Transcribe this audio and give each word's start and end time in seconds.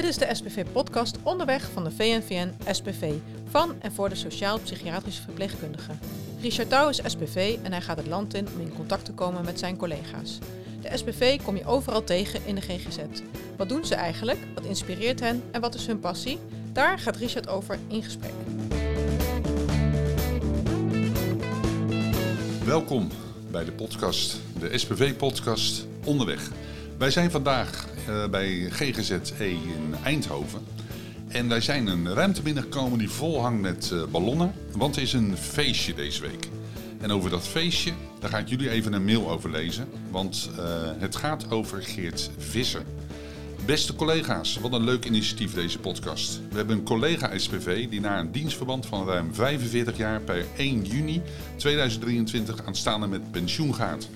Dit 0.00 0.08
is 0.08 0.18
de 0.18 0.34
SPV-podcast 0.34 1.16
onderweg 1.22 1.70
van 1.72 1.84
de 1.84 1.90
VNVN 1.90 2.52
SPV 2.70 3.12
van 3.50 3.74
en 3.80 3.92
voor 3.92 4.08
de 4.08 4.14
sociaal-psychiatrische 4.14 5.22
verpleegkundigen. 5.22 5.98
Richard 6.40 6.68
Touw 6.68 6.88
is 6.88 7.00
SPV 7.04 7.58
en 7.62 7.72
hij 7.72 7.80
gaat 7.80 7.96
het 7.96 8.06
land 8.06 8.34
in 8.34 8.48
om 8.54 8.60
in 8.60 8.74
contact 8.74 9.04
te 9.04 9.12
komen 9.12 9.44
met 9.44 9.58
zijn 9.58 9.76
collega's. 9.76 10.38
De 10.80 10.96
SPV 10.96 11.42
kom 11.42 11.56
je 11.56 11.64
overal 11.64 12.04
tegen 12.04 12.40
in 12.46 12.54
de 12.54 12.60
GGZ. 12.60 12.98
Wat 13.56 13.68
doen 13.68 13.84
ze 13.84 13.94
eigenlijk? 13.94 14.38
Wat 14.54 14.64
inspireert 14.64 15.20
hen 15.20 15.42
en 15.50 15.60
wat 15.60 15.74
is 15.74 15.86
hun 15.86 16.00
passie? 16.00 16.38
Daar 16.72 16.98
gaat 16.98 17.16
Richard 17.16 17.48
over 17.48 17.78
in 17.88 18.02
gesprek. 18.02 18.32
Welkom 22.64 23.08
bij 23.50 23.64
de 23.64 23.72
podcast, 23.72 24.40
de 24.58 24.78
SPV-podcast 24.78 25.86
Onderweg. 26.04 26.50
Wij 27.00 27.10
zijn 27.10 27.30
vandaag 27.30 27.86
uh, 28.08 28.28
bij 28.28 28.66
GGZE 28.70 29.48
in 29.48 29.94
Eindhoven. 30.04 30.60
En 31.28 31.48
wij 31.48 31.60
zijn 31.60 31.86
een 31.86 32.14
ruimte 32.14 32.42
binnengekomen 32.42 32.98
die 32.98 33.10
vol 33.10 33.40
hangt 33.40 33.60
met 33.60 33.90
uh, 33.92 34.02
ballonnen, 34.10 34.52
want 34.76 34.96
er 34.96 35.02
is 35.02 35.12
een 35.12 35.36
feestje 35.36 35.94
deze 35.94 36.22
week. 36.22 36.48
En 37.00 37.10
over 37.10 37.30
dat 37.30 37.46
feestje, 37.46 37.92
daar 38.18 38.30
ga 38.30 38.38
ik 38.38 38.48
jullie 38.48 38.70
even 38.70 38.92
een 38.92 39.04
mail 39.04 39.30
over 39.30 39.50
lezen, 39.50 39.88
want 40.10 40.50
uh, 40.58 40.64
het 40.98 41.16
gaat 41.16 41.50
over 41.50 41.82
Geert 41.82 42.30
Visser. 42.38 42.82
Beste 43.64 43.94
collega's, 43.94 44.58
wat 44.58 44.72
een 44.72 44.84
leuk 44.84 45.04
initiatief 45.04 45.54
deze 45.54 45.78
podcast. 45.78 46.40
We 46.50 46.56
hebben 46.56 46.76
een 46.76 46.84
collega 46.84 47.38
SPV 47.38 47.88
die 47.88 48.00
na 48.00 48.18
een 48.18 48.32
dienstverband 48.32 48.86
van 48.86 49.06
ruim 49.06 49.34
45 49.34 49.96
jaar 49.96 50.20
per 50.20 50.44
1 50.56 50.84
juni 50.84 51.22
2023 51.56 52.66
aanstaande 52.66 53.06
met 53.06 53.30
pensioen 53.30 53.74
gaat. 53.74 54.08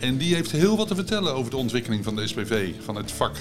En 0.00 0.16
die 0.16 0.34
heeft 0.34 0.50
heel 0.50 0.76
wat 0.76 0.88
te 0.88 0.94
vertellen 0.94 1.34
over 1.34 1.50
de 1.50 1.56
ontwikkeling 1.56 2.04
van 2.04 2.16
de 2.16 2.26
SPV, 2.26 2.70
van 2.84 2.96
het 2.96 3.12
vak. 3.12 3.36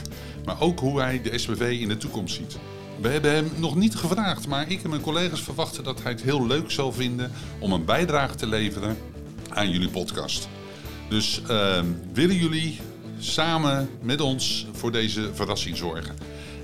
Maar 0.46 0.62
ook 0.62 0.80
hoe 0.80 1.02
hij 1.02 1.22
de 1.22 1.38
SPV 1.38 1.78
in 1.82 1.88
de 1.88 1.98
toekomst 1.98 2.36
ziet. 2.36 2.58
We 3.02 3.08
hebben 3.08 3.32
hem 3.32 3.52
nog 3.56 3.76
niet 3.76 3.96
gevraagd, 3.96 4.48
maar 4.48 4.72
ik 4.72 4.84
en 4.84 4.90
mijn 4.90 5.02
collega's 5.02 5.42
verwachten 5.42 5.84
dat 5.84 6.04
hij 6.04 6.12
het 6.12 6.22
heel 6.22 6.48
leuk 6.48 6.72
zal 6.72 6.92
vinden 6.92 7.32
om 7.60 7.72
een 7.72 7.86
bijdrage 7.86 8.36
te 8.36 8.48
leveren 8.48 8.98
aan 9.50 9.70
jullie 9.70 9.90
podcast. 9.90 10.48
Dus 11.10 11.42
uh, 11.50 11.80
willen 12.14 12.36
jullie 12.36 12.80
samen 13.20 13.90
met 14.02 14.22
ons 14.22 14.68
voor 14.72 14.92
deze 14.92 15.30
verrassing 15.34 15.78
zorgen? 15.78 16.16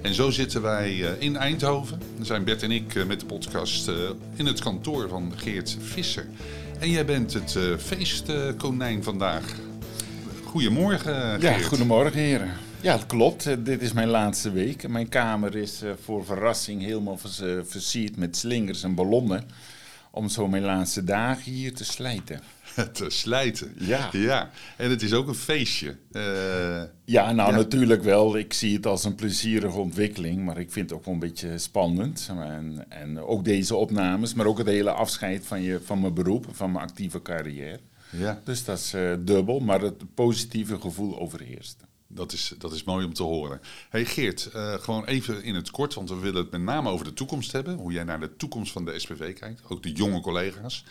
En 0.01 0.13
zo 0.13 0.31
zitten 0.31 0.61
wij 0.61 0.95
in 1.19 1.35
Eindhoven. 1.37 1.99
Dan 2.15 2.25
zijn 2.25 2.43
Bert 2.43 2.63
en 2.63 2.71
ik 2.71 3.05
met 3.07 3.19
de 3.19 3.25
podcast 3.25 3.91
in 4.35 4.45
het 4.45 4.59
kantoor 4.59 5.09
van 5.09 5.33
Geert 5.35 5.77
Visser. 5.79 6.27
En 6.79 6.89
jij 6.89 7.05
bent 7.05 7.33
het 7.33 7.57
feestkonijn 7.77 9.03
vandaag. 9.03 9.43
Goedemorgen, 10.55 11.39
Geert. 11.39 11.41
Ja, 11.41 11.57
goedemorgen, 11.57 12.19
heren. 12.19 12.51
Ja, 12.81 12.97
dat 12.97 13.05
klopt. 13.05 13.65
Dit 13.65 13.81
is 13.81 13.93
mijn 13.93 14.07
laatste 14.07 14.51
week. 14.51 14.87
Mijn 14.87 15.09
kamer 15.09 15.55
is 15.55 15.83
voor 16.03 16.25
verrassing 16.25 16.81
helemaal 16.81 17.17
versierd 17.63 18.17
met 18.17 18.37
slingers 18.37 18.83
en 18.83 18.95
ballonnen. 18.95 19.43
Om 20.11 20.29
zo 20.29 20.47
mijn 20.47 20.63
laatste 20.63 21.03
dagen 21.03 21.51
hier 21.51 21.73
te 21.73 21.83
slijten. 21.83 22.39
te 22.93 23.09
slijten? 23.09 23.73
Ja. 23.77 24.09
ja. 24.11 24.49
En 24.77 24.89
het 24.89 25.01
is 25.01 25.13
ook 25.13 25.27
een 25.27 25.35
feestje. 25.35 25.95
Uh, 26.11 26.21
ja, 27.05 27.31
nou 27.31 27.51
ja. 27.51 27.57
natuurlijk 27.57 28.03
wel. 28.03 28.37
Ik 28.37 28.53
zie 28.53 28.75
het 28.75 28.85
als 28.85 29.03
een 29.03 29.15
plezierige 29.15 29.77
ontwikkeling. 29.77 30.45
Maar 30.45 30.57
ik 30.57 30.71
vind 30.71 30.89
het 30.89 30.99
ook 30.99 31.05
wel 31.05 31.13
een 31.13 31.19
beetje 31.19 31.57
spannend. 31.57 32.29
En, 32.29 32.85
en 32.89 33.19
ook 33.19 33.45
deze 33.45 33.75
opnames, 33.75 34.33
maar 34.33 34.45
ook 34.45 34.57
het 34.57 34.67
hele 34.67 34.91
afscheid 34.91 35.45
van, 35.45 35.61
je, 35.61 35.79
van 35.83 36.01
mijn 36.01 36.13
beroep, 36.13 36.45
van 36.51 36.71
mijn 36.71 36.83
actieve 36.85 37.21
carrière. 37.21 37.79
Ja. 38.17 38.41
Dus 38.43 38.63
dat 38.63 38.77
is 38.77 38.93
uh, 38.93 39.13
dubbel, 39.19 39.59
maar 39.59 39.81
het 39.81 40.13
positieve 40.13 40.79
gevoel 40.79 41.19
overheerst. 41.19 41.83
Dat 42.07 42.31
is, 42.31 42.53
dat 42.57 42.73
is 42.73 42.83
mooi 42.83 43.05
om 43.05 43.13
te 43.13 43.23
horen. 43.23 43.61
Hey 43.89 44.05
Geert, 44.05 44.49
uh, 44.55 44.73
gewoon 44.73 45.05
even 45.05 45.43
in 45.43 45.55
het 45.55 45.71
kort, 45.71 45.93
want 45.93 46.09
we 46.09 46.19
willen 46.19 46.41
het 46.41 46.51
met 46.51 46.61
name 46.61 46.89
over 46.89 47.05
de 47.05 47.13
toekomst 47.13 47.51
hebben. 47.51 47.77
Hoe 47.77 47.91
jij 47.91 48.03
naar 48.03 48.19
de 48.19 48.35
toekomst 48.35 48.71
van 48.71 48.85
de 48.85 48.99
SPV 48.99 49.33
kijkt, 49.33 49.61
ook 49.67 49.83
de 49.83 49.91
jonge 49.91 50.19
collega's. 50.19 50.85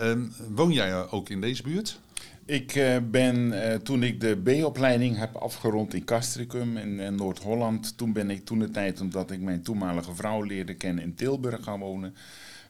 Uh, 0.00 0.12
woon 0.48 0.72
jij 0.72 1.10
ook 1.10 1.28
in 1.28 1.40
deze 1.40 1.62
buurt? 1.62 1.98
Ik 2.44 2.74
uh, 2.74 2.96
ben, 3.10 3.52
toen 3.82 4.02
ik 4.02 4.20
de 4.20 4.36
B-opleiding 4.36 5.16
heb 5.16 5.36
afgerond 5.36 5.94
in 5.94 6.04
Castricum 6.04 6.76
in, 6.76 7.00
in 7.00 7.14
Noord-Holland, 7.14 7.96
toen 7.96 8.12
ben 8.12 8.30
ik 8.30 8.44
toen 8.44 8.58
de 8.58 8.70
tijd, 8.70 9.00
omdat 9.00 9.30
ik 9.30 9.40
mijn 9.40 9.62
toenmalige 9.62 10.14
vrouw 10.14 10.42
leerde 10.42 10.74
kennen, 10.74 11.04
in 11.04 11.14
Tilburg 11.14 11.64
gaan 11.64 11.80
wonen. 11.80 12.14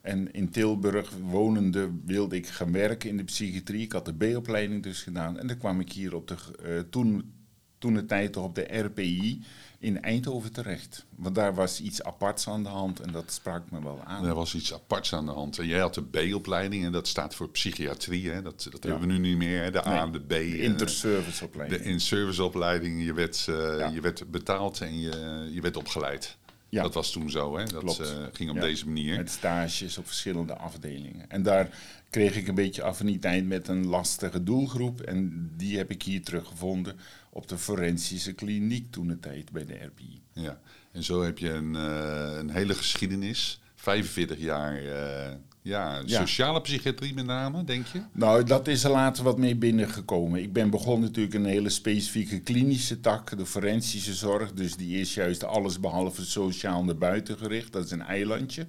En 0.04 0.32
in 0.32 0.50
Tilburg 0.50 1.10
wonende 1.31 1.91
wilde 2.04 2.37
ik 2.37 2.47
gaan 2.47 2.72
werken 2.72 3.09
in 3.09 3.16
de 3.16 3.25
psychiatrie. 3.25 3.82
Ik 3.82 3.92
had 3.92 4.04
de 4.04 4.15
B-opleiding 4.15 4.82
dus 4.82 5.03
gedaan. 5.03 5.38
En 5.38 5.47
dan 5.47 5.59
kwam 5.59 5.81
ik 5.81 5.92
hier 5.92 6.15
op 6.15 6.28
de, 6.28 6.34
uh, 6.65 6.81
toen, 6.91 7.32
toen 7.78 7.94
de 7.94 8.04
tijd 8.04 8.37
op 8.37 8.54
de 8.54 8.78
RPI 8.78 9.43
in 9.78 10.03
Eindhoven 10.03 10.53
terecht. 10.53 11.04
Want 11.16 11.34
daar 11.34 11.54
was 11.54 11.81
iets 11.81 12.03
aparts 12.03 12.48
aan 12.48 12.62
de 12.62 12.69
hand 12.69 13.00
en 13.00 13.12
dat 13.12 13.32
sprak 13.32 13.70
me 13.70 13.82
wel 13.82 14.00
aan. 14.04 14.26
Er 14.26 14.34
was 14.34 14.54
iets 14.54 14.75
aparts 14.75 15.12
aan 15.12 15.26
de 15.26 15.32
hand. 15.32 15.59
En 15.59 15.66
jij 15.66 15.81
had 15.81 15.94
de 15.94 16.03
B-opleiding 16.03 16.84
en 16.84 16.93
dat 16.93 17.09
staat 17.09 17.34
voor 17.34 17.48
psychiatrie. 17.48 18.31
Hè? 18.31 18.43
Dat, 18.43 18.66
dat 18.70 18.82
ja. 18.82 18.91
hebben 18.91 19.09
we 19.09 19.14
nu 19.14 19.28
niet 19.28 19.37
meer. 19.37 19.62
Hè? 19.62 19.70
De 19.70 19.87
A 19.87 20.03
en 20.03 20.12
de 20.12 20.20
B. 20.20 20.28
De 20.28 20.59
interserviceopleiding. 20.59 21.82
De 21.82 21.88
in-serviceopleiding. 21.88 23.04
Je 23.04 23.12
werd, 23.12 23.47
uh, 23.50 23.78
ja. 23.78 23.88
je 23.88 24.00
werd 24.00 24.31
betaald 24.31 24.81
en 24.81 25.00
je, 25.00 25.48
je 25.53 25.60
werd 25.60 25.76
opgeleid. 25.76 26.37
Ja. 26.74 26.82
Dat 26.82 26.94
was 26.94 27.12
toen 27.12 27.30
zo, 27.30 27.56
hè? 27.56 27.64
Dat 27.64 28.00
uh, 28.00 28.06
ging 28.32 28.50
op 28.50 28.56
ja. 28.56 28.62
deze 28.62 28.86
manier. 28.86 29.16
Met 29.16 29.30
stages 29.30 29.98
op 29.98 30.06
verschillende 30.06 30.56
afdelingen. 30.56 31.30
En 31.30 31.42
daar 31.42 31.68
kreeg 32.10 32.36
ik 32.36 32.48
een 32.48 32.54
beetje 32.54 32.82
affiniteit 32.82 33.46
met 33.46 33.68
een 33.68 33.86
lastige 33.86 34.42
doelgroep. 34.42 35.00
En 35.00 35.50
die 35.56 35.76
heb 35.76 35.90
ik 35.90 36.02
hier 36.02 36.22
teruggevonden 36.22 36.96
op 37.30 37.48
de 37.48 37.58
forensische 37.58 38.32
kliniek 38.32 38.90
toen 38.90 39.06
de 39.06 39.20
tijd 39.20 39.52
bij 39.52 39.64
de 39.64 39.74
RPI. 39.74 40.20
Ja, 40.32 40.60
en 40.92 41.02
zo 41.02 41.22
heb 41.22 41.38
je 41.38 41.50
een, 41.50 41.74
uh, 41.74 42.36
een 42.38 42.50
hele 42.50 42.74
geschiedenis. 42.74 43.60
45 43.74 44.38
jaar 44.38 44.82
uh, 44.82 45.34
ja, 45.64 46.02
sociale 46.06 46.52
ja. 46.52 46.60
psychiatrie 46.60 47.14
met 47.14 47.26
name, 47.26 47.64
denk 47.64 47.86
je? 47.86 48.00
Nou, 48.12 48.44
dat 48.44 48.69
is 48.69 48.84
er 48.84 48.91
later 48.91 49.25
wat 49.25 49.38
mee 49.38 49.56
binnengekomen. 49.56 50.42
Ik 50.42 50.52
ben 50.52 50.70
begonnen 50.70 51.00
natuurlijk 51.00 51.34
een 51.34 51.44
hele 51.44 51.69
specifieke 51.69 52.41
klinische 52.41 53.00
tak, 53.00 53.36
de 53.38 53.47
forensische 53.47 54.14
zorg. 54.14 54.52
Dus 54.52 54.76
die 54.76 55.00
is 55.00 55.14
juist 55.14 55.44
alles 55.44 55.80
behalve 55.80 56.25
sociaal 56.25 56.84
naar 56.84 56.97
buiten 56.97 57.38
gericht. 57.38 57.72
Dat 57.72 57.84
is 57.84 57.91
een 57.91 58.02
eilandje. 58.02 58.66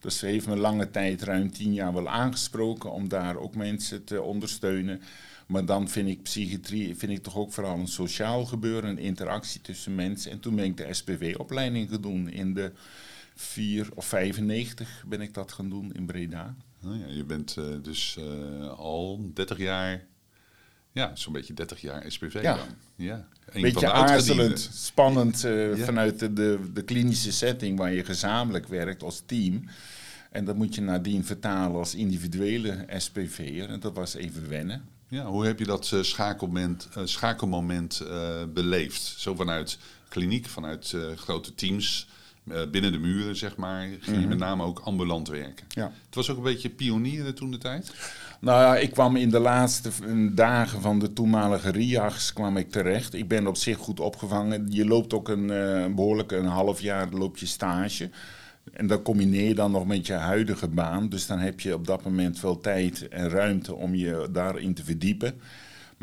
Dus 0.00 0.18
ze 0.18 0.26
heeft 0.26 0.46
me 0.46 0.56
lange 0.56 0.90
tijd, 0.90 1.22
ruim 1.22 1.52
tien 1.52 1.74
jaar, 1.74 1.92
wel 1.92 2.08
aangesproken 2.08 2.92
om 2.92 3.08
daar 3.08 3.36
ook 3.36 3.54
mensen 3.54 4.04
te 4.04 4.22
ondersteunen. 4.22 5.00
Maar 5.46 5.64
dan 5.64 5.88
vind 5.88 6.08
ik 6.08 6.22
psychiatrie 6.22 6.96
vind 6.96 7.12
ik 7.12 7.22
toch 7.22 7.36
ook 7.36 7.52
vooral 7.52 7.78
een 7.78 7.88
sociaal 7.88 8.44
gebeuren, 8.44 8.90
een 8.90 8.98
interactie 8.98 9.60
tussen 9.60 9.94
mensen. 9.94 10.30
En 10.30 10.40
toen 10.40 10.54
ben 10.54 10.64
ik 10.64 10.76
de 10.76 10.94
SPV-opleiding 10.94 11.88
gaan 11.90 12.00
doen 12.00 12.28
in 12.28 12.54
de 12.54 12.72
4 13.34 13.88
of 13.94 14.04
95 14.06 15.04
ben 15.06 15.20
ik 15.20 15.34
dat 15.34 15.52
gaan 15.52 15.68
doen 15.68 15.92
in 15.92 16.06
Breda. 16.06 16.54
Oh 16.86 16.98
ja, 16.98 17.06
je 17.06 17.24
bent 17.24 17.56
uh, 17.58 17.64
dus 17.82 18.16
uh, 18.18 18.68
al 18.68 19.30
30 19.34 19.58
jaar, 19.58 20.06
ja, 20.92 21.16
zo'n 21.16 21.32
beetje 21.32 21.54
30 21.54 21.80
jaar 21.80 22.04
SPV 22.12 22.42
ja. 22.42 22.56
dan. 22.56 22.66
Ja. 22.96 23.28
Een 23.46 23.62
beetje 23.62 23.92
aarzelend, 23.92 24.70
spannend 24.72 25.44
uh, 25.44 25.76
ja. 25.76 25.84
vanuit 25.84 26.18
de, 26.18 26.32
de, 26.32 26.58
de, 26.72 26.82
klinische 26.82 27.32
setting 27.32 27.78
waar 27.78 27.92
je 27.92 28.04
gezamenlijk 28.04 28.68
werkt 28.68 29.02
als 29.02 29.22
team. 29.26 29.64
En 30.30 30.44
dat 30.44 30.56
moet 30.56 30.74
je 30.74 30.80
nadien 30.80 31.24
vertalen 31.24 31.76
als 31.76 31.94
individuele 31.94 32.86
SPV'er. 32.96 33.68
En 33.68 33.80
dat 33.80 33.94
was 33.94 34.14
even 34.14 34.48
wennen. 34.48 34.88
Ja, 35.08 35.24
hoe 35.24 35.46
heb 35.46 35.58
je 35.58 35.64
dat 35.64 35.96
schakelmoment, 36.00 36.88
schakelmoment 37.04 38.02
beleefd? 38.54 39.02
Zo 39.02 39.34
vanuit 39.34 39.78
kliniek, 40.08 40.46
vanuit 40.46 40.96
grote 41.16 41.54
teams, 41.54 42.08
binnen 42.44 42.92
de 42.92 42.98
muren, 42.98 43.36
zeg 43.36 43.56
maar. 43.56 43.80
Ging 43.80 44.00
je 44.04 44.12
mm 44.12 44.18
-hmm. 44.18 44.28
met 44.28 44.38
name 44.38 44.64
ook 44.64 44.78
ambulant 44.78 45.28
werken. 45.28 45.66
Ja. 45.68 45.92
Het 46.06 46.14
was 46.14 46.30
ook 46.30 46.36
een 46.36 46.42
beetje 46.42 46.70
pionieren 46.70 47.34
toen 47.34 47.50
de 47.50 47.58
tijd? 47.58 47.92
Nou 48.40 48.60
ja, 48.60 48.76
ik 48.76 48.90
kwam 48.90 49.16
in 49.16 49.30
de 49.30 49.38
laatste 49.38 49.90
dagen 50.34 50.80
van 50.80 50.98
de 50.98 51.12
toenmalige 51.12 51.70
RIAGs 51.70 52.32
kwam 52.32 52.56
ik 52.56 52.70
terecht. 52.70 53.14
Ik 53.14 53.28
ben 53.28 53.46
op 53.46 53.56
zich 53.56 53.78
goed 53.78 54.00
opgevangen. 54.00 54.66
Je 54.68 54.86
loopt 54.86 55.14
ook 55.14 55.28
een, 55.28 55.48
een 55.48 55.94
behoorlijk 55.94 56.32
een 56.32 56.46
half 56.46 56.80
jaar 56.80 57.08
loop 57.10 57.36
je 57.36 57.46
stage. 57.46 58.10
En 58.72 58.86
dat 58.86 59.02
combineer 59.02 59.48
je 59.48 59.54
dan 59.54 59.70
nog 59.70 59.86
met 59.86 60.06
je 60.06 60.12
huidige 60.12 60.68
baan. 60.68 61.08
Dus 61.08 61.26
dan 61.26 61.38
heb 61.38 61.60
je 61.60 61.74
op 61.74 61.86
dat 61.86 62.04
moment 62.04 62.38
veel 62.38 62.60
tijd 62.60 63.08
en 63.08 63.28
ruimte 63.28 63.74
om 63.74 63.94
je 63.94 64.28
daarin 64.32 64.74
te 64.74 64.84
verdiepen. 64.84 65.40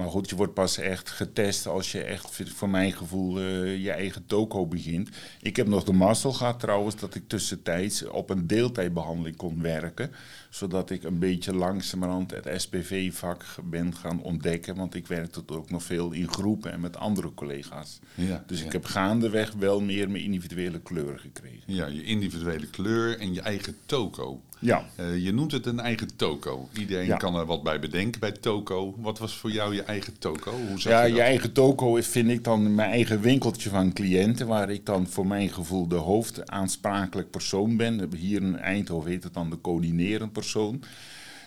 Maar 0.01 0.09
goed, 0.09 0.29
je 0.29 0.35
wordt 0.35 0.53
pas 0.53 0.77
echt 0.77 1.09
getest 1.09 1.67
als 1.67 1.91
je 1.91 2.03
echt, 2.03 2.41
voor 2.43 2.69
mijn 2.69 2.91
gevoel, 2.91 3.41
uh, 3.41 3.83
je 3.83 3.91
eigen 3.91 4.25
toko 4.25 4.65
begint. 4.65 5.09
Ik 5.41 5.55
heb 5.55 5.67
nog 5.67 5.83
de 5.83 5.93
mazzel 5.93 6.31
gehad 6.33 6.59
trouwens 6.59 6.95
dat 6.95 7.15
ik 7.15 7.27
tussentijds 7.27 8.07
op 8.07 8.29
een 8.29 8.47
deeltijdbehandeling 8.47 9.35
kon 9.35 9.61
werken. 9.61 10.11
Zodat 10.51 10.89
ik 10.89 11.03
een 11.03 11.19
beetje 11.19 11.55
langzamerhand 11.55 12.31
het 12.31 12.61
SPV-vak 12.61 13.45
ben 13.63 13.95
gaan 13.95 14.21
ontdekken. 14.21 14.75
Want 14.75 14.95
ik 14.95 15.07
werkte 15.07 15.43
ook 15.45 15.69
nog 15.69 15.83
veel 15.83 16.11
in 16.11 16.27
groepen 16.31 16.71
en 16.71 16.79
met 16.79 16.97
andere 16.97 17.33
collega's. 17.33 17.99
Ja, 18.15 18.43
dus 18.47 18.59
ja. 18.59 18.65
ik 18.65 18.71
heb 18.71 18.85
gaandeweg 18.85 19.53
wel 19.59 19.81
meer 19.81 20.09
mijn 20.09 20.23
individuele 20.23 20.79
kleur 20.79 21.19
gekregen. 21.19 21.61
Ja, 21.65 21.87
je 21.87 22.03
individuele 22.03 22.67
kleur 22.69 23.19
en 23.19 23.33
je 23.33 23.41
eigen 23.41 23.75
toko. 23.85 24.41
Ja. 24.59 24.85
Eh, 24.95 25.17
je 25.23 25.33
noemt 25.33 25.51
het 25.51 25.65
een 25.65 25.79
eigen 25.79 26.15
toko. 26.15 26.69
Iedereen 26.79 27.05
Ja. 27.05 27.17
kan 27.17 27.35
er 27.35 27.45
wat 27.45 27.63
bij 27.63 27.79
bedenken 27.79 28.19
bij 28.19 28.31
toko. 28.31 28.95
Wat 28.97 29.19
was 29.19 29.35
voor 29.35 29.51
jou 29.51 29.75
je 29.75 29.83
eigen 29.83 30.19
toko? 30.19 30.51
Hoe 30.51 30.79
zag 30.79 30.91
Ja, 30.91 31.03
je 31.03 31.21
eigen 31.21 31.51
toko 31.51 31.95
is, 31.95 32.07
vind 32.07 32.29
ik 32.29 32.43
dan 32.43 32.75
mijn 32.75 32.91
eigen 32.91 33.21
winkeltje 33.21 33.69
van 33.69 33.93
cliënten, 33.93 34.47
waar 34.47 34.69
ik 34.69 34.85
dan 34.85 35.07
voor 35.07 35.27
mijn 35.27 35.49
gevoel 35.49 35.87
de 35.87 35.95
hoofdaansprakelijk 35.95 37.29
persoon 37.31 37.77
ben. 37.77 38.09
Hier 38.15 38.41
in 38.41 38.57
Eindhoven 38.57 39.11
heet 39.11 39.23
het 39.23 39.33
dan 39.33 39.49
de 39.49 39.61
coördinerend 39.61 40.31
persoon. 40.31 40.39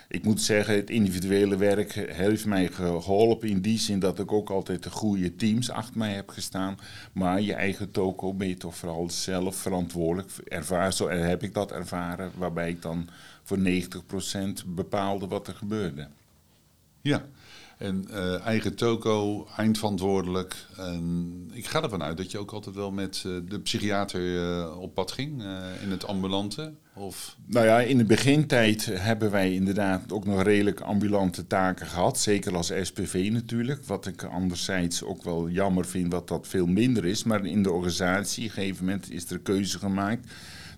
Ik 0.09 0.25
moet 0.25 0.43
zeggen, 0.43 0.75
het 0.75 0.91
individuele 0.91 1.57
werk 1.57 1.93
heeft 1.93 2.47
mij 2.47 2.69
geholpen 2.69 3.49
in 3.49 3.61
die 3.61 3.79
zin 3.79 3.99
dat 3.99 4.19
ik 4.19 4.33
ook 4.33 4.51
altijd 4.51 4.83
de 4.83 4.91
goede 4.91 5.37
teams 5.37 5.71
achter 5.71 5.99
mij 5.99 6.13
heb 6.13 6.29
gestaan. 6.29 6.79
Maar 7.13 7.41
je 7.41 7.55
eigen 7.55 7.91
toko 7.91 8.35
ben 8.35 8.49
je 8.49 8.57
toch 8.57 8.77
vooral 8.77 9.11
zelf 9.11 9.57
verantwoordelijk. 9.57 10.31
Ervaar, 10.49 10.93
zo 10.93 11.09
heb 11.09 11.43
ik 11.43 11.55
dat 11.55 11.73
ervaren, 11.73 12.31
waarbij 12.37 12.69
ik 12.69 12.83
dan 12.83 13.09
voor 13.43 13.59
90% 13.59 13.63
bepaalde 14.67 15.27
wat 15.27 15.49
er 15.49 15.55
gebeurde. 15.55 16.09
Ja. 17.01 17.25
En 17.85 18.05
eh, 18.11 18.47
eigen 18.47 18.75
toko, 18.75 19.47
eindverantwoordelijk. 19.57 20.67
En 20.77 21.51
ik 21.53 21.67
ga 21.67 21.83
ervan 21.83 22.03
uit 22.03 22.17
dat 22.17 22.31
je 22.31 22.39
ook 22.39 22.51
altijd 22.51 22.75
wel 22.75 22.91
met 22.91 23.23
eh, 23.27 23.33
de 23.49 23.61
psychiater 23.61 24.43
eh, 24.43 24.81
op 24.81 24.95
pad 24.95 25.13
ging 25.13 25.43
in 25.83 25.91
het 25.91 26.07
ambulante. 26.07 26.73
Of 26.95 27.37
Nou 27.47 27.67
ja, 27.67 27.81
in 27.81 27.99
de 27.99 28.05
begintijd 28.05 28.85
hebben 28.85 29.31
wij 29.31 29.53
inderdaad 29.53 30.13
ook 30.13 30.25
nog 30.25 30.43
redelijk 30.43 30.81
ambulante 30.81 31.47
taken 31.47 31.87
gehad. 31.87 32.19
Zeker 32.19 32.57
als 32.57 32.73
SPV 32.83 33.29
natuurlijk. 33.33 33.85
Wat 33.87 34.07
ik 34.07 34.23
anderzijds 34.23 35.03
ook 35.03 35.23
wel 35.23 35.49
jammer 35.49 35.87
vind 35.87 36.11
dat 36.11 36.29
dat 36.29 36.49
veel 36.49 36.67
minder 36.67 37.05
is. 37.05 37.25
Maar 37.25 37.47
in 37.47 37.63
de 37.63 37.71
organisatie, 37.71 38.51
gegeven 38.51 38.85
moment 38.85 39.11
is 39.11 39.31
er 39.31 39.39
keuze 39.39 39.79
gemaakt 39.79 40.33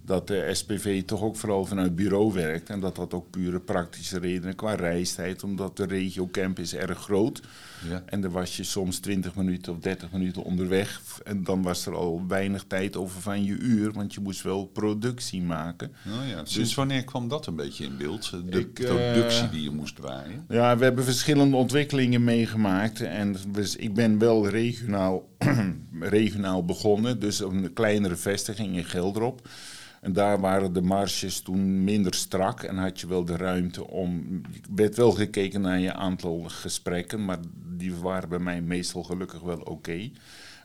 dat 0.07 0.27
de 0.27 0.51
SPV 0.53 1.03
toch 1.05 1.23
ook 1.23 1.37
vooral 1.37 1.65
vanuit 1.65 1.97
bureau 1.97 2.33
werkt. 2.33 2.71
En 2.71 2.81
dat 2.81 2.97
dat 2.97 3.15
ook 3.15 3.31
pure 3.31 3.61
praktische 3.61 4.19
redenen 4.19 4.55
qua 4.55 4.75
reistijd, 4.75 5.43
omdat 5.43 5.77
de 5.77 5.87
regiocamp 5.87 6.59
is 6.59 6.75
erg 6.75 6.99
groot. 6.99 7.41
ja. 7.89 8.03
En 8.07 8.21
dan 8.21 8.31
was 8.31 8.57
je 8.57 8.65
soms 8.65 8.99
20 8.99 9.35
minuten 9.35 9.73
of 9.73 9.79
30 9.79 10.13
minuten 10.13 10.43
onderweg. 10.43 11.01
En 11.25 11.45
dan 11.45 11.63
was 11.63 11.87
er 11.87 11.95
al 11.95 12.25
weinig 12.29 12.65
tijd 12.67 12.97
over 12.97 13.21
van 13.21 13.45
je 13.45 13.57
uur, 13.57 13.93
want 13.93 14.15
je 14.15 14.21
moest 14.21 14.43
wel 14.43 14.67
productie 14.67 15.43
maken. 15.43 15.93
Nou 16.03 16.27
ja. 16.27 16.45
Sinds 16.45 16.75
wanneer 16.75 17.05
kwam 17.05 17.29
dat 17.29 17.47
een 17.47 17.57
beetje 17.57 17.85
in 17.85 17.97
beeld? 17.97 18.31
De 18.51 18.59
Ik, 18.59 18.79
eh, 18.79 19.13
productie 19.13 19.49
die 19.49 19.63
je 19.63 19.71
moest 19.71 19.97
draaien. 19.97 20.45
Ja, 20.49 20.77
we 20.77 20.85
hebben 20.85 21.05
verschillende 21.05 21.57
ontwikkelingen 21.57 22.25
meegemaakt. 22.25 23.01
En 23.01 23.37
dus 23.49 23.77
ik 23.77 23.95
ben 23.95 24.19
wel 24.19 24.49
regionaal, 24.49 25.29
regionaal 26.01 26.65
begonnen, 26.65 27.21
dus 27.21 27.43
op 27.43 27.53
een 27.53 27.73
kleinere 27.73 28.17
vestiging 28.17 28.77
in 28.77 28.85
Gelderop. 28.85 29.49
En 30.01 30.13
daar 30.13 30.41
waren 30.41 30.73
de 30.73 30.83
marges 30.83 31.41
toen 31.41 31.85
minder 31.85 32.15
strak 32.15 32.63
en 32.63 32.77
had 32.77 33.01
je 33.01 33.07
wel 33.07 33.25
de 33.25 33.37
ruimte 33.37 33.89
om. 33.89 34.41
Er 34.53 34.75
werd 34.75 34.97
wel 34.97 35.13
gekeken 35.13 35.61
naar 35.61 35.79
je 35.79 35.93
aantal 35.93 36.45
gesprekken, 36.47 37.25
maar 37.25 37.39
die 37.77 37.95
waren 37.95 38.29
bij 38.29 38.39
mij 38.39 38.61
meestal 38.61 39.03
gelukkig 39.03 39.41
wel 39.41 39.61
oké. 39.61 40.11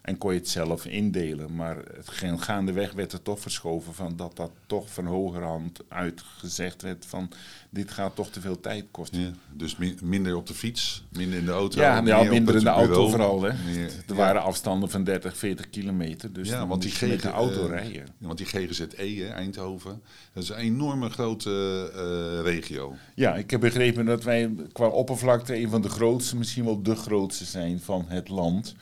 En 0.02 0.18
kon 0.18 0.34
je 0.34 0.40
het 0.40 0.50
zelf 0.50 0.86
indelen. 0.86 1.56
Maar 1.56 1.78
het 1.78 2.10
gaandeweg 2.42 2.94
werd 2.94 3.14
er 3.14 3.22
toch 3.22 3.40
verschoven 3.40 3.94
van 3.94 4.16
dat 4.16 4.36
dat 4.36 4.52
toch 4.66 4.94
van 4.94 5.06
hogerhand 5.06 5.80
uitgezegd 5.88 6.82
werd 6.82 7.06
van 7.06 7.32
dit 7.70 7.92
gaat 7.92 8.16
toch 8.16 8.30
te 8.30 8.42
veel 8.42 8.60
tijd 8.60 8.86
kosten. 8.92 9.20
Ja. 9.20 9.32
Dus 9.54 9.78
mi- 9.78 9.96
minder 10.02 10.36
op 10.36 10.48
de 10.48 10.54
fiets, 10.54 11.04
minder 11.10 11.40
in 11.40 11.46
de 11.46 11.52
auto. 11.52 11.82
Ja, 11.82 11.96
ja 11.96 12.02
meer 12.02 12.20
op 12.20 12.30
minder 12.30 12.56
in 12.56 12.64
de 12.64 12.70
auto 12.70 13.10
vooral. 13.10 13.42
Hè. 13.42 13.54
Meer- 13.66 13.86
er 13.86 13.92
ja. 14.08 14.14
waren 14.16 14.42
afstanden 14.42 14.90
van 14.90 15.04
30, 15.04 15.38
40 15.38 15.70
kilometer. 15.70 16.34
Dus 16.34 16.50
ja, 16.50 16.58
dan 16.58 16.68
want 16.68 16.82
die, 16.82 16.92
met 16.92 17.20
GG 17.20 17.22
de 17.22 17.30
auto 17.30 17.66
rijden. 17.66 18.08
want 18.18 18.38
die 18.38 18.48
GGZE, 18.48 18.86
hè, 18.96 19.28
Eindhoven, 19.28 20.02
dat 20.34 20.44
is 20.44 20.50
een 20.50 20.56
enorme 20.56 21.10
grote 21.10 21.92
eh, 21.96 22.52
regio. 22.52 22.96
Ja, 23.16 23.36
ik 23.36 23.52
heb 23.52 23.60
begrepen 23.60 24.06
dat 24.06 24.24
wij 24.24 24.52
qua 24.72 24.88
oppervlakte 24.88 25.56
een 25.56 25.70
van 25.70 25.82
de 25.82 25.90
grootste, 25.90 26.38
misschien 26.38 26.66
wel 26.66 26.82
de 26.82 26.96
grootste 26.96 27.46
zijn 27.46 27.80
van 27.80 28.06
het 28.08 28.30
land. 28.30 28.76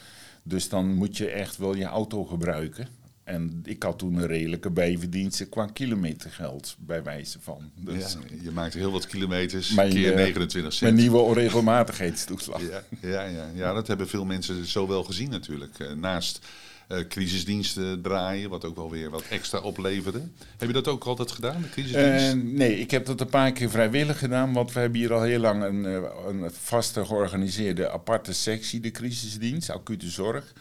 Dus 0.44 0.70
dan 0.70 0.94
moet 0.94 1.18
je 1.18 1.30
echt 1.30 1.58
wel 1.58 1.76
je 1.76 1.86
auto 1.86 2.26
gebruiken. 2.26 2.88
En 3.24 3.62
ik 3.66 3.84
had 3.84 4.00
toen 4.00 4.16
een 4.16 4.28
redelijke 4.28 4.70
bijverdienste 4.70 5.46
qua 5.46 5.66
kilometergeld, 5.66 6.76
bij 6.80 7.04
wijze 7.04 7.40
van. 7.42 7.72
Dus 7.76 8.14
ja, 8.14 8.20
je 8.42 8.52
maakt 8.52 8.74
heel 8.74 8.92
wat 8.92 9.08
kilometers, 9.08 9.74
Mijn, 9.74 9.90
keer 9.90 10.12
eh, 10.12 10.16
29 10.16 10.74
cent. 10.74 10.92
mijn 10.92 11.04
nieuwe 11.04 11.24
onregelmatigheidstoeslag. 11.24 12.62
Ja, 12.62 12.84
ja, 13.02 13.24
ja. 13.24 13.50
ja, 13.54 13.74
dat 13.74 13.88
hebben 13.88 14.08
veel 14.08 14.26
mensen 14.26 14.66
zo 14.66 14.88
wel 14.88 15.04
gezien 15.04 15.30
natuurlijk. 15.30 15.80
Eh, 15.80 15.92
naast 15.94 16.46
eh, 16.90 17.08
crisisdiensten 17.08 18.02
draaien, 18.02 18.50
wat 18.50 18.66
ook 18.66 18.76
wel 18.76 18.90
weer 18.90 19.10
wat 19.10 19.24
extra 19.30 19.60
opleverde. 19.60 20.22
Heb 20.58 20.68
je 20.68 20.74
dat 20.74 20.88
ook 20.88 21.04
altijd 21.04 21.32
gedaan, 21.32 21.62
de 21.62 21.70
crisisdienst? 21.70 22.26
Eh, 22.26 22.34
nee, 22.34 22.80
ik 22.80 22.92
heb 22.92 23.06
dat 23.06 23.22
een 23.22 23.28
paar 23.28 23.52
keer 23.52 23.70
vrijwillig 23.70 24.20
gedaan, 24.20 24.54
want 24.54 24.74
we 24.74 24.80
hebben 24.80 25.00
hier 25.00 25.14
al 25.14 25.22
heel 25.22 25.40
lang 25.40 25.64
een, 25.64 25.86
eh, 25.86 26.02
een 26.28 26.52
vaste 26.52 27.06
georganiseerde 27.06 27.90
aparte 27.90 28.34
sectie, 28.34 28.80
de 28.80 28.92
crisisdienst, 28.92 29.70
acute 29.70 30.10
zorg. 30.10 30.54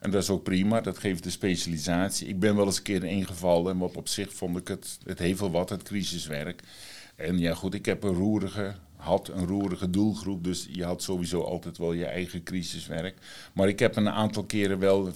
En 0.00 0.10
dat 0.10 0.22
is 0.22 0.30
ook 0.30 0.42
prima, 0.42 0.80
dat 0.80 0.98
geeft 0.98 1.22
de 1.22 1.30
specialisatie. 1.30 2.28
Ik 2.28 2.38
ben 2.38 2.56
wel 2.56 2.66
eens 2.66 2.76
een 2.76 2.82
keer 2.82 3.04
ingevallen, 3.04 3.72
en 3.72 3.78
wat 3.78 3.96
op 3.96 4.08
zich 4.08 4.32
vond 4.32 4.56
ik 4.56 4.68
het, 4.68 4.98
het 5.04 5.18
heeft 5.18 5.40
wat, 5.40 5.70
het 5.70 5.82
crisiswerk. 5.82 6.62
En 7.16 7.38
ja 7.38 7.54
goed, 7.54 7.74
ik 7.74 7.86
heb 7.86 8.02
een 8.02 8.14
roerige, 8.14 8.74
had 9.04 9.28
een 9.28 9.46
roerige 9.46 9.90
doelgroep, 9.90 10.44
dus 10.44 10.68
je 10.72 10.84
had 10.84 11.02
sowieso 11.02 11.40
altijd 11.42 11.78
wel 11.78 11.92
je 11.92 12.04
eigen 12.06 12.42
crisiswerk. 12.42 13.18
Maar 13.52 13.68
ik 13.68 13.78
heb 13.78 13.96
een 13.96 14.08
aantal 14.08 14.44
keren 14.44 14.78
wel 14.78 15.10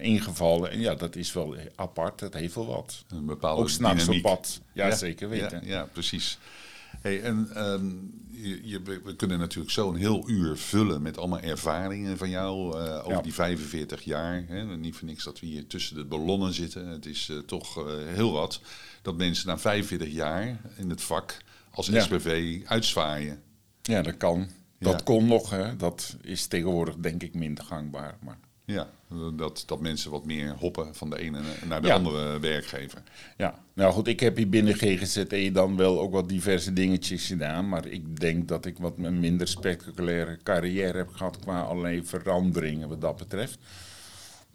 ingevallen 0.00 0.70
en 0.70 0.80
ja, 0.80 0.94
dat 0.94 1.16
is 1.16 1.32
wel 1.32 1.56
apart, 1.74 2.18
dat 2.18 2.34
heeft 2.34 2.54
wel 2.54 2.66
wat. 2.66 3.04
een 3.08 3.26
bepaalde 3.26 3.62
Ook 3.62 3.68
s'nachts 3.68 4.08
op 4.08 4.20
pad, 4.22 4.60
ja, 4.72 4.94
zeker 4.96 5.28
weten. 5.28 5.60
Ja, 5.64 5.68
ja, 5.78 5.88
precies. 5.92 6.38
Hey, 7.00 7.22
en 7.22 7.48
ehm, 7.54 7.86
je, 8.30 8.60
je- 8.68 8.82
we 9.04 9.16
kunnen 9.16 9.38
natuurlijk 9.38 9.70
zo 9.72 9.88
een 9.90 9.96
heel 9.96 10.28
uur 10.28 10.56
vullen 10.56 11.02
met 11.02 11.18
allemaal 11.18 11.40
ervaringen 11.40 12.18
van 12.18 12.30
jou 12.30 12.78
eh, 12.80 12.98
over 12.98 13.10
Ja. 13.12 13.20
die 13.22 13.34
45 13.34 14.02
jaar. 14.02 14.44
Hè. 14.48 14.76
Niet 14.76 14.96
voor 14.96 15.06
niks 15.08 15.24
dat 15.24 15.40
we 15.40 15.46
hier 15.46 15.66
tussen 15.66 15.96
de 15.96 16.04
ballonnen 16.04 16.52
zitten. 16.52 16.86
Het 16.86 17.06
is 17.06 17.28
eh, 17.28 17.36
toch 17.38 17.78
eh, 17.78 17.84
heel 18.06 18.32
wat 18.32 18.60
dat 19.02 19.16
mensen 19.16 19.46
na 19.48 19.58
45 19.58 20.08
jaar 20.12 20.60
in 20.76 20.90
het 20.90 21.02
vak 21.02 21.36
als. 21.76 21.86
SPV 22.02 22.58
uitzwaaien. 22.66 23.40
Ja, 23.82 24.02
dat 24.02 24.16
kan. 24.16 24.48
Dat 24.78 25.02
kon 25.02 25.26
nog, 25.26 25.50
hè. 25.50 25.76
dat 25.76 26.16
is 26.22 26.46
tegenwoordig 26.46 26.94
denk 26.96 27.22
ik 27.22 27.34
minder 27.34 27.64
gangbaar. 27.64 28.16
Maar 28.20 28.38
Ja, 28.64 28.88
dat, 29.36 29.62
dat 29.66 29.80
mensen 29.80 30.10
wat 30.10 30.24
meer 30.24 30.54
hoppen 30.58 30.94
van 30.94 31.10
de 31.10 31.18
ene 31.18 31.40
naar 31.68 31.80
de 31.82 31.86
Ja. 31.88 31.94
andere 31.94 32.38
werkgever. 32.40 33.02
ja, 33.36 33.58
nou 33.74 33.92
goed, 33.92 34.06
ik 34.06 34.20
heb 34.20 34.36
hier 34.36 34.48
binnen 34.48 34.74
GGZE 34.74 35.50
dan 35.52 35.76
wel 35.76 36.00
ook 36.00 36.12
wat 36.12 36.28
diverse 36.28 36.72
dingetjes 36.72 37.26
gedaan. 37.26 37.68
Maar 37.68 37.86
ik 37.86 38.20
denk 38.20 38.48
dat 38.48 38.66
ik 38.66 38.78
wat 38.78 38.98
een 38.98 39.20
minder 39.20 39.48
spectaculaire 39.48 40.38
carrière 40.42 40.98
heb 40.98 41.08
gehad 41.12 41.38
qua 41.38 41.60
allerlei 41.60 42.04
veranderingen 42.04 42.88
wat 42.88 43.00
dat 43.00 43.16
betreft. 43.16 43.58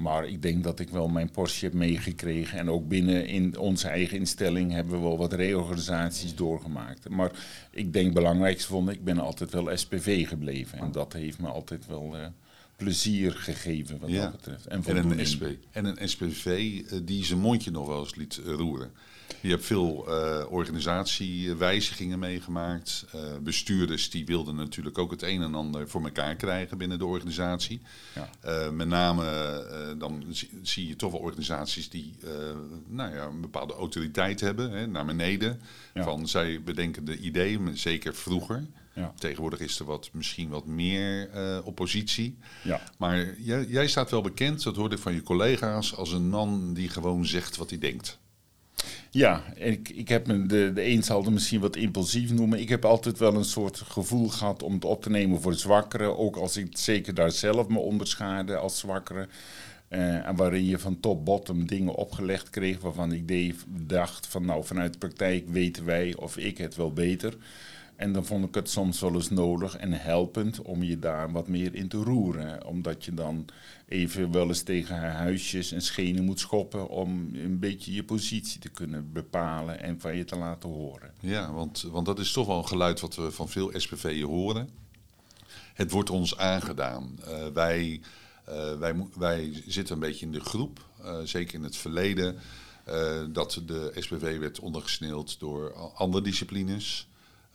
Maar 0.01 0.27
ik 0.27 0.41
denk 0.41 0.63
dat 0.63 0.79
ik 0.79 0.89
wel 0.89 1.07
mijn 1.07 1.31
portie 1.31 1.69
heb 1.69 1.77
meegekregen. 1.77 2.59
En 2.59 2.69
ook 2.69 2.87
binnen 2.87 3.27
in 3.27 3.57
onze 3.57 3.87
eigen 3.87 4.17
instelling 4.17 4.71
hebben 4.71 4.93
we 4.93 4.99
wel 4.99 5.17
wat 5.17 5.33
reorganisaties 5.33 6.35
doorgemaakt. 6.35 7.09
Maar 7.09 7.31
ik 7.71 7.93
denk 7.93 8.13
belangrijkste 8.13 8.67
vond 8.67 8.89
ik, 8.89 8.95
ik 8.95 9.03
ben 9.03 9.19
altijd 9.19 9.51
wel 9.51 9.77
SPV 9.77 10.27
gebleven. 10.27 10.79
En 10.79 10.91
dat 10.91 11.13
heeft 11.13 11.39
me 11.39 11.47
altijd 11.47 11.85
wel 11.85 12.17
eh, 12.17 12.25
plezier 12.83 13.31
gegeven 13.31 13.99
wat 13.99 14.09
Ja. 14.09 14.21
dat 14.21 14.31
betreft. 14.31 14.67
En 14.67 14.97
een, 14.97 15.27
SP, 15.31 15.43
en 15.71 15.85
een 15.85 16.09
SPV 16.09 16.45
eh, 16.45 16.99
die 17.03 17.25
zijn 17.25 17.39
mondje 17.39 17.71
nog 17.71 17.87
wel 17.87 17.99
eens 17.99 18.15
liet 18.15 18.37
eh, 18.37 18.53
roeren. 18.53 18.91
Je 19.41 19.49
hebt 19.49 19.65
veel 19.65 20.07
eh, 20.07 20.45
organisatiewijzigingen 20.49 22.19
meegemaakt. 22.19 23.05
Bestuurders 23.43 24.09
die 24.09 24.25
wilden 24.25 24.55
natuurlijk 24.55 24.97
ook 24.97 25.11
het 25.11 25.21
een 25.21 25.41
en 25.41 25.55
ander 25.55 25.89
voor 25.89 26.03
elkaar 26.03 26.35
krijgen 26.35 26.77
binnen 26.77 26.99
de 26.99 27.05
organisatie. 27.05 27.81
Ja. 28.15 28.71
Met 28.71 28.87
name 28.87 29.95
dan 29.97 30.25
zie, 30.61 30.87
je 30.87 30.95
toch 30.95 31.11
wel 31.11 31.19
organisaties 31.19 31.89
die 31.89 32.13
nou 32.87 33.15
ja, 33.15 33.25
een 33.25 33.41
bepaalde 33.41 33.73
autoriteit 33.73 34.39
hebben, 34.39 34.71
hè, 34.71 34.87
naar 34.87 35.05
beneden. 35.05 35.61
Ja. 35.93 36.03
Van 36.03 36.27
zij 36.27 36.61
bedenken 36.63 37.05
de 37.05 37.17
ideeën, 37.17 37.77
zeker 37.77 38.15
vroeger. 38.15 38.65
Ja. 38.93 39.13
Tegenwoordig 39.17 39.59
is 39.59 39.79
er 39.79 39.85
wat, 39.85 40.09
misschien 40.13 40.49
wat 40.49 40.65
meer 40.65 41.29
eh, 41.29 41.59
oppositie. 41.63 42.37
Ja. 42.63 42.81
Maar 42.97 43.39
jij, 43.39 43.65
jij 43.65 43.87
staat 43.87 44.11
wel 44.11 44.21
bekend, 44.21 44.63
dat 44.63 44.75
hoorde 44.75 44.95
ik 44.95 45.01
van 45.01 45.13
je 45.13 45.23
collega's, 45.23 45.95
als 45.95 46.11
een 46.11 46.29
man 46.29 46.73
die 46.73 46.89
gewoon 46.89 47.25
zegt 47.25 47.57
wat 47.57 47.69
hij 47.69 47.79
denkt. 47.79 48.19
Ja, 49.09 49.43
ik, 49.55 49.89
ik 49.89 50.07
heb 50.07 50.27
me, 50.27 50.45
de, 50.45 50.71
de 50.73 50.85
een 50.85 51.03
zal 51.03 51.23
het 51.23 51.33
misschien 51.33 51.59
wat 51.59 51.75
impulsief 51.75 52.31
noemen. 52.31 52.59
Ik 52.59 52.69
heb 52.69 52.85
altijd 52.85 53.17
wel 53.17 53.35
een 53.35 53.45
soort 53.45 53.77
gevoel 53.77 54.27
gehad 54.27 54.63
om 54.63 54.73
het 54.73 54.85
op 54.85 55.01
te 55.01 55.09
nemen 55.09 55.41
voor 55.41 55.53
zwakkeren. 55.53 56.17
Ook 56.17 56.35
als 56.35 56.57
ik 56.57 56.77
zeker 56.77 57.13
daar 57.13 57.31
zelf 57.31 57.67
me 57.67 57.79
onderschaarde 57.79 58.57
als 58.57 58.79
zwakkere. 58.79 59.27
En 59.87 60.35
waarin 60.35 60.65
je 60.65 60.79
van 60.79 60.99
top-bottom 60.99 61.67
dingen 61.67 61.95
opgelegd 61.95 62.49
kreeg 62.49 62.79
waarvan 62.79 63.11
ik 63.11 63.53
dacht 63.67 64.27
van 64.27 64.45
nou 64.45 64.65
vanuit 64.65 64.93
de 64.93 64.99
praktijk 64.99 65.49
weten 65.49 65.85
wij 65.85 66.15
of 66.15 66.37
ik 66.37 66.57
het 66.57 66.75
wel 66.75 66.93
beter. 66.93 67.37
En 68.01 68.13
dan 68.13 68.25
vond 68.25 68.45
ik 68.45 68.55
het 68.55 68.69
soms 68.69 68.99
wel 68.99 69.13
eens 69.13 69.29
nodig 69.29 69.77
en 69.77 69.91
helpend 69.91 70.61
om 70.61 70.83
je 70.83 70.99
daar 70.99 71.31
wat 71.31 71.47
meer 71.47 71.75
in 71.75 71.87
te 71.87 71.97
roeren. 71.97 72.65
Omdat 72.65 73.05
je 73.05 73.13
dan 73.13 73.45
even 73.87 74.31
wel 74.31 74.47
eens 74.47 74.61
tegen 74.61 74.95
haar 74.95 75.13
huisjes 75.13 75.71
en 75.71 75.81
schenen 75.81 76.23
moet 76.23 76.39
schoppen 76.39 76.89
om 76.89 77.29
een 77.33 77.59
beetje 77.59 77.93
je 77.93 78.03
positie 78.03 78.59
te 78.59 78.69
kunnen 78.69 79.11
bepalen 79.13 79.79
en 79.79 79.99
van 79.99 80.15
je 80.15 80.23
te 80.23 80.35
laten 80.35 80.69
horen. 80.69 81.13
Ja, 81.19 81.51
want, 81.51 81.81
want 81.91 82.05
dat 82.05 82.19
is 82.19 82.31
toch 82.31 82.47
wel 82.47 82.57
een 82.57 82.67
geluid 82.67 82.99
wat 82.99 83.15
we 83.15 83.31
van 83.31 83.49
veel 83.49 83.71
SPV'en 83.73 84.27
horen. 84.27 84.69
Het 85.73 85.91
wordt 85.91 86.09
ons 86.09 86.37
aangedaan. 86.37 87.19
Uh, 87.27 87.47
wij, 87.53 88.01
uh, 88.49 88.77
wij, 88.77 88.95
wij 89.17 89.63
zitten 89.67 89.93
een 89.93 90.01
beetje 90.01 90.25
in 90.25 90.31
de 90.31 90.39
groep, 90.39 90.85
uh, 91.03 91.15
zeker 91.23 91.53
in 91.53 91.63
het 91.63 91.77
verleden, 91.77 92.35
dat 93.31 93.61
de 93.65 93.91
SPV 93.95 94.39
werd 94.39 94.59
ondergesneeld 94.59 95.39
door 95.39 95.73
andere 95.93 96.23
disciplines. 96.23 97.09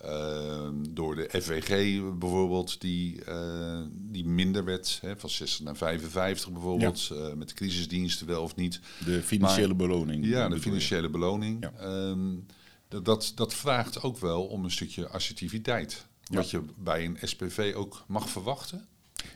Uh, 0.05 0.69
door 0.91 1.17
de 1.17 1.29
FWG 1.43 2.01
bijvoorbeeld, 2.19 2.81
die, 2.81 3.21
uh, 3.29 3.81
die 3.93 4.25
minder 4.25 4.65
werd, 4.65 4.99
hè, 5.03 5.17
van 5.17 5.31
60 5.31 5.65
naar 5.65 5.77
55 5.77 6.53
bijvoorbeeld, 6.53 7.07
ja. 7.07 7.17
uh, 7.17 7.33
met 7.33 7.49
de 7.49 7.55
crisisdiensten 7.55 8.27
wel 8.27 8.43
of 8.43 8.57
niet. 8.57 8.81
De 9.05 9.23
financiële 9.23 9.67
maar, 9.67 9.77
beloning. 9.77 10.27
Ja, 10.27 10.49
de 10.49 10.61
financiële 10.61 11.11
beloning. 11.11 11.71
Ja. 11.81 11.89
Um, 12.09 12.47
dat, 12.89 13.33
dat 13.35 13.55
vraagt 13.55 14.03
ook 14.03 14.19
wel 14.19 14.45
om 14.45 14.65
een 14.65 14.71
stukje 14.71 15.09
assertiviteit. 15.09 16.07
Ja. 16.23 16.37
Wat 16.37 16.51
je 16.51 16.63
bij 16.77 17.05
een 17.05 17.19
SPV 17.23 17.73
ook 17.77 18.05
mag 18.07 18.29
verwachten. 18.29 18.87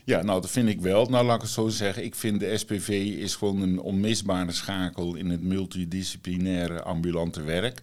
Ja, 0.04 0.22
nou 0.22 0.40
dat 0.40 0.50
vind 0.50 0.68
ik 0.68 0.80
wel. 0.80 1.06
Nou 1.06 1.26
laat 1.26 1.36
ik 1.36 1.42
het 1.42 1.50
zo 1.50 1.68
zeggen. 1.68 2.04
Ik 2.04 2.14
vind 2.14 2.40
de 2.40 2.56
SPV 2.56 2.88
is 3.18 3.34
gewoon 3.34 3.60
een 3.62 3.80
onmisbare 3.80 4.52
schakel 4.52 5.14
in 5.14 5.30
het 5.30 5.42
multidisciplinaire 5.42 6.82
ambulante 6.82 7.42
werk. 7.42 7.80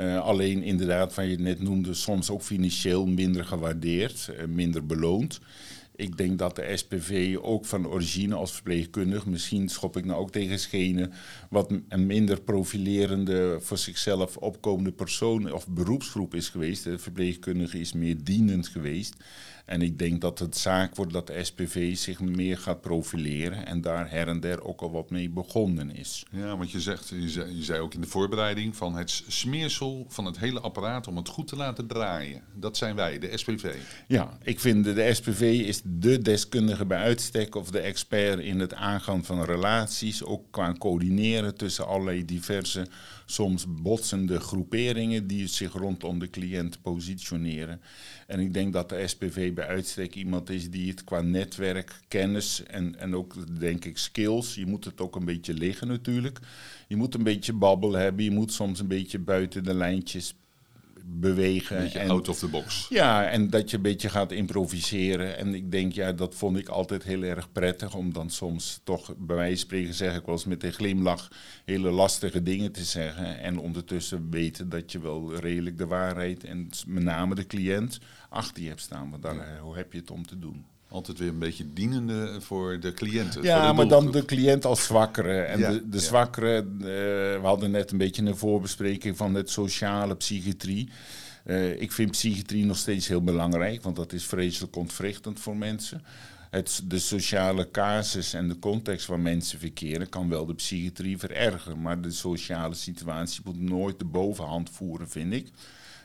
Uh, 0.00 0.20
alleen 0.20 0.62
inderdaad, 0.62 1.14
wat 1.14 1.24
je 1.24 1.38
net 1.38 1.62
noemde, 1.62 1.94
soms 1.94 2.30
ook 2.30 2.42
financieel 2.42 3.06
minder 3.06 3.44
gewaardeerd, 3.44 4.30
uh, 4.30 4.44
minder 4.46 4.86
beloond. 4.86 5.40
Ik 5.96 6.16
denk 6.16 6.38
dat 6.38 6.56
de 6.56 6.72
SPV 6.76 7.36
ook 7.42 7.66
van 7.66 7.86
origine 7.86 8.34
als 8.34 8.52
verpleegkundige, 8.52 9.30
misschien 9.30 9.68
schop 9.68 9.96
ik 9.96 10.04
nou 10.04 10.20
ook 10.20 10.30
tegen 10.30 10.58
schenen, 10.58 11.12
wat 11.50 11.72
een 11.88 12.06
minder 12.06 12.40
profilerende 12.40 13.58
voor 13.60 13.78
zichzelf 13.78 14.36
opkomende 14.36 14.92
persoon 14.92 15.52
of 15.52 15.68
beroepsgroep 15.68 16.34
is 16.34 16.48
geweest. 16.48 16.84
De 16.84 16.98
verpleegkundige 16.98 17.78
is 17.78 17.92
meer 17.92 18.24
dienend 18.24 18.68
geweest. 18.68 19.14
En 19.70 19.82
ik 19.82 19.98
denk 19.98 20.20
dat 20.20 20.38
het 20.38 20.56
zaak 20.56 20.96
wordt 20.96 21.12
dat 21.12 21.26
de 21.26 21.44
SPV 21.44 21.96
zich 21.96 22.20
meer 22.20 22.58
gaat 22.58 22.80
profileren 22.80 23.66
en 23.66 23.80
daar 23.80 24.10
her 24.10 24.28
en 24.28 24.40
der 24.40 24.64
ook 24.64 24.80
al 24.80 24.90
wat 24.90 25.10
mee 25.10 25.28
begonnen 25.28 25.96
is. 25.96 26.24
Ja, 26.30 26.56
want 26.56 26.70
je, 26.70 26.80
zegt, 26.80 27.08
je, 27.08 27.28
zei, 27.28 27.56
je 27.56 27.62
zei 27.62 27.80
ook 27.80 27.94
in 27.94 28.00
de 28.00 28.06
voorbereiding 28.06 28.76
van 28.76 28.94
het 28.94 29.24
smeersel 29.28 30.06
van 30.08 30.24
het 30.24 30.38
hele 30.38 30.60
apparaat 30.60 31.06
om 31.08 31.16
het 31.16 31.28
goed 31.28 31.48
te 31.48 31.56
laten 31.56 31.86
draaien. 31.86 32.42
Dat 32.54 32.76
zijn 32.76 32.96
wij, 32.96 33.18
de 33.18 33.36
SPV. 33.36 33.74
Ja, 34.06 34.38
ik 34.42 34.60
vind 34.60 34.84
de, 34.84 34.92
de 34.92 35.14
SPV 35.14 35.40
is 35.66 35.80
de 35.84 36.18
deskundige 36.18 36.86
bij 36.86 36.98
uitstek 36.98 37.54
of 37.54 37.70
de 37.70 37.80
expert 37.80 38.38
in 38.38 38.60
het 38.60 38.74
aangaan 38.74 39.24
van 39.24 39.44
relaties, 39.44 40.24
ook 40.24 40.44
qua 40.50 40.74
coördineren 40.78 41.54
tussen 41.56 41.86
allerlei 41.86 42.24
diverse 42.24 42.86
soms 43.30 43.66
botsende 43.82 44.40
groeperingen 44.40 45.26
die 45.26 45.46
zich 45.46 45.72
rondom 45.72 46.18
de 46.18 46.30
cliënt 46.30 46.82
positioneren. 46.82 47.80
En 48.26 48.40
ik 48.40 48.54
denk 48.54 48.72
dat 48.72 48.88
de 48.88 49.06
SPV 49.06 49.54
bij 49.54 49.66
uitstek 49.66 50.14
iemand 50.14 50.50
is 50.50 50.70
die 50.70 50.90
het 50.90 51.04
qua 51.04 51.20
netwerk, 51.20 52.00
kennis 52.08 52.62
en, 52.62 52.98
en 52.98 53.14
ook 53.14 53.58
denk 53.60 53.84
ik 53.84 53.98
skills, 53.98 54.54
je 54.54 54.66
moet 54.66 54.84
het 54.84 55.00
ook 55.00 55.16
een 55.16 55.24
beetje 55.24 55.54
liggen 55.54 55.88
natuurlijk. 55.88 56.38
Je 56.88 56.96
moet 56.96 57.14
een 57.14 57.22
beetje 57.22 57.52
babbel 57.52 57.92
hebben, 57.92 58.24
je 58.24 58.30
moet 58.30 58.52
soms 58.52 58.80
een 58.80 58.88
beetje 58.88 59.18
buiten 59.18 59.64
de 59.64 59.74
lijntjes 59.74 60.34
bewegen. 61.04 61.76
Een 61.76 61.82
beetje 61.82 61.98
en, 61.98 62.10
out 62.10 62.28
of 62.28 62.38
the 62.38 62.48
box. 62.48 62.86
Ja, 62.88 63.28
en 63.28 63.50
dat 63.50 63.70
je 63.70 63.76
een 63.76 63.82
beetje 63.82 64.08
gaat 64.08 64.32
improviseren. 64.32 65.36
En 65.38 65.54
ik 65.54 65.70
denk, 65.70 65.92
ja, 65.92 66.12
dat 66.12 66.34
vond 66.34 66.58
ik 66.58 66.68
altijd 66.68 67.02
heel 67.02 67.22
erg 67.22 67.52
prettig. 67.52 67.94
Om 67.94 68.12
dan 68.12 68.30
soms 68.30 68.80
toch, 68.84 69.14
bij 69.16 69.36
wijze 69.36 69.56
van 69.56 69.66
spreken, 69.66 69.94
zeg 69.94 70.16
ik 70.16 70.24
wel 70.24 70.34
eens 70.34 70.44
met 70.44 70.62
een 70.62 70.72
glimlach, 70.72 71.28
hele 71.64 71.90
lastige 71.90 72.42
dingen 72.42 72.72
te 72.72 72.84
zeggen. 72.84 73.40
En 73.40 73.58
ondertussen 73.58 74.30
weten 74.30 74.68
dat 74.68 74.92
je 74.92 75.00
wel 75.00 75.34
redelijk 75.34 75.78
de 75.78 75.86
waarheid 75.86 76.44
en 76.44 76.68
met 76.86 77.02
name 77.02 77.34
de 77.34 77.46
cliënt 77.46 77.98
achter 78.28 78.62
je 78.62 78.68
hebt 78.68 78.80
staan. 78.80 79.10
Want 79.10 79.22
daar, 79.22 79.34
ja. 79.34 79.58
hoe 79.60 79.76
heb 79.76 79.92
je 79.92 79.98
het 79.98 80.10
om 80.10 80.26
te 80.26 80.38
doen? 80.38 80.64
Altijd 80.90 81.18
weer 81.18 81.28
een 81.28 81.38
beetje 81.38 81.72
dienende 81.72 82.40
voor 82.40 82.80
de 82.80 82.92
cliënten. 82.92 83.42
Ja, 83.42 83.68
de 83.68 83.74
maar 83.74 83.88
dan 83.88 84.10
de 84.10 84.24
cliënt 84.24 84.64
als 84.64 84.84
zwakkere. 84.84 85.40
En 85.40 85.58
ja, 85.58 85.70
de, 85.70 85.88
de 85.88 85.98
zwakkere, 85.98 86.66
uh, 86.78 86.84
we 86.84 87.40
hadden 87.42 87.70
net 87.70 87.90
een 87.90 87.98
beetje 87.98 88.22
een 88.22 88.36
voorbespreking 88.36 89.16
van 89.16 89.34
het 89.34 89.50
sociale 89.50 90.16
psychiatrie. 90.16 90.88
Uh, 91.44 91.80
ik 91.80 91.92
vind 91.92 92.10
psychiatrie 92.10 92.64
nog 92.64 92.76
steeds 92.76 93.08
heel 93.08 93.22
belangrijk, 93.22 93.82
want 93.82 93.96
dat 93.96 94.12
is 94.12 94.24
vreselijk 94.24 94.76
ontwrichtend 94.76 95.40
voor 95.40 95.56
mensen. 95.56 96.02
Het, 96.50 96.82
de 96.84 96.98
sociale 96.98 97.70
casus 97.70 98.32
en 98.32 98.48
de 98.48 98.58
context 98.58 99.06
waar 99.06 99.20
mensen 99.20 99.58
verkeren 99.58 100.08
kan 100.08 100.28
wel 100.28 100.46
de 100.46 100.54
psychiatrie 100.54 101.18
verergeren. 101.18 101.80
Maar 101.80 102.00
de 102.00 102.10
sociale 102.10 102.74
situatie 102.74 103.40
moet 103.44 103.60
nooit 103.60 103.98
de 103.98 104.04
bovenhand 104.04 104.70
voeren, 104.70 105.08
vind 105.08 105.32
ik. 105.32 105.50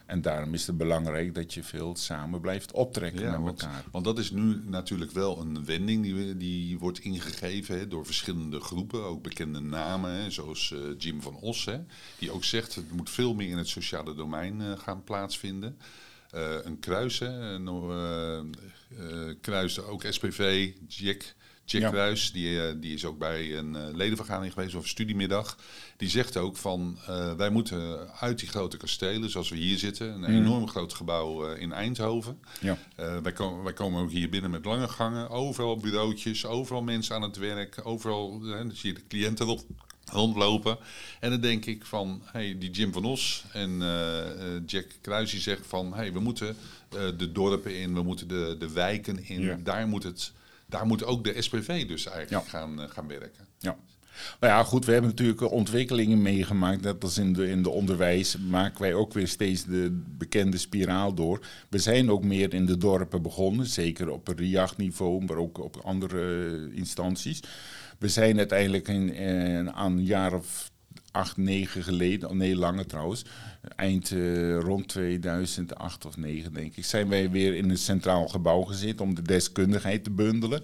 En 0.06 0.22
daarom 0.22 0.54
is 0.54 0.68
het 0.68 0.78
belangrijk 0.78 1.36
dat 1.36 1.54
je 1.54 1.64
veel 1.64 1.96
samen 1.96 2.42
blijft 2.42 2.72
optrekken 2.72 3.22
ja, 3.22 3.32
met 3.32 3.42
want, 3.42 3.62
elkaar. 3.62 3.84
Want 3.92 4.06
dat 4.06 4.20
is 4.20 4.32
nu 4.32 4.62
natuurlijk 4.64 5.12
wel 5.12 5.40
een 5.40 5.66
wending 5.66 6.04
die, 6.04 6.38
die 6.38 6.80
wordt 6.80 7.00
ingegeven 7.00 7.78
hè, 7.78 7.88
door 7.88 8.06
verschillende 8.06 8.60
groepen, 8.60 9.04
ook 9.04 9.24
bekende 9.24 9.60
namen, 9.60 10.12
hè, 10.12 10.32
zoals 10.32 10.72
uh, 10.72 10.80
Jim 10.98 11.22
van 11.22 11.36
Os, 11.36 11.66
hè, 11.66 11.80
die 12.20 12.32
ook 12.32 12.44
zegt 12.44 12.76
het 12.76 12.92
moet 12.92 13.10
veel 13.10 13.34
meer 13.34 13.50
in 13.50 13.58
het 13.58 13.68
sociale 13.68 14.16
domein 14.16 14.62
uh, 14.62 14.78
gaan 14.78 15.04
plaatsvinden. 15.04 15.78
Uh, 16.36 16.56
een 16.64 16.80
kruis, 16.80 17.20
hè, 17.20 17.60
kruis 19.42 19.80
ook 19.80 20.04
SPV, 20.10 20.72
Jack. 20.88 21.36
Jack 21.66 21.82
ja. 21.82 21.90
Kruis, 21.90 22.32
die, 22.32 22.80
die 22.80 22.94
is 22.94 23.06
ook 23.06 23.18
bij 23.18 23.58
een 23.58 23.74
uh, 23.74 23.82
ledenvergadering 23.94 24.54
geweest 24.54 24.76
of 24.76 24.82
een 24.82 24.90
studiemiddag. 24.90 25.58
Die 25.98 26.10
zegt 26.10 26.38
ook 26.38 26.58
van 26.58 26.98
uh, 27.10 27.34
wij 27.34 27.50
moeten 27.50 28.10
uit 28.20 28.40
die 28.40 28.50
grote 28.50 28.78
kastelen, 28.78 29.30
zoals 29.30 29.50
we 29.50 29.56
hier 29.56 29.78
zitten, 29.78 30.08
een 30.08 30.20
mm. 30.32 30.46
enorm 30.46 30.68
groot 30.68 30.94
gebouw 30.94 31.52
uh, 31.52 31.62
in 31.62 31.74
Eindhoven. 31.74 32.40
Ja. 32.62 32.78
wij, 33.22 33.32
komen, 33.32 33.64
wij 33.64 33.74
komen 33.74 34.02
ook 34.02 34.12
hier 34.12 34.30
binnen 34.30 34.52
met 34.52 34.66
lange 34.66 34.88
gangen, 34.88 35.30
overal 35.30 35.78
bureautjes, 35.78 36.46
overal 36.46 36.82
mensen 36.82 37.16
aan 37.16 37.22
het 37.22 37.38
werk, 37.38 37.80
overal 37.84 38.40
dan 38.40 38.72
zie 38.74 38.90
je 38.90 38.96
de 38.96 39.08
cliënten 39.08 39.46
rond, 39.46 39.66
rondlopen. 40.06 40.78
En 41.20 41.30
dan 41.30 41.42
denk 41.42 41.66
ik 41.66 41.86
van, 41.86 42.22
hey, 42.26 42.56
die 42.60 42.72
Jim 42.72 42.94
van 42.94 43.06
Os 43.06 43.44
en 43.52 43.78
Jack 44.66 44.86
Kruis 45.02 45.32
die 45.32 45.40
zegt 45.40 45.68
van, 45.68 45.94
hey, 45.94 46.14
we 46.14 46.20
moeten 46.20 46.56
de 47.18 47.32
dorpen 47.32 47.78
in, 47.80 47.94
we 47.94 48.04
moeten 48.04 48.28
de, 48.28 48.56
de 48.60 48.72
wijken 48.72 49.28
in, 49.28 49.42
ja. 49.42 49.58
daar 49.64 49.88
moet 49.88 50.04
het 50.04 50.34
daar 50.66 50.86
moet 50.86 51.04
ook 51.04 51.24
de 51.24 51.42
SPV 51.42 51.88
dus 51.88 52.06
eigenlijk 52.06 52.46
ja. 52.46 52.50
gaan, 52.50 52.82
uh, 52.82 52.90
gaan 52.90 53.08
werken. 53.08 53.48
Ja. 53.60 53.78
Nou 54.40 54.54
ja, 54.54 54.64
goed, 54.64 54.86
we 54.86 54.92
hebben 54.92 55.10
natuurlijk 55.10 55.52
ontwikkelingen 55.52 56.22
meegemaakt. 56.22 56.82
Net 56.82 57.04
als 57.04 57.18
in 57.18 57.34
de, 57.34 57.50
in 57.50 57.64
de 57.64 57.70
onderwijs 57.70 58.38
maken 58.38 58.82
wij 58.82 58.94
ook 58.94 59.14
weer 59.14 59.28
steeds 59.28 59.64
de 59.64 60.02
bekende 60.18 60.58
spiraal 60.58 61.14
door. 61.14 61.46
We 61.70 61.80
zijn 61.80 62.12
ook 62.12 62.24
meer 62.24 62.54
in 62.54 62.66
de 62.66 62.78
dorpen 62.78 63.22
begonnen, 63.22 63.66
zeker 63.66 64.10
op 64.10 64.28
een 64.28 64.38
RIAG-niveau, 64.38 65.26
maar 65.26 65.38
ook 65.38 65.58
op 65.58 65.78
andere 65.84 66.50
uh, 66.50 66.78
instanties. 66.78 67.40
We 68.00 68.08
zijn 68.08 68.38
uiteindelijk 68.38 68.88
in, 68.88 69.22
uh, 69.22 69.68
aan 69.68 69.92
een 69.92 70.06
jaar 70.06 70.34
of 70.34 70.72
acht, 71.12 71.38
negen 71.38 71.84
geleden, 71.84 72.38
nee 72.38 72.56
langer 72.56 72.86
trouwens, 72.86 73.26
eind 73.76 74.12
uh, 74.12 74.60
rond 74.60 74.88
2008 74.88 76.06
of 76.06 76.18
9 76.18 76.54
denk 76.54 76.76
ik, 76.76 76.86
zijn 76.86 77.10
wij 77.10 77.30
weer 77.30 77.56
in 77.56 77.70
een 77.70 77.78
centraal 77.78 78.28
gebouw 78.28 78.62
gezet 78.62 79.02
om 79.02 79.16
de 79.16 79.22
deskundigheid 79.22 80.04
te 80.04 80.12
bundelen. 80.12 80.62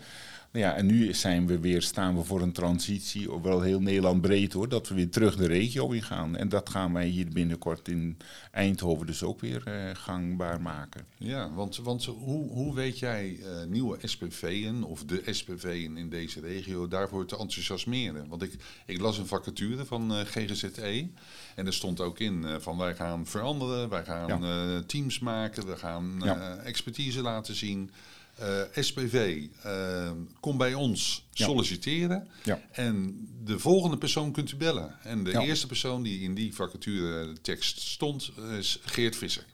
Ja, 0.54 0.76
en 0.76 0.86
nu 0.86 1.14
zijn 1.14 1.48
we 1.48 1.60
weer, 1.60 1.82
staan 1.82 2.16
we 2.16 2.24
voor 2.24 2.42
een 2.42 2.52
transitie, 2.52 3.42
wel 3.42 3.62
heel 3.62 3.82
Nederland 3.82 4.22
breed 4.22 4.54
hoor, 4.54 4.70
dat 4.70 4.88
we 4.88 4.96
weer 4.96 5.10
terug 5.10 5.36
de 5.36 5.48
regio 5.48 5.92
in 5.92 6.04
gaan. 6.04 6.36
En 6.36 6.50
dat 6.50 6.70
gaan 6.70 6.94
wij 6.94 7.08
hier 7.08 7.28
binnenkort 7.28 7.88
in 7.88 8.18
Eindhoven 8.52 9.06
dus 9.06 9.24
ook 9.24 9.40
weer 9.40 9.64
uh, 9.68 9.74
gangbaar 9.94 10.62
maken. 10.62 11.06
Ja, 11.18 11.54
want, 11.54 11.78
want 11.78 12.06
hoe, 12.06 12.50
hoe 12.50 12.76
weet 12.76 13.00
jij 13.00 13.30
uh, 13.40 13.64
nieuwe 13.68 13.98
SPV'en 14.02 14.84
of 14.84 15.06
de 15.06 15.22
SPV'en 15.26 15.98
in 15.98 16.10
deze 16.10 16.40
regio 16.40 16.88
daarvoor 16.88 17.26
te 17.26 17.38
enthousiasmeren? 17.38 18.28
Want 18.28 18.42
ik, 18.42 18.54
ik 18.86 19.00
las 19.00 19.18
een 19.18 19.28
vacature 19.28 19.86
van 19.86 20.12
uh, 20.12 20.20
GGZE 20.20 21.08
en 21.56 21.66
er 21.66 21.74
stond 21.74 22.00
ook 22.00 22.20
in 22.20 22.46
van 22.60 22.78
wij 22.78 22.96
gaan 22.96 23.26
veranderen, 23.26 23.90
wij 23.90 24.04
gaan 24.04 24.44
ja. 24.44 24.82
teams 24.82 25.20
maken, 25.20 25.66
we 25.66 25.78
gaan 25.78 26.22
ja. 26.24 26.56
expertise 26.56 27.22
laten 27.22 27.56
zien. 27.56 27.92
Uh, 28.40 28.84
SPV, 28.84 29.42
uh, 29.66 30.12
kom 30.40 30.58
bij 30.58 30.74
ons 30.74 31.28
solliciteren. 31.34 32.28
Ja. 32.44 32.62
En 32.72 33.28
de 33.44 33.60
volgende 33.60 33.98
persoon 33.98 34.32
kunt 34.32 34.52
u 34.52 34.56
bellen. 34.56 34.96
En 35.04 35.24
de 35.24 35.32
ja. 35.32 35.42
eerste 35.42 35.68
persoon 35.68 36.04
die 36.04 36.22
in 36.22 36.34
die 36.34 36.54
vacature 36.54 37.42
tekst 37.42 37.82
stond, 37.82 38.32
is 38.58 38.80
Geert 38.86 39.16
Visser. 39.16 39.46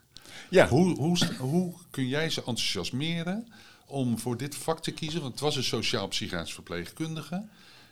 Ja. 0.50 0.68
Hoe, 0.68 0.96
hoe, 0.96 1.18
hoe 1.38 1.74
kun 1.90 2.08
jij 2.08 2.30
ze 2.30 2.40
enthousiasmeren 2.40 3.48
om 3.86 4.20
voor 4.20 4.38
dit 4.38 4.56
vak 4.56 4.82
te 4.82 4.92
kiezen? 4.92 5.22
Want 5.22 5.32
het 5.32 5.42
was 5.42 5.56
een 5.56 5.64
sociaal-psychiatrisch 5.64 6.54
verpleegkundige. 6.54 7.48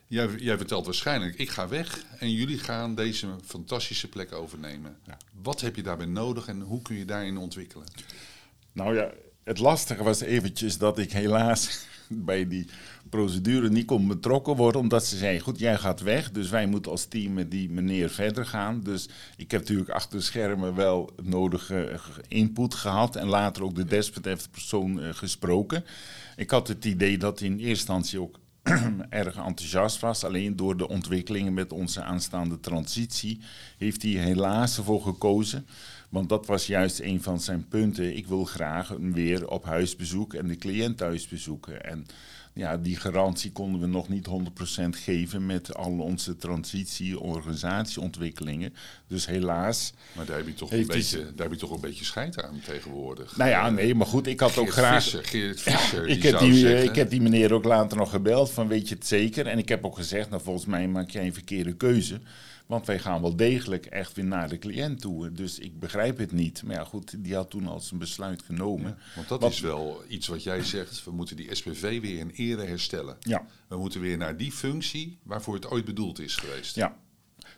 Jij, 0.07 0.29
jij, 0.37 0.57
vertelt 0.57 0.85
waarschijnlijk, 0.85 1.35
ik 1.35 1.49
ga 1.49 1.67
weg 1.67 2.05
en 2.19 2.31
jullie 2.31 2.59
gaan 2.59 2.95
deze 2.95 3.27
fantastische 3.45 4.07
plek 4.07 4.31
overnemen. 4.31 4.97
Ja. 5.05 5.17
Wat 5.41 5.61
heb 5.61 5.75
je 5.75 5.83
daarbij 5.83 6.05
nodig 6.05 6.47
en 6.47 6.61
hoe 6.61 6.81
kun 6.81 6.95
je 6.95 7.05
daarin 7.05 7.37
ontwikkelen? 7.37 7.87
Nou 8.71 8.95
ja, 8.95 9.11
het 9.45 9.59
lastige 9.59 10.03
was 10.03 10.21
eventjes 10.21 10.77
dat 10.77 10.97
ik 10.97 11.11
helaas 11.11 11.85
bij 12.29 12.47
die 12.47 12.67
procedure 13.09 13.69
niet 13.69 13.85
kon 13.85 14.07
betrokken 14.07 14.55
worden, 14.55 14.81
omdat 14.81 15.05
ze 15.05 15.17
zei, 15.17 15.39
goed, 15.39 15.59
jij 15.59 15.77
gaat 15.77 16.01
weg, 16.01 16.31
dus 16.31 16.49
wij 16.49 16.67
moeten 16.67 16.91
als 16.91 17.05
team 17.05 17.33
met 17.33 17.51
die 17.51 17.69
meneer 17.69 18.09
verder 18.09 18.45
gaan. 18.45 18.81
Dus 18.83 19.09
ik 19.37 19.51
heb 19.51 19.61
natuurlijk 19.61 19.89
achter 19.89 20.17
de 20.17 20.23
schermen 20.23 20.75
wel 20.75 21.09
nodige 21.23 21.99
input 22.27 22.73
gehad 22.73 23.15
en 23.15 23.27
later 23.27 23.63
ook 23.63 23.75
de 23.75 23.85
desbetreffende 23.85 24.51
persoon 24.51 24.99
uh, 24.99 25.13
gesproken. 25.13 25.85
Ik 26.35 26.49
had 26.49 26.67
het 26.67 26.85
idee 26.85 27.17
dat 27.17 27.39
hij 27.39 27.47
in 27.47 27.53
eerste 27.53 27.69
instantie 27.69 28.21
ook 28.21 28.39
erg 29.09 29.35
enthousiast 29.35 29.99
was. 29.99 30.23
Alleen 30.23 30.55
door 30.55 30.77
de 30.77 30.87
ontwikkelingen 30.87 31.53
met 31.53 31.71
onze 31.71 32.01
aanstaande 32.01 32.59
transitie 32.59 33.41
heeft 33.77 34.01
hij 34.01 34.11
helaas 34.11 34.77
ervoor 34.77 35.01
gekozen. 35.01 35.67
Want 36.09 36.29
dat 36.29 36.45
was 36.45 36.67
juist 36.67 36.99
een 36.99 37.21
van 37.21 37.39
zijn 37.39 37.67
punten. 37.67 38.17
Ik 38.17 38.27
wil 38.27 38.43
graag 38.45 38.95
weer 38.99 39.47
op 39.47 39.65
huisbezoek 39.65 40.33
en 40.33 40.47
de 40.47 40.57
cliënt 40.57 40.97
thuis 40.97 41.27
bezoeken. 41.27 41.83
En 41.85 42.05
ja, 42.53 42.77
die 42.77 42.95
garantie 42.95 43.51
konden 43.51 43.81
we 43.81 43.87
nog 43.87 44.09
niet 44.09 44.27
100% 44.27 44.89
geven 44.89 45.45
met 45.45 45.75
al 45.75 45.91
onze 45.99 46.35
transitie, 46.35 47.19
organisatieontwikkelingen. 47.19 48.73
Dus 49.07 49.25
helaas. 49.25 49.93
Maar 50.15 50.25
daar 50.25 50.37
heb 50.37 50.47
je 50.47 50.53
toch, 50.53 50.71
een 50.71 50.87
beetje, 50.87 51.17
daar 51.35 51.47
heb 51.47 51.51
je 51.51 51.57
toch 51.59 51.71
een 51.71 51.81
beetje 51.81 52.05
scheid 52.05 52.43
aan 52.43 52.59
tegenwoordig. 52.65 53.37
Nou 53.37 53.49
ja, 53.49 53.69
nee, 53.69 53.95
maar 53.95 54.07
goed, 54.07 54.27
ik 54.27 54.39
had 54.39 54.51
Geert 54.51 54.65
ook 54.67 54.71
graag. 54.73 55.03
Visser, 55.03 55.23
Geert 55.25 55.61
Visser, 55.61 56.07
ik, 56.15 56.23
heb 56.23 56.39
die, 56.39 56.53
zeggen- 56.53 56.83
ik 56.83 56.95
heb 56.95 57.09
die 57.09 57.21
meneer 57.21 57.53
ook 57.53 57.63
later 57.65 57.97
nog 57.97 58.09
gebeld 58.09 58.51
van 58.51 58.67
weet 58.67 58.89
je 58.89 58.95
het 58.95 59.07
zeker? 59.07 59.47
En 59.47 59.57
ik 59.57 59.69
heb 59.69 59.85
ook 59.85 59.95
gezegd, 59.95 60.29
nou 60.29 60.41
volgens 60.41 60.65
mij 60.65 60.87
maak 60.87 61.09
jij 61.09 61.25
een 61.25 61.33
verkeerde 61.33 61.73
keuze. 61.75 62.19
Want 62.65 62.85
wij 62.85 62.99
gaan 62.99 63.21
wel 63.21 63.35
degelijk 63.35 63.85
echt 63.85 64.13
weer 64.13 64.25
naar 64.25 64.49
de 64.49 64.57
cliënt 64.59 65.01
toe. 65.01 65.31
Dus 65.31 65.59
ik 65.59 65.79
begrijp 65.79 66.17
het 66.17 66.31
niet. 66.31 66.63
Maar 66.63 66.75
ja, 66.75 66.83
goed, 66.83 67.23
die 67.23 67.35
had 67.35 67.49
toen 67.49 67.67
al 67.67 67.79
zijn 67.79 67.99
besluit 67.99 68.41
genomen. 68.43 68.97
Want 69.15 69.27
dat 69.27 69.41
Wat- 69.41 69.51
is 69.51 69.59
wel 69.59 70.03
iets 70.07 70.27
wat 70.27 70.43
jij 70.43 70.63
zegt. 70.63 71.03
We 71.03 71.11
moeten 71.11 71.35
die 71.35 71.55
SPV 71.55 72.01
weer 72.01 72.17
in 72.19 72.29
ere 72.29 72.63
herstellen. 72.65 73.17
Ja. 73.19 73.45
We 73.67 73.77
moeten 73.77 74.01
weer 74.01 74.17
naar 74.17 74.37
die 74.37 74.51
functie 74.51 75.17
waarvoor 75.23 75.53
het 75.55 75.67
ooit 75.69 75.85
bedoeld 75.85 76.19
is 76.19 76.35
geweest. 76.35 76.75
Ja. 76.75 76.95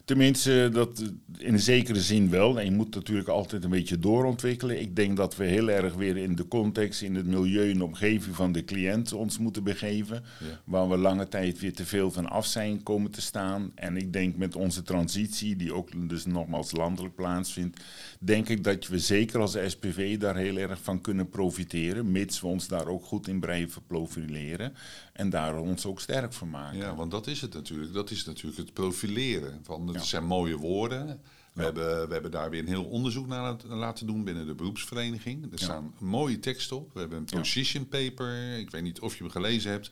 Tenminste, 0.08 0.70
dat 0.74 1.04
in 1.38 1.54
een 1.54 1.60
zekere 1.60 2.02
zin 2.02 2.30
wel. 2.30 2.60
En 2.60 2.66
je 2.66 2.72
moet 2.72 2.96
natuurlijk 2.96 3.28
altijd 3.28 3.64
een 3.64 3.70
beetje 3.70 4.00
doorontwikkelen. 4.00 4.82
Ik 4.82 4.96
denk 4.96 5.18
dat 5.18 5.36
we 5.36 5.44
heel 5.44 5.70
erg 5.70 5.94
weer 5.94 6.18
in 6.18 6.36
de 6.36 6.48
context, 6.48 7.02
in 7.02 7.16
het 7.16 7.26
milieu 7.26 7.72
en 7.72 7.78
de 7.78 7.84
omgeving 7.84 8.36
van 8.36 8.52
de 8.52 8.64
cliënt 8.64 9.14
ons 9.14 9.38
moeten 9.38 9.64
begeven. 9.64 10.24
Ja. 10.40 10.62
Waar 10.66 10.90
we 10.90 10.98
lange 10.98 11.28
tijd 11.28 11.60
weer 11.60 11.74
te 11.74 11.86
veel 11.86 12.12
van 12.12 12.30
af 12.30 12.46
zijn 12.46 12.84
komen 12.84 13.12
te 13.12 13.22
staan. 13.22 13.72
En 13.76 13.98
ik 13.98 14.14
denk 14.14 14.36
met 14.36 14.56
onze 14.56 14.82
transitie, 14.82 15.56
die 15.56 15.74
ook 15.74 16.10
dus 16.10 16.26
nogmaals 16.26 16.72
landelijk 16.72 17.16
plaatsvindt, 17.16 17.84
denk 18.20 18.50
ik 18.50 18.64
dat 18.64 18.88
we 18.88 19.00
zeker 19.00 19.40
als 19.40 19.58
SPV 19.68 20.18
daar 20.18 20.36
heel 20.36 20.58
erg 20.58 20.80
van 20.82 21.02
kunnen 21.02 21.30
profiteren. 21.30 22.12
Mits 22.12 22.42
we 22.42 22.48
ons 22.48 22.68
daar 22.68 22.88
ook 22.88 23.06
goed 23.06 23.28
in 23.28 23.40
blijven 23.40 23.82
profileren. 23.88 24.74
En 25.14 25.30
daar 25.30 25.58
ons 25.58 25.86
ook 25.86 26.00
sterk 26.00 26.34
van 26.34 26.50
maken. 26.50 26.78
Ja, 26.78 26.96
want 26.96 27.12
dat 27.12 27.28
is 27.28 27.42
het 27.42 27.54
natuurlijk. 27.54 27.94
Dat 27.94 28.12
is 28.12 28.26
natuurlijk 28.26 28.58
het 28.58 28.74
profileren. 28.74 29.60
Van, 29.64 29.88
het 29.88 29.97
Ja. 29.98 30.04
zijn 30.04 30.26
mooie 30.26 30.58
woorden. 30.58 31.22
We, 31.54 31.64
hebben, 31.64 32.08
we 32.08 32.14
hebben 32.14 32.32
daar 32.32 32.50
weer 32.50 32.60
een 32.60 32.68
heel 32.68 32.84
onderzoek 32.86 33.28
naar 33.28 33.56
laten- 33.68 34.08
doen 34.08 34.24
binnen 34.24 34.46
de 34.46 34.54
beroepsvereniging. 34.56 35.44
Er 35.44 35.50
Ja. 35.52 35.58
staan 35.58 35.94
mooie 36.00 36.40
teksten 36.40 36.78
op. 36.78 36.94
We 36.94 37.00
hebben 37.00 37.18
een 37.18 37.26
position 37.40 37.88
paper. 37.88 38.58
Ik 38.58 38.70
weet 38.72 38.84
niet 38.84 39.00
of 39.00 39.18
je 39.18 39.24
hem 39.24 39.32
gelezen 39.32 39.72
hebt. 39.72 39.90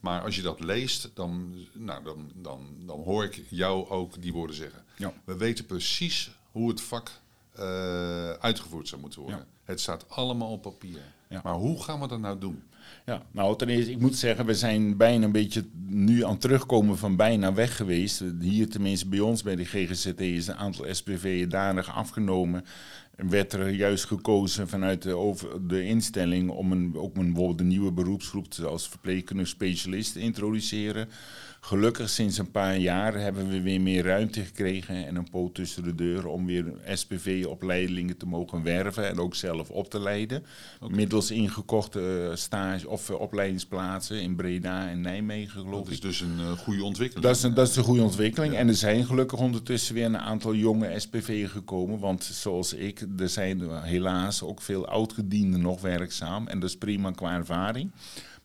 Maar 0.00 0.22
als 0.22 0.36
je 0.36 0.42
dat 0.42 0.60
leest, 0.60 1.10
dan, 1.14 1.54
nou, 1.72 2.04
dan, 2.04 2.30
dan, 2.34 2.66
dan 2.86 3.00
hoor 3.02 3.24
ik 3.24 3.42
jou 3.48 3.88
ook 3.88 4.22
die 4.22 4.32
woorden 4.32 4.56
zeggen. 4.56 4.84
We 5.24 5.36
weten 5.36 5.66
precies 5.66 6.30
hoe 6.52 6.68
het 6.68 6.80
vak 6.80 7.10
eh, 7.52 8.30
uitgevoerd 8.30 8.88
zou 8.88 9.00
moeten 9.00 9.20
worden. 9.20 9.46
Het 9.64 9.80
staat 9.80 10.10
allemaal 10.10 10.50
op 10.52 10.62
papier. 10.62 11.00
Maar 11.42 11.54
hoe 11.54 11.82
gaan 11.82 12.00
we 12.00 12.08
dat 12.08 12.20
nou 12.20 12.38
doen? 12.38 12.62
Ja, 13.06 13.22
nou 13.32 13.56
ten 13.56 13.68
eerste, 13.68 13.90
ik 13.90 14.00
moet 14.00 14.16
zeggen, 14.16 14.46
we 14.46 14.54
zijn 14.54 14.96
bijna 14.96 15.24
een 15.24 15.32
beetje 15.32 15.64
nu 15.86 16.24
aan 16.24 16.30
het 16.30 16.40
terugkomen 16.40 16.98
van 16.98 17.16
bijna 17.16 17.52
weg 17.52 17.76
geweest. 17.76 18.24
Hier 18.40 18.68
tenminste 18.68 19.08
bij 19.08 19.20
ons 19.20 19.42
bij 19.42 19.56
de 19.56 19.64
GGZT 19.64 20.20
is 20.20 20.46
een 20.46 20.56
aantal 20.56 20.86
SPV'en 20.90 21.48
danig 21.48 21.94
afgenomen. 21.94 22.64
En 23.16 23.30
werd 23.30 23.52
er 23.52 23.68
juist 23.68 24.04
gekozen 24.04 24.68
vanuit 24.68 25.02
de, 25.02 25.14
over, 25.16 25.68
de 25.68 25.84
instelling 25.84 26.50
om 26.50 26.72
een, 26.72 26.96
ook 26.96 27.16
een, 27.16 27.26
bijvoorbeeld 27.26 27.60
een 27.60 27.66
nieuwe 27.66 27.92
beroepsgroep 27.92 28.46
als 28.64 28.88
verpleegkundige 28.88 29.48
specialist 29.48 30.12
te 30.12 30.20
introduceren. 30.20 31.08
Gelukkig 31.60 32.08
sinds 32.08 32.38
een 32.38 32.50
paar 32.50 32.76
jaar 32.78 33.14
hebben 33.20 33.48
we 33.48 33.60
weer 33.62 33.80
meer 33.80 34.04
ruimte 34.04 34.44
gekregen 34.44 35.06
en 35.06 35.16
een 35.16 35.30
poot 35.30 35.54
tussen 35.54 35.82
de 35.82 35.94
deuren 35.94 36.30
om 36.32 36.46
weer 36.46 36.64
SPV-opleidingen 36.94 38.16
te 38.16 38.26
mogen 38.26 38.62
werven 38.62 39.08
en 39.08 39.18
ook 39.18 39.34
zelf 39.34 39.70
op 39.70 39.90
te 39.90 40.00
leiden. 40.00 40.44
Middels 40.88 41.30
ingekochte 41.30 42.28
eh, 42.30 42.36
stage 42.36 42.88
of 42.88 43.10
eh, 43.10 43.20
opleidingsplaatsen 43.20 44.22
in 44.22 44.36
Breda 44.36 44.88
en 44.88 45.00
Nijmegen 45.00 45.60
geloof 45.60 45.74
Dat 45.78 45.86
ik. 45.86 45.92
is 45.92 46.00
dus 46.00 46.20
een 46.20 46.38
eh, 46.38 46.52
goede 46.52 46.84
ontwikkeling. 46.84 47.26
Dat 47.26 47.36
is, 47.36 47.42
een, 47.42 47.54
dat 47.54 47.68
is 47.68 47.76
een 47.76 47.84
goede 47.84 48.02
ontwikkeling. 48.02 48.54
En 48.54 48.68
er 48.68 48.74
zijn 48.74 49.06
gelukkig 49.06 49.38
ondertussen 49.38 49.94
weer 49.94 50.04
een 50.04 50.18
aantal 50.18 50.54
jonge 50.54 50.98
SPV'en 50.98 51.48
gekomen. 51.48 51.98
Want 51.98 52.24
zoals 52.24 52.72
ik, 52.72 53.04
er 53.18 53.28
zijn 53.28 53.70
helaas 53.82 54.42
ook 54.42 54.60
veel 54.60 54.86
oudgedienden 54.86 55.60
nog 55.60 55.80
werkzaam. 55.80 56.46
En 56.46 56.60
dat 56.60 56.68
is 56.68 56.76
prima 56.76 57.10
qua 57.10 57.34
ervaring. 57.34 57.90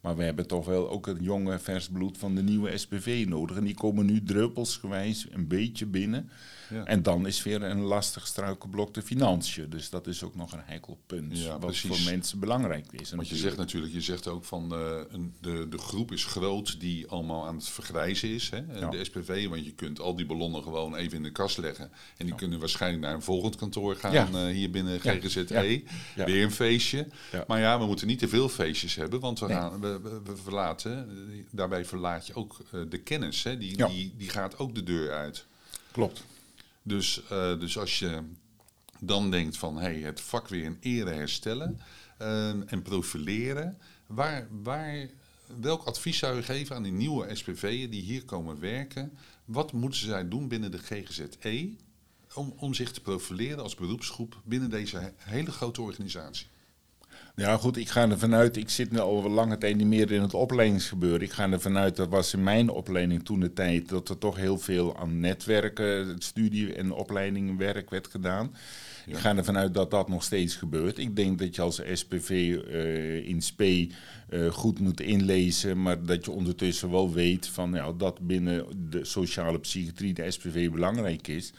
Maar 0.03 0.15
we 0.15 0.23
hebben 0.23 0.47
toch 0.47 0.65
wel 0.65 0.89
ook 0.89 1.05
het 1.05 1.17
jonge 1.21 1.59
vers 1.59 1.89
bloed 1.89 2.17
van 2.17 2.35
de 2.35 2.43
nieuwe 2.43 2.77
SPV 2.77 3.25
nodig. 3.27 3.57
En 3.57 3.63
die 3.63 3.75
komen 3.75 4.05
nu 4.05 4.23
druppelsgewijs 4.23 5.27
een 5.31 5.47
beetje 5.47 5.85
binnen. 5.85 6.29
Ja. 6.73 6.85
En 6.85 7.03
dan 7.03 7.27
is 7.27 7.43
weer 7.43 7.63
een 7.63 7.81
lastig 7.81 8.27
struikelblok 8.27 8.93
de 8.93 9.01
financiën. 9.01 9.69
Dus 9.69 9.89
dat 9.89 10.07
is 10.07 10.23
ook 10.23 10.35
nog 10.35 10.51
een 10.51 10.61
heikel 10.65 10.97
punt. 11.05 11.39
Ja, 11.39 11.49
wat 11.49 11.59
precies. 11.59 11.89
voor 11.89 12.11
mensen 12.11 12.39
belangrijk 12.39 12.85
is. 12.91 13.11
Want 13.11 13.29
je 13.29 13.35
zegt 13.35 13.57
natuurlijk, 13.57 13.93
je 13.93 14.01
zegt 14.01 14.27
ook 14.27 14.45
van 14.45 14.73
eh, 14.73 14.79
een, 15.09 15.33
de, 15.41 15.67
de 15.69 15.77
groep 15.77 16.11
is 16.11 16.25
groot 16.25 16.79
die 16.79 17.07
allemaal 17.07 17.45
aan 17.45 17.55
het 17.55 17.69
vergrijzen 17.69 18.29
is. 18.29 18.49
Hè? 18.49 18.79
Ja. 18.79 18.89
De 18.89 19.03
SPV, 19.03 19.47
want 19.47 19.65
je 19.65 19.71
kunt 19.73 19.99
al 19.99 20.15
die 20.15 20.25
ballonnen 20.25 20.63
gewoon 20.63 20.95
even 20.95 21.17
in 21.17 21.23
de 21.23 21.31
kast 21.31 21.57
leggen. 21.57 21.91
En 22.17 22.25
die 22.25 22.35
kunnen 22.35 22.59
waarschijnlijk 22.59 23.03
naar 23.03 23.13
een 23.13 23.21
volgend 23.21 23.55
kantoor 23.55 23.95
gaan 23.95 24.35
eh, 24.37 24.45
hier 24.45 24.69
binnen. 24.69 24.99
GGZE. 24.99 25.83
Weer 26.15 26.43
een 26.43 26.51
feestje. 26.51 27.07
Maar 27.47 27.59
ja, 27.59 27.79
we 27.79 27.85
moeten 27.85 28.07
niet 28.07 28.19
te 28.19 28.27
veel 28.27 28.49
feestjes 28.49 28.95
hebben, 28.95 29.19
want 29.19 29.39
we, 29.39 29.47
Nee. 29.47 29.55
gaan, 29.57 29.79
we, 29.79 29.99
we, 30.01 30.21
we 30.23 30.35
verlaten, 30.35 31.09
eh, 31.09 31.39
daarbij 31.51 31.85
verlaat 31.85 32.27
je 32.27 32.35
ook 32.35 32.57
de 32.89 32.97
kennis. 32.97 33.43
Hè? 33.43 33.57
Die, 33.57 33.87
die, 33.87 34.13
die 34.17 34.29
gaat 34.29 34.57
ook 34.57 34.75
de 34.75 34.83
deur 34.83 35.11
uit. 35.11 35.45
Klopt. 35.91 36.23
Dus, 36.83 37.27
eh, 37.29 37.59
dus 37.59 37.77
als 37.77 37.99
je 37.99 38.23
dan 38.99 39.31
denkt 39.31 39.57
van 39.57 39.77
hey, 39.77 39.99
het 39.99 40.21
vak 40.21 40.47
weer 40.47 40.63
in 40.63 40.77
ere 40.79 41.09
herstellen 41.09 41.79
eh, 42.17 42.71
en 42.71 42.81
profileren, 42.81 43.77
waar, 44.07 44.47
waar, 44.63 45.09
welk 45.59 45.83
advies 45.83 46.17
zou 46.17 46.35
je 46.35 46.43
geven 46.43 46.75
aan 46.75 46.83
die 46.83 46.91
nieuwe 46.91 47.35
SPV'en 47.35 47.89
die 47.89 48.01
hier 48.01 48.25
komen 48.25 48.59
werken? 48.59 49.17
Wat 49.45 49.71
moeten 49.71 49.99
zij 49.99 50.27
doen 50.27 50.47
binnen 50.47 50.71
de 50.71 50.77
GGZE 50.77 51.75
om, 52.33 52.53
om 52.57 52.73
zich 52.73 52.91
te 52.91 53.01
profileren 53.01 53.63
als 53.63 53.75
beroepsgroep 53.75 54.41
binnen 54.45 54.69
deze 54.69 54.97
he- 54.97 55.13
hele 55.17 55.51
grote 55.51 55.81
organisatie? 55.81 56.47
Ja, 57.35 57.57
goed, 57.57 57.77
ik 57.77 57.89
ga 57.89 58.09
er 58.09 58.19
vanuit. 58.19 58.57
Ik 58.57 58.69
zit 58.69 58.91
nu 58.91 58.99
al 58.99 59.29
lange 59.29 59.57
tijd 59.57 59.75
niet 59.75 59.87
meer 59.87 60.11
in 60.11 60.21
het 60.21 60.33
opleidingsgebeuren. 60.33 61.21
Ik 61.21 61.31
ga 61.31 61.51
er 61.51 61.61
vanuit, 61.61 61.95
dat 61.95 62.09
was 62.09 62.33
in 62.33 62.43
mijn 62.43 62.69
opleiding 62.69 63.25
toen 63.25 63.39
de 63.39 63.53
tijd, 63.53 63.89
dat 63.89 64.09
er 64.09 64.17
toch 64.17 64.35
heel 64.35 64.57
veel 64.57 64.97
aan 64.97 65.19
netwerken, 65.19 66.15
studie 66.19 66.73
en 66.73 66.91
opleidingwerk 66.91 67.89
werd 67.89 68.07
gedaan. 68.07 68.55
Ik 69.05 69.17
ga 69.17 69.35
ervan 69.35 69.57
uit 69.57 69.73
dat 69.73 69.91
dat 69.91 70.09
nog 70.09 70.23
steeds 70.23 70.55
gebeurt. 70.55 70.97
Ik 70.97 71.15
denk 71.15 71.39
dat 71.39 71.55
je 71.55 71.61
als 71.61 71.81
SPV 71.93 72.29
eh, 72.67 73.27
in 73.27 73.41
SP 73.47 73.61
eh, 73.61 74.51
goed 74.51 74.79
moet 74.79 75.01
inlezen, 75.01 75.81
maar 75.81 76.05
dat 76.05 76.25
je 76.25 76.31
ondertussen 76.31 76.91
wel 76.91 77.13
weet 77.13 77.47
van, 77.47 77.73
ja, 77.73 77.91
dat 77.91 78.19
binnen 78.27 78.65
de 78.89 79.05
sociale 79.05 79.59
psychiatrie 79.59 80.13
de 80.13 80.31
SPV 80.31 80.69
belangrijk 80.69 81.27
is. 81.27 81.53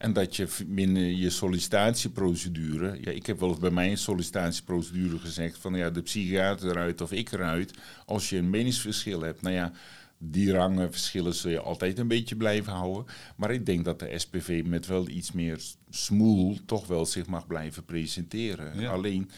En 0.00 0.12
dat 0.12 0.36
je 0.36 0.48
binnen 0.66 1.16
je 1.16 1.30
sollicitatieprocedure. 1.30 2.98
Ja, 3.00 3.10
ik 3.10 3.26
heb 3.26 3.40
wel 3.40 3.48
eens 3.48 3.58
bij 3.58 3.70
mijn 3.70 3.98
sollicitatieprocedure 3.98 5.18
gezegd 5.18 5.58
van 5.58 5.74
ja, 5.74 5.90
de 5.90 6.02
psychiater 6.02 6.70
eruit 6.70 7.00
of 7.00 7.12
ik 7.12 7.32
eruit. 7.32 7.72
Als 8.06 8.28
je 8.28 8.36
een 8.36 8.50
meningsverschil 8.50 9.20
hebt, 9.20 9.42
nou 9.42 9.54
ja, 9.54 9.72
die 10.18 10.52
rangenverschillen 10.52 11.34
zul 11.34 11.50
je 11.50 11.60
altijd 11.60 11.98
een 11.98 12.08
beetje 12.08 12.36
blijven 12.36 12.72
houden. 12.72 13.04
Maar 13.36 13.50
ik 13.50 13.66
denk 13.66 13.84
dat 13.84 13.98
de 13.98 14.18
SPV 14.18 14.62
met 14.66 14.86
wel 14.86 15.08
iets 15.08 15.32
meer 15.32 15.60
smoel 15.90 16.58
toch 16.66 16.86
wel 16.86 17.06
zich 17.06 17.26
mag 17.26 17.46
blijven 17.46 17.84
presenteren. 17.84 18.80
Ja. 18.80 18.90
Alleen, 18.90 19.30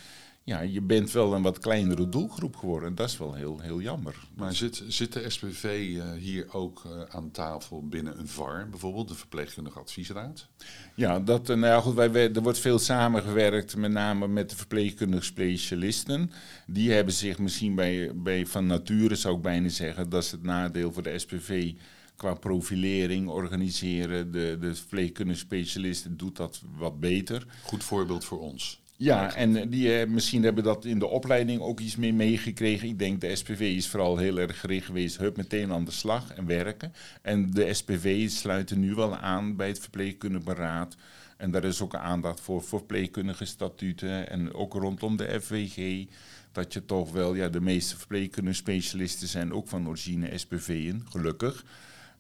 ja, 0.45 0.61
je 0.61 0.81
bent 0.81 1.11
wel 1.11 1.35
een 1.35 1.43
wat 1.43 1.59
kleinere 1.59 2.09
doelgroep 2.09 2.57
geworden. 2.57 2.89
En 2.89 2.95
dat 2.95 3.09
is 3.09 3.19
wel 3.19 3.35
heel, 3.35 3.61
heel 3.61 3.81
jammer. 3.81 4.15
Maar 4.37 4.55
zit, 4.55 4.83
zit 4.89 5.13
de 5.13 5.31
SPV 5.31 5.65
eh, 5.99 6.13
hier 6.13 6.53
ook 6.55 6.83
eh, 6.85 7.03
aan 7.17 7.31
tafel 7.31 7.89
binnen 7.89 8.19
een 8.19 8.29
VAR, 8.29 8.69
bijvoorbeeld 8.71 9.09
de 9.09 9.15
Verpleegkundige 9.15 9.79
Adviesraad? 9.79 10.49
Ja, 10.95 11.21
dat, 11.21 11.51
eh, 11.51 11.57
nou 11.57 11.73
ja, 11.73 11.81
goed, 11.81 11.95
wij, 11.95 12.11
wij- 12.13 12.33
er 12.33 12.43
wordt 12.43 12.59
veel 12.59 12.79
samengewerkt, 12.79 13.77
met 13.77 13.91
name 13.91 14.29
met 14.29 14.51
de 14.51 14.57
verpleegkundige 14.57 15.25
specialisten. 15.25 16.31
Die 16.67 16.93
hebben 16.93 17.15
zich 17.15 17.39
misschien 17.39 17.75
bij, 17.75 18.11
bij 18.15 18.47
van 18.47 18.67
nature, 18.67 19.15
zou 19.15 19.37
ik 19.37 19.43
bijna 19.43 19.69
zeggen, 19.69 20.09
dat 20.09 20.23
is 20.23 20.31
het 20.31 20.43
nadeel 20.43 20.93
voor 20.93 21.03
de 21.03 21.19
SPV 21.19 21.73
qua 22.17 22.35
profilering, 22.35 23.29
organiseren. 23.29 24.33
De, 24.33 24.57
de 24.61 24.75
verpleegkundige 24.75 25.39
specialist 25.39 26.07
doet 26.19 26.37
dat 26.37 26.63
wat 26.77 27.01
beter. 27.01 27.47
Goed 27.63 27.85
voorbeeld 27.85 28.25
voor 28.25 28.41
ons. 28.41 28.81
Ja, 29.03 29.35
en 29.35 29.69
die, 29.69 29.99
eh, 29.99 30.09
misschien 30.09 30.43
hebben 30.43 30.65
dat 30.65 30.85
in 30.85 30.99
de 30.99 31.07
opleiding 31.07 31.61
ook 31.61 31.81
iets 31.81 31.97
meer 31.97 32.15
meegekregen. 32.15 32.89
Ik 32.89 32.99
denk 32.99 33.21
de 33.21 33.37
SPV 33.37 33.61
is 33.61 33.89
vooral 33.89 34.17
heel 34.17 34.39
erg 34.39 34.61
gericht 34.61 34.87
geweest, 34.87 35.17
hup 35.17 35.37
meteen 35.37 35.73
aan 35.73 35.85
de 35.85 35.91
slag 35.91 36.33
en 36.35 36.47
werken. 36.47 36.93
En 37.23 37.51
de 37.51 37.75
SPV 37.75 38.29
sluiten 38.29 38.81
nu 38.81 38.95
wel 38.95 39.17
aan 39.17 39.57
bij 39.57 39.69
het 39.69 39.79
verpleegkundig 39.79 40.43
beraad. 40.43 40.97
En 41.37 41.51
daar 41.51 41.65
is 41.65 41.81
ook 41.81 41.95
aandacht 41.95 42.41
voor 42.41 42.63
verpleegkundige 42.63 43.45
statuten 43.45 44.31
en 44.31 44.55
ook 44.55 44.73
rondom 44.75 45.17
de 45.17 45.41
FWG. 45.41 46.07
Dat 46.53 46.73
je 46.73 46.85
toch 46.85 47.13
wel, 47.13 47.35
ja, 47.35 47.49
de 47.49 47.61
meeste 47.61 47.97
verpleegkundige 47.97 48.57
specialisten 48.57 49.29
zijn 49.29 49.53
ook 49.53 49.69
van 49.69 49.89
origine 49.89 50.39
SPV'en, 50.39 51.07
gelukkig. 51.09 51.65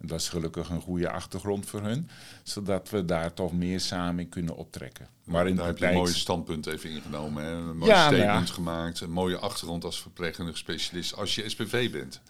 Dat 0.04 0.20
is 0.20 0.28
gelukkig 0.28 0.68
een 0.68 0.80
goede 0.80 1.10
achtergrond 1.10 1.66
voor 1.66 1.82
hun, 1.82 2.08
zodat 2.42 2.90
we 2.90 3.04
daar 3.04 3.34
toch 3.34 3.52
meer 3.52 3.80
samen 3.80 4.24
in 4.24 4.28
kunnen 4.28 4.56
optrekken. 4.56 5.06
Maar 5.24 5.48
in 5.48 5.56
daar 5.56 5.66
heb 5.66 5.78
je 5.78 5.86
een 5.86 5.94
mooi 5.94 6.12
standpunt 6.12 6.66
even 6.66 6.90
ingenomen, 6.90 7.44
hè? 7.44 7.50
een 7.50 7.76
mooi 7.76 7.90
ja, 7.90 8.10
nou 8.10 8.14
statement 8.14 8.50
gemaakt, 8.50 9.00
een 9.00 9.10
mooie 9.10 9.36
achtergrond 9.36 9.84
als 9.84 10.00
verpleegkundige 10.00 10.58
specialist 10.58 11.16
als 11.16 11.34
je 11.34 11.48
SPV 11.48 11.90
bent. 11.90 12.20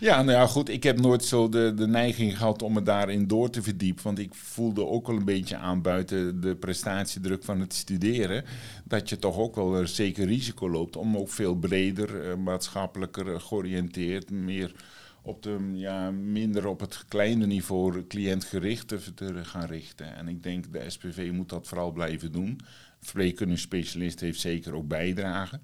Ja, 0.00 0.22
nou 0.22 0.38
ja, 0.38 0.46
goed. 0.46 0.68
Ik 0.68 0.82
heb 0.82 1.00
nooit 1.00 1.24
zo 1.24 1.48
de, 1.48 1.72
de 1.74 1.86
neiging 1.86 2.36
gehad 2.36 2.62
om 2.62 2.72
me 2.72 2.82
daarin 2.82 3.26
door 3.26 3.50
te 3.50 3.62
verdiepen. 3.62 4.04
Want 4.04 4.18
ik 4.18 4.34
voelde 4.34 4.86
ook 4.86 5.06
wel 5.06 5.16
een 5.16 5.24
beetje 5.24 5.56
aan 5.56 5.82
buiten 5.82 6.40
de 6.40 6.54
prestatiedruk 6.54 7.44
van 7.44 7.60
het 7.60 7.74
studeren. 7.74 8.44
Dat 8.84 9.08
je 9.08 9.18
toch 9.18 9.36
ook 9.36 9.54
wel 9.54 9.76
een 9.76 9.88
zeker 9.88 10.26
risico 10.26 10.70
loopt 10.70 10.96
om 10.96 11.16
ook 11.16 11.30
veel 11.30 11.54
breder, 11.54 12.30
eh, 12.30 12.36
maatschappelijker 12.36 13.40
georiënteerd, 13.40 14.30
meer 14.30 14.72
op 15.22 15.42
de, 15.42 15.70
ja, 15.72 16.10
minder 16.10 16.66
op 16.66 16.80
het 16.80 17.04
kleine 17.08 17.46
niveau 17.46 18.06
cliëntgericht 18.06 18.88
te, 18.88 19.44
gaan 19.44 19.66
richten. 19.66 20.16
En 20.16 20.28
ik 20.28 20.42
denk 20.42 20.72
de 20.72 20.90
SPV 20.90 21.30
moet 21.32 21.48
dat 21.48 21.68
vooral 21.68 21.92
blijven 21.92 22.32
doen. 22.32 22.60
Verpleegkundige 23.00 23.60
specialist 23.60 24.20
heeft 24.20 24.40
zeker 24.40 24.74
ook 24.74 24.88
bijdragen. 24.88 25.62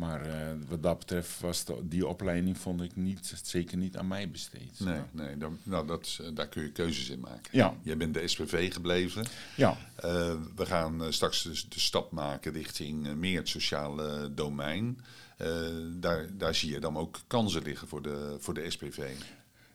Maar 0.00 0.26
uh, 0.26 0.34
wat 0.68 0.82
dat 0.82 0.98
betreft 0.98 1.40
was 1.40 1.64
die 1.82 2.06
opleiding 2.06 2.58
vond 2.58 2.82
ik 2.82 2.96
niet, 2.96 3.34
zeker 3.42 3.76
niet 3.76 3.96
aan 3.96 4.08
mij 4.08 4.30
besteed. 4.30 4.80
Nee, 4.80 5.00
nee 5.10 5.36
dan, 5.36 5.58
nou, 5.62 5.86
dat, 5.86 6.18
eh, 6.20 6.26
daar 6.34 6.48
kun 6.48 6.62
je 6.62 6.72
keuzes 6.72 7.08
in 7.08 7.20
maken. 7.20 7.50
Ja. 7.50 7.74
Jij 7.82 7.96
bent 7.96 8.14
de 8.14 8.28
SPV 8.28 8.72
gebleven. 8.72 9.24
Ja. 9.56 9.76
Uh, 10.04 10.34
we 10.56 10.66
gaan 10.66 11.12
straks 11.12 11.42
de, 11.42 11.62
de, 11.68 11.80
stap 11.80 12.12
maken 12.12 12.52
richting 12.52 13.14
meer 13.14 13.38
het 13.38 13.48
sociale 13.48 14.34
domein. 14.34 14.98
Daar, 16.00 16.26
daar 16.32 16.54
zie 16.54 16.72
je 16.72 16.80
dan 16.80 16.96
ook 16.96 17.20
kansen 17.26 17.62
liggen 17.62 17.88
voor 17.88 18.02
de, 18.02 18.36
voor 18.38 18.54
de 18.54 18.70
SPV. 18.70 19.00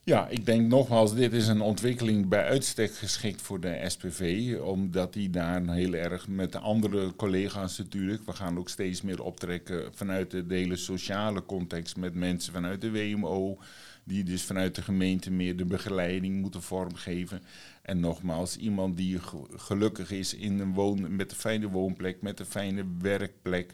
Ja, 0.05 0.27
ik 0.27 0.45
denk 0.45 0.67
nogmaals, 0.67 1.15
dit 1.15 1.33
is 1.33 1.47
een 1.47 1.61
ontwikkeling 1.61 2.27
bij 2.27 2.43
uitstek 2.43 2.95
geschikt 2.95 3.41
voor 3.41 3.59
de 3.59 3.83
SPV, 3.87 4.53
omdat 4.61 5.13
die 5.13 5.29
daar 5.29 5.73
heel 5.73 5.93
erg 5.93 6.27
met 6.27 6.51
de 6.51 6.59
andere 6.59 7.15
collega's 7.15 7.77
natuurlijk, 7.77 8.25
we 8.25 8.33
gaan 8.33 8.57
ook 8.57 8.69
steeds 8.69 9.01
meer 9.01 9.23
optrekken 9.23 9.95
vanuit 9.95 10.31
de 10.31 10.43
hele 10.47 10.75
sociale 10.75 11.45
context 11.45 11.97
met 11.97 12.13
mensen 12.13 12.53
vanuit 12.53 12.81
de 12.81 12.91
WMO, 12.91 13.57
die 14.03 14.23
dus 14.23 14.43
vanuit 14.43 14.75
de 14.75 14.81
gemeente 14.81 15.31
meer 15.31 15.57
de 15.57 15.65
begeleiding 15.65 16.41
moeten 16.41 16.61
vormgeven. 16.61 17.41
En 17.81 17.99
nogmaals, 17.99 18.57
iemand 18.57 18.97
die 18.97 19.19
gelukkig 19.55 20.11
is 20.11 20.33
in 20.33 20.59
een 20.59 20.73
woon, 20.73 21.15
met 21.15 21.31
een 21.31 21.37
fijne 21.37 21.69
woonplek, 21.69 22.21
met 22.21 22.39
een 22.39 22.45
fijne 22.45 22.85
werkplek, 22.99 23.73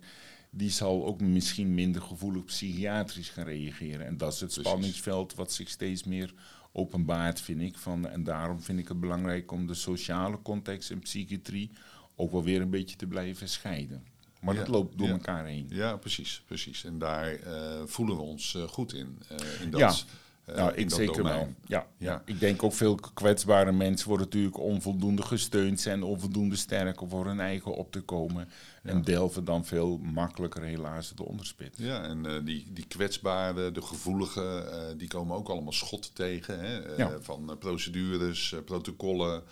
die 0.54 0.70
zal 0.70 1.06
ook 1.06 1.22
misschien 1.22 1.74
minder 1.74 2.02
gevoelig 2.02 2.46
psychiatrisch 2.46 3.30
gaan 3.30 3.46
reageren. 3.46 4.06
En 4.06 4.18
dat 4.18 4.34
is 4.34 4.40
het 4.40 4.54
spanningsveld 4.54 5.36
wat 5.36 5.52
zich 5.52 5.70
steeds 5.70 6.04
meer 6.04 6.34
openbaart, 6.72 7.42
vind 7.42 7.62
ik. 7.62 7.78
Van, 7.78 8.08
en 8.10 8.24
daarom 8.24 8.62
vind 8.62 8.80
ik 8.80 8.88
het 8.88 9.00
belangrijk 9.00 9.52
om 9.52 9.68
de 9.68 9.74
sociale 9.74 10.42
context 10.42 10.92
en 10.92 11.00
psychiatrie 11.00 11.72
ook 12.16 12.32
wel 12.32 12.44
weer 12.44 12.62
een 12.62 12.70
beetje 12.70 12.96
te 12.96 13.08
blijven 13.08 13.50
scheiden. 13.50 14.04
Maar 14.42 14.56
dat 14.56 14.68
loopt 14.68 14.98
door 14.98 15.08
elkaar 15.08 15.46
heen. 15.46 15.66
Ja, 15.70 15.98
precies, 15.98 16.44
precies. 16.46 16.84
En 16.84 16.98
daar 16.98 17.40
uh, 17.40 17.82
voelen 17.86 18.16
we 18.16 18.22
ons 18.22 18.54
uh, 18.54 18.64
goed 18.64 18.94
in. 18.94 19.20
Uh, 19.32 19.62
in 19.62 19.72
dat, 19.72 19.80
ja. 19.80 19.94
Nou, 20.56 20.74
ik 20.74 20.92
zeker 20.92 21.24
wel. 21.24 21.54
Ja, 21.66 21.88
ja. 21.98 22.22
ik 22.26 22.40
denk 22.40 22.64
ook 22.64 22.74
veel 22.74 22.96
kwetsbare 23.14 23.72
mensen 23.72 24.08
worden 24.08 24.26
natuurlijk 24.26 24.60
onvoldoende 24.60 25.22
gesteund, 25.22 25.80
zijn 25.80 26.04
onvoldoende 26.04 26.56
sterk 26.56 27.02
om 27.02 27.10
voor 27.10 27.26
hun 27.26 27.40
eigen 27.40 27.76
op 27.76 27.92
te 27.92 28.02
komen. 28.02 28.50
En 28.84 29.02
delven 29.02 29.46
dan 29.46 29.66
veel 29.66 29.98
makkelijker 29.98 30.64
helaas 30.64 31.14
de 31.16 31.26
onderspit. 31.26 31.76
Ja, 31.78 32.04
en 32.04 32.26
uh, 32.26 32.46
die, 32.46 32.68
die 32.70 32.86
kwetsbare, 32.88 33.72
de 33.72 33.82
gevoelige, 33.82 34.70
uh, 34.72 34.98
die 34.98 35.08
komen 35.08 35.36
ook 35.36 35.50
allemaal 35.50 35.74
schot 35.74 36.16
tegen. 36.16 36.60
Hè? 36.60 36.98
Uh, 36.98 37.08
van 37.20 37.56
procedures, 37.60 38.56
protocollen, 38.66 39.44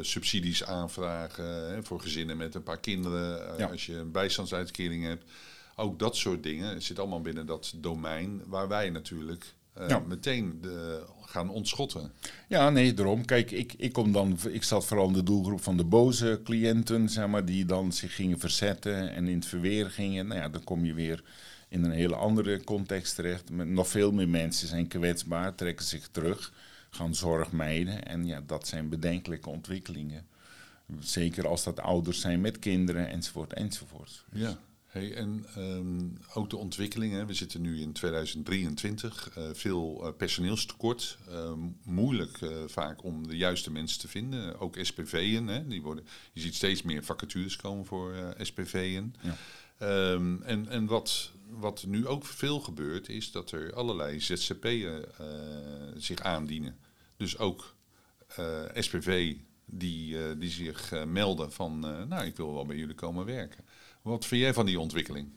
subsidies 0.00 0.64
aanvragen 0.64 1.74
hè, 1.74 1.82
voor 1.82 2.00
gezinnen 2.00 2.36
met 2.36 2.54
een 2.54 2.62
paar 2.62 2.80
kinderen. 2.80 3.58
Ja. 3.58 3.66
Als 3.66 3.86
je 3.86 3.96
een 3.96 4.12
bijstandsuitkering 4.12 5.04
hebt. 5.04 5.24
Ook 5.76 5.98
dat 5.98 6.16
soort 6.16 6.42
dingen 6.42 6.82
zit 6.82 6.98
allemaal 6.98 7.20
binnen 7.20 7.46
dat 7.46 7.72
domein 7.76 8.42
waar 8.46 8.68
wij 8.68 8.90
natuurlijk 8.90 9.54
uh, 9.80 9.96
meteen 10.06 10.58
de, 10.60 11.04
gaan 11.20 11.50
ontschotten. 11.50 12.12
Ja, 12.48 12.70
nee, 12.70 12.94
daarom. 12.94 13.24
Kijk, 13.24 13.50
ik, 13.50 13.74
ik, 13.76 13.92
kom 13.92 14.12
dan, 14.12 14.38
ik 14.48 14.62
zat 14.62 14.86
vooral 14.86 15.06
in 15.06 15.12
de 15.12 15.22
doelgroep 15.22 15.62
van 15.62 15.76
de 15.76 15.84
boze 15.84 16.40
cliënten, 16.44 17.08
zeg 17.08 17.26
maar, 17.26 17.44
die 17.44 17.64
dan 17.64 17.92
zich 17.92 18.14
gingen 18.14 18.38
verzetten 18.38 19.10
en 19.10 19.28
in 19.28 19.36
het 19.36 19.46
verweer 19.46 19.90
gingen. 19.90 20.26
Nou 20.26 20.40
ja, 20.40 20.48
dan 20.48 20.64
kom 20.64 20.84
je 20.84 20.94
weer 20.94 21.22
in 21.68 21.84
een 21.84 21.90
hele 21.90 22.16
andere 22.16 22.64
context 22.64 23.14
terecht. 23.14 23.50
Met 23.50 23.68
nog 23.68 23.88
veel 23.88 24.12
meer 24.12 24.28
mensen 24.28 24.68
zijn 24.68 24.88
kwetsbaar, 24.88 25.54
trekken 25.54 25.86
zich 25.86 26.08
terug, 26.08 26.52
gaan 26.90 27.14
zorg 27.14 27.52
mijden. 27.52 28.04
En 28.04 28.26
ja, 28.26 28.42
dat 28.46 28.68
zijn 28.68 28.88
bedenkelijke 28.88 29.50
ontwikkelingen. 29.50 30.26
Zeker 31.00 31.46
als 31.46 31.64
dat 31.64 31.80
ouders 31.80 32.20
zijn 32.20 32.40
met 32.40 32.58
kinderen, 32.58 33.08
enzovoort, 33.08 33.52
enzovoort. 33.52 34.24
Ja. 34.32 34.58
Hey, 34.96 35.14
en 35.14 35.46
um, 35.58 36.18
ook 36.34 36.50
de 36.50 36.56
ontwikkelingen. 36.56 37.26
We 37.26 37.34
zitten 37.34 37.60
nu 37.60 37.80
in 37.80 37.92
2023. 37.92 39.36
Uh, 39.38 39.48
eh, 39.48 39.54
veel 39.54 40.06
uh, 40.06 40.16
personeelstekort. 40.16 41.18
Uh, 41.28 41.52
moeilijk 41.84 42.40
eh, 42.40 42.50
vaak 42.66 43.04
om 43.04 43.28
de 43.28 43.36
juiste 43.36 43.72
mensen 43.72 44.00
te 44.00 44.08
vinden. 44.08 44.60
Ook 44.60 44.76
SPV'en. 44.82 45.46
Hè, 45.46 45.66
die 45.66 45.82
worden, 45.82 46.04
je 46.32 46.40
ziet 46.40 46.54
steeds 46.54 46.82
meer 46.82 47.04
vacatures 47.04 47.56
komen 47.56 47.86
voor 47.86 48.34
SPV'en. 48.38 49.14
Ja. 49.20 50.12
Um, 50.12 50.42
en 50.42 50.68
en 50.68 50.86
wat, 50.86 51.32
wat 51.48 51.84
nu 51.86 52.06
ook 52.06 52.24
veel 52.24 52.60
gebeurt, 52.60 53.08
is 53.08 53.30
dat 53.32 53.50
er 53.50 53.74
allerlei 53.74 54.20
ZZP'en 54.20 55.04
zich 55.96 56.20
aandienen. 56.20 56.76
Dus 57.16 57.38
ook 57.38 57.74
SPV 58.74 59.36
die, 59.64 60.36
die 60.38 60.50
zich 60.50 61.04
melden 61.06 61.52
van, 61.52 61.80
nou, 61.80 62.24
ik 62.24 62.36
wil 62.36 62.54
wel 62.54 62.66
bij 62.66 62.76
jullie 62.76 62.94
komen 62.94 63.24
werken. 63.24 63.64
Wat 64.06 64.26
vind 64.26 64.40
jij 64.40 64.54
van 64.54 64.66
die 64.66 64.80
ontwikkeling? 64.80 65.28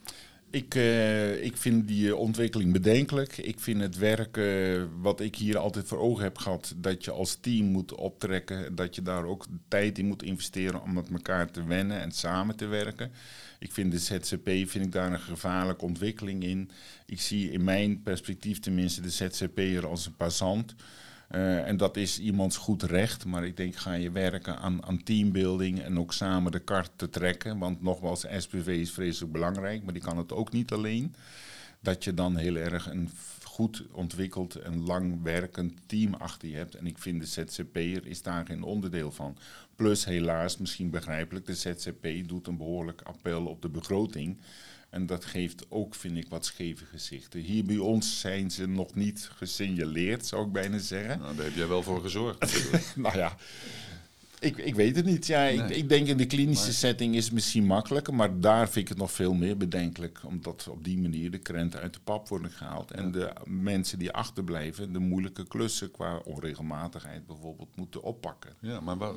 Ik, 0.50 0.76
uh, 0.76 1.44
ik 1.44 1.58
vind 1.58 1.88
die 1.88 2.16
ontwikkeling 2.16 2.74
bedenkelijk. 2.74 3.38
Ik 3.38 3.60
vind 3.60 3.82
het 3.82 3.98
werk 3.98 4.38
uh, 4.38 4.84
wat 5.02 5.20
ik 5.20 5.36
hier 5.36 5.58
altijd 5.58 5.88
voor 5.88 5.98
ogen 5.98 6.24
heb 6.24 6.38
gehad, 6.38 6.74
dat 6.78 7.06
je 7.06 7.12
als 7.12 7.36
team 7.36 7.66
moet 7.66 7.96
optrekken, 7.96 8.76
dat 8.76 8.96
je 8.96 9.02
daar 9.02 9.26
ook 9.26 9.46
tijd 9.68 9.98
in 9.98 10.06
moet 10.06 10.24
investeren 10.24 10.82
om 10.82 10.94
met 10.94 11.10
elkaar 11.10 11.52
te 11.52 11.64
wennen 11.64 12.00
en 12.00 12.12
samen 12.12 12.56
te 12.56 12.66
werken. 12.66 13.12
Ik 13.60 13.72
vind 13.72 13.92
de 13.92 14.00
ZZP 14.00 14.50
vind 14.70 14.86
ik 14.86 14.92
daar 14.92 15.12
een 15.12 15.20
gevaarlijke 15.20 15.86
ontwikkeling 15.86 16.44
in. 16.44 16.70
Ik 17.06 17.22
zie 17.22 17.52
in 17.52 17.64
mijn 17.64 18.02
perspectief 18.02 18.60
tenminste 18.60 19.02
de 19.02 19.10
ZZP'er 19.10 19.88
als 19.88 20.06
een 20.06 20.16
passant. 20.16 20.76
Uh, 21.32 21.68
en 21.68 21.78
dat 21.78 21.98
is 21.98 22.20
iemands 22.20 22.58
goed 22.58 22.84
recht. 22.84 23.26
Maar 23.26 23.46
ik 23.46 23.58
denk, 23.58 23.76
ga 23.76 23.94
je 23.94 24.12
werken 24.12 24.58
aan, 24.58 24.86
aan 24.86 25.04
teambuilding 25.04 25.82
en 25.82 26.00
ook 26.00 26.14
samen 26.14 26.52
de 26.52 26.60
kart 26.60 26.92
te 26.96 27.10
trekken. 27.10 27.58
Want 27.58 27.82
nogmaals, 27.82 28.26
SPV 28.38 28.68
is 28.68 28.92
vreselijk 28.92 29.32
belangrijk, 29.32 29.84
maar 29.84 29.94
die 29.94 30.02
kan 30.02 30.18
het 30.18 30.34
ook 30.34 30.52
niet 30.52 30.72
alleen. 30.72 31.16
Dat 31.82 32.04
je 32.04 32.14
dan 32.14 32.38
heel 32.38 32.56
erg 32.56 32.90
een 32.90 33.10
goed 33.44 33.84
ontwikkeld 33.92 34.56
en 34.56 34.84
lang 34.84 35.24
werkend 35.24 35.74
team 35.86 36.14
achter 36.14 36.50
je 36.50 36.56
hebt. 36.56 36.76
En 36.76 36.88
ik 36.88 36.98
vind 36.98 37.22
de 37.22 37.28
ZZP'er 37.28 38.06
is 38.06 38.22
daar 38.22 38.46
geen 38.46 38.64
onderdeel 38.64 39.12
van. 39.12 39.38
Plus 39.76 40.06
helaas, 40.06 40.58
misschien 40.58 40.90
begrijpelijk, 40.90 41.46
de 41.46 41.56
ZZP 41.56 42.08
doet 42.28 42.48
een 42.48 42.58
behoorlijk 42.58 43.02
appel 43.02 43.46
op 43.46 43.62
de 43.62 43.70
begroting. 43.70 44.38
En 44.90 45.06
dat 45.06 45.26
geeft 45.26 45.66
ook, 45.70 45.96
vind 45.96 46.18
ik, 46.18 46.30
wat 46.30 46.46
scheve 46.46 46.86
gezichten. 46.86 47.40
Hier 47.40 47.66
bij 47.66 47.78
ons 47.78 48.20
zijn 48.20 48.52
ze 48.52 48.68
nog 48.68 48.96
niet 48.96 49.30
gesignaleerd, 49.36 50.26
zou 50.26 50.46
ik 50.46 50.52
bijna 50.52 50.78
zeggen. 50.78 51.20
Nou, 51.20 51.36
daar 51.36 51.46
heb 51.46 51.56
jij 51.56 51.68
wel 51.68 51.84
voor 51.84 52.02
gezorgd. 52.02 52.70
nou 52.96 53.18
ja, 53.18 53.36
ik, 54.40 54.58
ik 54.58 54.76
weet 54.76 54.96
het 54.96 55.06
niet. 55.06 55.28
Ja, 55.28 55.44
ik, 55.44 55.70
ik, 55.70 55.90
denk 55.90 56.08
in 56.08 56.18
de 56.18 56.26
klinische 56.26 56.74
setting 56.74 57.16
is 57.16 57.24
het 57.24 57.34
misschien 57.34 57.66
makkelijker, 57.66 58.14
maar 58.14 58.40
daar 58.40 58.70
vind 58.70 58.86
ik 58.86 58.88
het 58.88 58.98
nog 58.98 59.12
veel 59.12 59.34
meer 59.34 59.58
bedenkelijk. 59.58 60.20
Omdat 60.26 60.68
op 60.70 60.84
die 60.84 60.98
manier 60.98 61.32
de 61.32 61.38
krenten 61.38 61.80
uit 61.80 61.94
de 61.94 62.00
pap 62.04 62.28
worden 62.28 62.52
gehaald. 62.52 62.92
En 62.92 63.12
de 63.12 63.34
mensen 63.46 64.00
die 64.00 64.12
achterblijven, 64.12 64.94
de 64.94 65.00
moeilijke 65.00 65.48
klussen 65.48 65.92
qua 65.92 66.18
onregelmatigheid 66.18 67.26
bijvoorbeeld, 67.26 67.76
moeten 67.76 68.02
oppakken. 68.02 68.54
Ja, 68.60 68.80
maar 68.80 68.98
wat, 68.98 69.16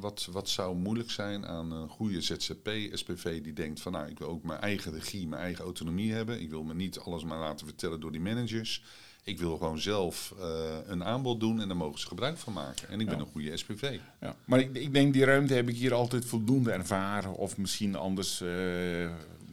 wat, 0.00 0.28
wat 0.32 0.48
zou 0.48 0.76
moeilijk 0.76 1.10
zijn 1.10 1.46
aan 1.46 1.72
een 1.72 1.88
goede 1.88 2.20
ZZP, 2.20 2.70
SPV, 2.92 3.42
die 3.42 3.52
denkt 3.52 3.80
van 3.80 3.92
nou, 3.92 4.08
ik 4.08 4.18
wil 4.18 4.28
ook 4.28 4.42
mijn 4.42 4.60
eigen 4.60 4.92
regie, 4.92 5.28
mijn 5.28 5.42
eigen 5.42 5.64
autonomie 5.64 6.12
hebben. 6.12 6.40
Ik 6.40 6.50
wil 6.50 6.62
me 6.62 6.74
niet 6.74 6.98
alles 6.98 7.24
maar 7.24 7.38
laten 7.38 7.66
vertellen 7.66 8.00
door 8.00 8.12
die 8.12 8.20
managers. 8.20 8.82
Ik 9.26 9.38
wil 9.38 9.56
gewoon 9.56 9.78
zelf 9.78 10.34
eh, 10.40 10.76
een 10.86 11.04
aanbod 11.04 11.40
doen 11.40 11.60
en 11.60 11.68
daar 11.68 11.76
mogen 11.76 12.00
ze 12.00 12.06
gebruik 12.06 12.38
van 12.38 12.52
maken. 12.52 12.88
En 12.88 13.00
ik 13.00 13.08
ben 13.08 13.18
een 13.18 13.26
goede 13.26 13.56
SPV. 13.56 13.98
Ja, 14.20 14.36
maar 14.44 14.60
ik, 14.60 14.74
ik 14.74 14.92
denk 14.92 15.12
die 15.12 15.24
ruimte 15.24 15.54
heb 15.54 15.68
ik 15.68 15.76
hier 15.76 15.94
altijd 15.94 16.24
voldoende 16.24 16.70
ervaren. 16.70 17.34
Of 17.34 17.56
misschien 17.56 17.94
anders 17.96 18.40
eh, 18.40 19.00
een 19.02 19.10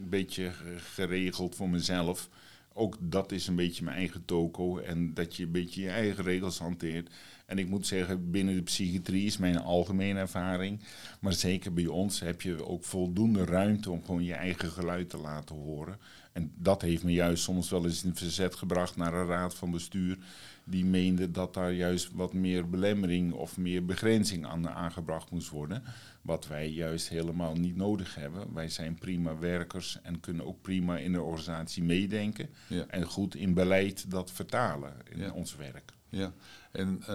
beetje 0.08 0.50
ge- 0.50 0.78
geregeld 0.78 1.54
voor 1.54 1.68
mezelf. 1.68 2.28
Ook 2.72 2.96
dat 3.00 3.32
is 3.32 3.46
een 3.46 3.56
beetje 3.56 3.84
mijn 3.84 3.96
eigen 3.96 4.24
toko. 4.24 4.78
En 4.78 5.14
dat 5.14 5.36
je 5.36 5.42
een 5.44 5.50
beetje 5.52 5.82
je 5.82 5.88
eigen 5.90 6.24
regels 6.24 6.58
hanteert. 6.58 7.10
En 7.46 7.58
ik 7.58 7.68
moet 7.68 7.86
zeggen, 7.86 8.30
binnen 8.30 8.54
de 8.54 8.62
psychiatrie 8.62 9.26
is 9.26 9.36
mijn 9.38 9.58
algemene 9.58 10.18
ervaring. 10.20 10.80
Maar 11.20 11.32
zeker 11.32 11.72
bij 11.72 11.86
ons 11.86 12.20
heb 12.20 12.42
je 12.42 12.66
ook 12.66 12.84
voldoende 12.84 13.44
ruimte 13.44 13.90
om 13.90 14.04
gewoon 14.04 14.24
je 14.24 14.34
eigen 14.34 14.70
geluid 14.70 15.10
te 15.10 15.18
laten 15.18 15.56
horen. 15.56 15.98
En 16.34 16.52
dat 16.56 16.82
heeft 16.82 17.04
me 17.04 17.12
juist 17.12 17.42
soms 17.42 17.70
wel 17.70 17.84
eens 17.84 18.04
in 18.04 18.14
verzet 18.16 18.54
gebracht 18.54 18.96
naar 18.96 19.14
een 19.14 19.26
raad 19.26 19.54
van 19.54 19.70
bestuur. 19.70 20.18
Die 20.64 20.84
meende 20.84 21.30
dat 21.30 21.54
daar 21.54 21.72
juist 21.72 22.10
wat 22.12 22.32
meer 22.32 22.68
belemmering 22.70 23.32
of 23.32 23.56
meer 23.56 23.84
begrenzing 23.84 24.46
aan 24.46 24.68
aangebracht 24.68 25.30
moest 25.30 25.48
worden. 25.48 25.82
Wat 26.22 26.46
wij 26.46 26.68
juist 26.70 27.08
helemaal 27.08 27.54
niet 27.54 27.76
nodig 27.76 28.14
hebben. 28.14 28.54
Wij 28.54 28.68
zijn 28.68 28.94
prima 28.94 29.38
werkers 29.38 29.98
en 30.02 30.20
kunnen 30.20 30.46
ook 30.46 30.60
prima 30.62 30.98
in 30.98 31.12
de 31.12 31.22
organisatie 31.22 31.82
meedenken. 31.82 32.48
Ja. 32.68 32.86
En 32.86 33.04
goed 33.04 33.34
in 33.34 33.54
beleid 33.54 34.10
dat 34.10 34.30
vertalen 34.32 34.92
in 35.10 35.18
Ja. 35.18 35.30
ons 35.32 35.56
werk. 35.56 35.92
Ja. 36.08 36.32
En 36.72 36.98
eh, 37.00 37.06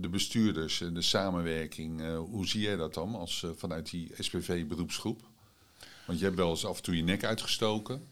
de 0.00 0.08
bestuurders, 0.10 0.80
en 0.80 0.94
de 0.94 1.02
samenwerking, 1.02 2.00
eh, 2.02 2.18
hoe 2.18 2.46
zie 2.46 2.60
jij 2.60 2.76
dat 2.76 2.94
dan 2.94 3.14
als, 3.14 3.42
eh, 3.42 3.50
vanuit 3.56 3.90
die 3.90 4.10
SPV-beroepsgroep? 4.18 5.20
Want 6.06 6.18
je 6.18 6.24
hebt 6.24 6.36
wel 6.36 6.50
eens 6.50 6.66
af 6.66 6.76
en 6.76 6.82
toe 6.82 6.96
je 6.96 7.02
nek 7.02 7.24
uitgestoken. 7.24 8.02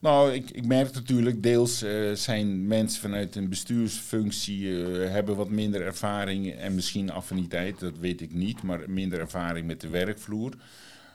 Nou, 0.00 0.32
ik, 0.32 0.50
ik 0.50 0.66
merk 0.66 0.94
natuurlijk, 0.94 1.42
deels 1.42 1.82
eh, 1.82 2.12
zijn 2.12 2.66
mensen 2.66 3.00
vanuit 3.00 3.36
een 3.36 3.48
bestuursfunctie 3.48 4.82
eh, 4.82 5.10
hebben 5.10 5.36
wat 5.36 5.50
minder 5.50 5.82
ervaring 5.82 6.52
en 6.54 6.74
misschien 6.74 7.10
affiniteit, 7.10 7.80
dat 7.80 7.98
weet 7.98 8.20
ik 8.20 8.32
niet, 8.32 8.62
maar 8.62 8.90
minder 8.90 9.20
ervaring 9.20 9.66
met 9.66 9.80
de 9.80 9.88
werkvloer. 9.88 10.52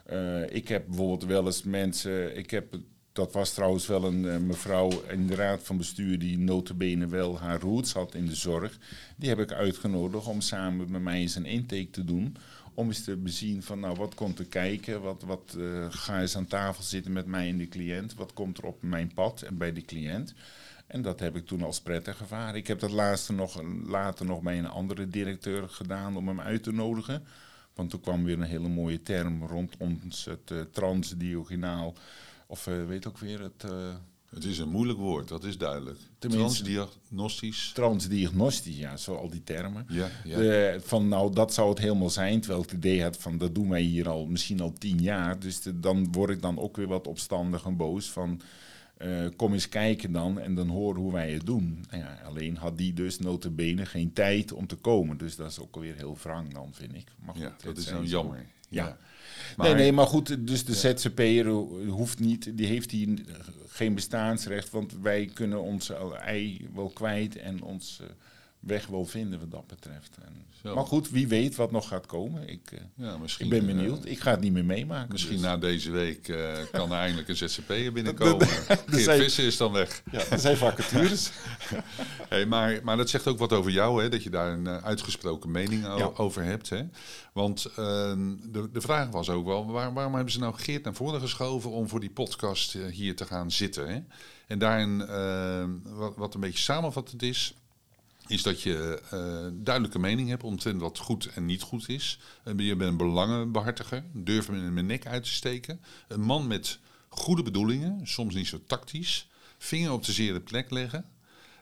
Eh, 0.05 0.49
ik 0.49 0.67
heb 0.67 0.85
bijvoorbeeld 0.87 1.25
wel 1.25 1.45
eens 1.45 1.63
mensen, 1.63 2.37
ik 2.37 2.51
heb, 2.51 2.77
dat 3.11 3.33
was 3.33 3.53
trouwens 3.53 3.87
wel 3.87 4.03
een 4.03 4.47
mevrouw 4.47 4.89
in 5.09 5.27
de 5.27 5.35
raad 5.35 5.63
van 5.63 5.77
bestuur 5.77 6.19
die 6.19 6.37
notabene 6.37 7.07
wel 7.07 7.39
haar 7.39 7.59
roots 7.59 7.93
had 7.93 8.15
in 8.15 8.25
de 8.25 8.35
zorg. 8.35 8.77
Die 9.17 9.29
heb 9.29 9.39
ik 9.39 9.51
uitgenodigd 9.51 10.27
om 10.27 10.41
samen 10.41 10.91
met 10.91 11.01
mij 11.01 11.19
eens 11.19 11.35
een 11.35 11.45
intake 11.45 11.89
te 11.89 12.03
doen. 12.03 12.35
Om 12.73 12.87
eens 12.87 13.03
te 13.03 13.17
bezien 13.17 13.63
van, 13.63 13.79
nou, 13.79 13.95
wat 13.95 14.15
komt 14.15 14.39
er 14.39 14.45
kijken? 14.45 15.01
Wat, 15.01 15.23
wat 15.23 15.55
eh, 15.59 15.85
ga 15.89 16.21
eens 16.21 16.35
aan 16.35 16.45
tafel 16.45 16.83
zitten 16.83 17.11
met 17.11 17.25
mij 17.25 17.49
en 17.49 17.57
de 17.57 17.67
cliënt? 17.67 18.13
Wat 18.13 18.33
komt 18.33 18.57
er 18.57 18.65
op 18.65 18.81
mijn 18.81 19.13
pad 19.13 19.41
en 19.41 19.57
bij 19.57 19.73
de 19.73 19.81
cliënt? 19.81 20.33
En 20.87 21.01
dat 21.01 21.19
heb 21.19 21.35
ik 21.35 21.45
toen 21.45 21.63
als 21.63 21.81
prettig 21.81 22.19
ervaren. 22.19 22.55
Ik 22.55 22.67
heb 22.67 22.79
dat 22.79 22.91
laatste 22.91 23.33
nog, 23.33 23.61
later 23.85 24.25
nog 24.25 24.41
bij 24.41 24.57
een 24.57 24.67
andere 24.67 25.07
directeur 25.07 25.69
gedaan 25.69 26.17
om 26.17 26.27
hem 26.27 26.39
uit 26.39 26.63
te 26.63 26.71
nodigen. 26.71 27.23
Want 27.73 27.89
toen 27.89 28.01
kwam 28.01 28.23
weer 28.23 28.37
een 28.39 28.41
hele 28.41 28.67
mooie 28.67 29.01
term 29.01 29.45
rond 29.45 29.77
ons, 29.77 30.25
het 30.25 30.51
eh, 30.51 30.61
transdiagonaal. 30.71 31.93
Of 32.47 32.67
eh, 32.67 32.85
weet 32.85 33.07
ook 33.07 33.17
weer 33.17 33.41
het 33.41 33.65
Het 34.33 34.43
is 34.43 34.57
een 34.57 34.69
moeilijk 34.69 34.99
woord, 34.99 35.27
dat 35.27 35.43
is 35.43 35.57
duidelijk. 35.57 35.97
Tenminste- 36.19 36.63
Transdiagnostisch. 36.63 37.71
transdiagnostisch, 37.73 38.77
ja, 38.77 38.97
zo 38.97 39.15
al 39.15 39.29
die 39.29 39.43
termen. 39.43 39.85
Ja, 39.89 40.09
ja. 40.23 40.37
De- 40.37 40.79
van 40.83 41.07
nou, 41.07 41.33
dat 41.33 41.53
zou 41.53 41.69
het 41.69 41.79
helemaal 41.79 42.09
zijn. 42.09 42.39
Terwijl 42.39 42.63
ik 42.63 42.69
het 42.69 42.77
idee 42.77 43.01
had 43.03 43.17
van 43.17 43.37
dat 43.37 43.55
doen 43.55 43.69
wij 43.69 43.81
hier 43.81 44.09
al 44.09 44.25
misschien 44.25 44.59
al 44.61 44.73
tien 44.73 45.01
jaar. 45.01 45.39
Dus 45.39 45.61
de- 45.61 45.79
dan 45.79 46.11
word 46.11 46.29
ik 46.29 46.41
dan 46.41 46.59
ook 46.59 46.75
weer 46.77 46.87
wat 46.87 47.07
opstandig 47.07 47.65
en 47.65 47.75
boos 47.77 48.09
van. 48.11 48.41
eh, 48.97 49.25
kom 49.35 49.53
eens 49.53 49.69
kijken 49.69 50.11
dan 50.11 50.39
en 50.39 50.55
dan 50.55 50.67
hoor 50.67 50.95
hoe 50.95 51.11
wij 51.11 51.31
het 51.31 51.45
doen. 51.45 51.85
Nou 51.91 52.03
ja, 52.03 52.19
alleen 52.25 52.57
had 52.57 52.77
die 52.77 52.93
dus 52.93 53.19
notabene 53.19 53.85
geen 53.85 54.13
tijd 54.13 54.51
om 54.51 54.67
te 54.67 54.75
komen. 54.75 55.17
Dus 55.17 55.35
dat 55.35 55.51
is 55.51 55.59
ook 55.59 55.75
alweer 55.75 55.95
heel 55.95 56.17
wrang 56.23 56.53
dan, 56.53 56.69
vind 56.71 56.95
ik. 56.95 57.07
Maar 57.25 57.37
ja, 57.37 57.55
dat 57.63 57.77
is 57.77 57.85
nou 57.85 58.05
jammer. 58.05 58.45
Ja. 58.73 58.97
Maar, 59.57 59.67
nee, 59.67 59.75
nee, 59.75 59.91
maar 59.91 60.05
goed, 60.05 60.47
dus 60.47 60.65
de 60.65 60.75
ZZP'er 60.75 61.47
hoeft 61.87 62.19
niet, 62.19 62.57
die 62.57 62.65
heeft 62.65 62.91
hier 62.91 63.19
geen 63.67 63.95
bestaansrecht, 63.95 64.69
want 64.69 64.93
wij 65.01 65.29
kunnen 65.33 65.61
ons 65.61 65.91
ei 66.21 66.67
wel 66.73 66.89
kwijt 66.89 67.35
en 67.35 67.61
ons 67.61 67.99
eh, 68.01 68.07
weg 68.65 68.87
wel 68.87 69.05
vinden 69.05 69.39
wat 69.39 69.51
dat 69.51 69.67
betreft. 69.67 70.17
En, 70.21 70.73
maar 70.73 70.85
goed, 70.85 71.09
wie 71.09 71.27
weet 71.27 71.55
wat 71.55 71.71
nog 71.71 71.87
gaat 71.87 72.05
komen. 72.05 72.49
Ik, 72.49 72.71
eh, 72.71 72.79
ja, 72.95 73.17
misschien, 73.17 73.45
ik 73.45 73.51
ben 73.51 73.69
eh, 73.69 73.75
benieuwd. 73.75 74.05
Ik 74.05 74.19
ga 74.19 74.31
het 74.31 74.39
niet 74.39 74.53
meer 74.53 74.65
meemaken. 74.65 75.11
Misschien 75.11 75.35
dus. 75.35 75.45
na 75.45 75.57
deze 75.57 75.91
week 75.91 76.27
eh, 76.27 76.51
kan 76.71 76.91
er 76.91 76.97
eindelijk 76.97 77.27
een 77.27 77.35
ZZP'er 77.37 77.91
binnenkomen. 77.93 78.47
Geert 78.47 79.21
Visser 79.21 79.45
is 79.45 79.57
dan 79.57 79.71
weg. 79.71 80.03
Ja, 80.11 80.25
er 80.25 80.39
zijn 80.39 80.57
vacatures. 80.57 81.31
Hey, 82.29 82.45
maar, 82.45 82.79
maar 82.83 82.97
dat 82.97 83.09
zegt 83.09 83.27
ook 83.27 83.37
wat 83.37 83.53
over 83.53 83.71
jou, 83.71 84.01
hè, 84.03 84.09
dat 84.09 84.23
je 84.23 84.29
daar 84.29 84.51
een 84.53 84.67
uitgesproken 84.67 85.51
mening 85.51 85.83
Ja. 85.83 86.11
over 86.15 86.43
hebt. 86.43 86.69
Hè? 86.69 86.83
Want 87.33 87.65
ehm, 87.65 88.35
de, 88.51 88.69
de 88.71 88.81
vraag 88.81 89.09
was 89.09 89.29
ook 89.29 89.45
wel, 89.45 89.71
waar- 89.71 89.93
waarom 89.93 90.13
hebben 90.15 90.33
ze 90.33 90.39
nou 90.39 90.53
Geert 90.55 90.83
naar 90.83 90.93
voren 90.93 91.21
geschoven 91.21 91.69
om 91.71 91.89
voor 91.89 91.99
die 91.99 92.09
podcast 92.11 92.77
hier 92.91 93.15
te 93.15 93.25
gaan 93.25 93.51
zitten? 93.51 93.87
Hè? 93.93 93.99
En 94.47 94.59
daarin, 94.59 95.01
ehm, 95.07 95.69
wat, 95.83 96.13
wat 96.15 96.33
een 96.33 96.39
beetje 96.39 96.63
samenvattend 96.63 97.21
is, 97.21 97.53
is 98.27 98.43
dat 98.43 98.61
je 98.61 99.01
eh, 99.09 99.63
duidelijke 99.63 99.99
mening 99.99 100.29
hebt 100.29 100.43
omtrent 100.43 100.81
wat 100.81 100.97
goed 100.97 101.25
en 101.25 101.45
niet 101.45 101.61
goed 101.61 101.89
is. 101.89 102.19
Eh, 102.43 102.53
je 102.57 102.75
bent 102.75 102.91
een 102.91 102.97
belangenbehartiger, 102.97 104.03
durf 104.11 104.47
hem 104.47 104.55
in 104.55 104.73
mijn 104.73 104.85
nek 104.85 105.05
uit 105.05 105.23
te 105.23 105.29
steken. 105.29 105.81
Een 106.07 106.21
man 106.21 106.47
met 106.47 106.79
goede 107.09 107.43
bedoelingen, 107.43 108.07
soms 108.07 108.33
niet 108.33 108.47
zo 108.47 108.59
tactisch. 108.67 109.27
Vinger 109.57 109.91
op 109.91 110.05
de 110.05 110.11
zere 110.11 110.41
plek 110.41 110.71
leggen. 110.71 111.05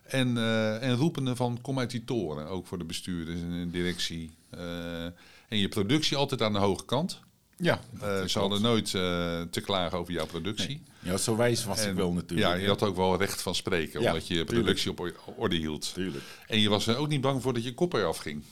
En, 0.03 0.37
eh, 0.37 0.83
en 0.83 0.95
roepende 0.95 1.35
van 1.35 1.61
kom 1.61 1.79
uit 1.79 1.91
die 1.91 2.03
toren, 2.03 2.47
ook 2.47 2.67
voor 2.67 2.77
de 2.77 2.85
bestuurders 2.85 3.41
en 3.41 3.51
de 3.51 3.69
directie. 3.69 4.31
En 5.47 5.57
je 5.57 5.67
productie 5.67 6.17
altijd 6.17 6.41
aan 6.41 6.53
de 6.53 6.59
hoge 6.59 6.85
kant. 6.85 7.19
Ja, 7.61 7.79
Eh, 8.01 8.23
ze 8.25 8.39
hadden 8.39 8.61
nooit 8.61 8.85
eh, 8.93 9.41
te 9.49 9.61
klagen 9.61 9.97
over 9.97 10.13
jouw 10.13 10.25
productie. 10.25 10.81
ja, 10.99 11.17
zo 11.17 11.35
wijs 11.35 11.65
was 11.65 11.85
ik 11.85 11.93
wel 11.93 12.11
natuurlijk. 12.13 12.49
Ja, 12.49 12.55
je 12.55 12.67
had 12.67 12.83
ook 12.83 12.95
wel 12.95 13.17
recht 13.17 13.41
van 13.41 13.55
spreken, 13.55 14.01
Ja, 14.01 14.07
omdat 14.11 14.27
je 14.27 14.33
je 14.33 14.43
tuurlijk. 14.43 14.65
productie 14.65 14.91
op 14.91 15.33
orde 15.37 15.55
hield. 15.55 15.93
Tuurlijk. 15.93 16.23
En 16.47 16.59
je 16.59 16.69
was 16.69 16.87
er 16.87 16.97
ook 16.97 17.07
niet 17.07 17.21
bang 17.21 17.41
voor 17.41 17.53
dat 17.53 17.63
je 17.63 17.73
kop 17.73 17.93
eraf 17.93 18.17
ging. 18.17 18.43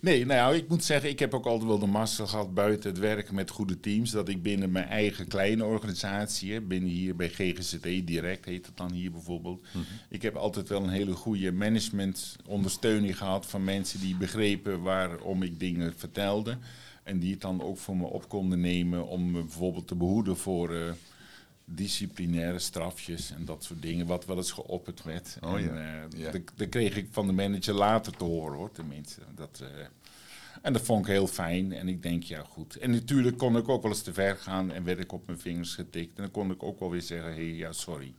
Nee, 0.00 0.26
nou 0.26 0.54
ik 0.56 0.68
moet 0.68 0.84
zeggen, 0.84 1.10
ik 1.10 1.18
heb 1.18 1.34
ook 1.34 1.46
altijd 1.46 1.68
wel 1.68 1.78
de 1.78 1.86
massa 1.86 2.26
gehad 2.26 2.54
buiten 2.54 2.90
het 2.90 2.98
werken 2.98 3.34
met 3.34 3.50
goede 3.50 3.80
teams. 3.80 4.10
Dat 4.10 4.28
ik 4.28 4.42
binnen 4.42 4.72
mijn 4.72 4.86
eigen 4.88 5.28
kleine 5.28 5.64
organisatie, 5.64 6.60
binnen 6.60 6.90
hier 6.90 7.16
bij 7.16 7.28
GGZE 7.28 8.04
Direct 8.04 8.44
heet 8.44 8.66
het 8.66 8.76
dan 8.76 8.92
hier 8.92 9.10
bijvoorbeeld. 9.10 9.62
Ik 10.08 10.22
heb 10.22 10.36
altijd 10.36 10.68
wel 10.68 10.82
een 10.82 10.88
hele 10.88 11.12
goede 11.12 11.52
management 11.52 12.36
ondersteuning 12.46 13.16
gehad 13.18 13.46
van 13.46 13.64
mensen 13.64 14.00
die 14.00 14.16
begrepen 14.16 14.82
waarom 14.82 15.42
ik 15.42 15.58
dingen 15.60 15.94
vertelde. 15.96 16.58
En 17.02 17.18
die 17.18 17.30
het 17.32 17.40
dan 17.40 17.62
ook 17.62 17.78
voor 17.78 17.96
me 17.96 18.04
op 18.06 18.28
konden 18.28 18.60
nemen 18.60 19.06
om 19.06 19.30
me 19.30 19.40
bijvoorbeeld 19.40 19.86
te 19.88 19.94
behoeden 19.94 20.36
voor 20.36 20.74
eh, 20.74 20.92
disciplinaire 21.64 22.58
strafjes 22.58 23.30
en 23.30 23.44
dat 23.44 23.64
soort 23.64 23.82
dingen, 23.82 24.06
wat 24.06 24.24
wel 24.26 24.36
eens 24.36 24.52
geopperd 24.52 25.02
werd. 25.02 25.36
Oh 25.40 25.52
en, 25.54 25.62
ja, 25.64 25.70
eh, 26.10 26.18
ja. 26.20 26.30
dat- 26.30 26.42
dat 26.54 26.68
kreeg 26.68 26.96
ik 26.96 27.08
van 27.10 27.26
de 27.26 27.32
manager 27.32 27.74
later 27.74 28.16
te 28.16 28.24
horen 28.24 28.56
hoor, 28.58 28.72
tenminste. 28.72 29.20
Dat, 29.34 29.60
eh, 29.62 29.84
en 30.62 30.72
dat 30.72 30.82
vond 30.82 31.00
ik 31.06 31.12
heel 31.12 31.26
fijn. 31.26 31.72
En 31.72 31.88
ik 31.88 32.02
denk, 32.02 32.22
ja 32.22 32.42
goed. 32.42 32.76
En 32.76 32.90
natuurlijk 32.90 33.38
kon 33.38 33.56
ik 33.56 33.68
ook 33.68 33.82
wel 33.82 33.90
eens 33.90 34.02
te 34.02 34.12
ver 34.12 34.36
gaan 34.36 34.72
en 34.72 34.84
werd 34.84 34.98
ik 34.98 35.12
op 35.12 35.26
mijn 35.26 35.38
vingers 35.38 35.74
getikt. 35.74 36.16
En 36.16 36.22
dan 36.22 36.30
kon 36.30 36.50
ik 36.50 36.62
ook 36.62 36.80
wel 36.80 36.90
weer 36.90 37.02
zeggen, 37.02 37.30
hé, 37.30 37.36
hey, 37.46 37.54
ja 37.54 37.72
sorry. 37.72 38.12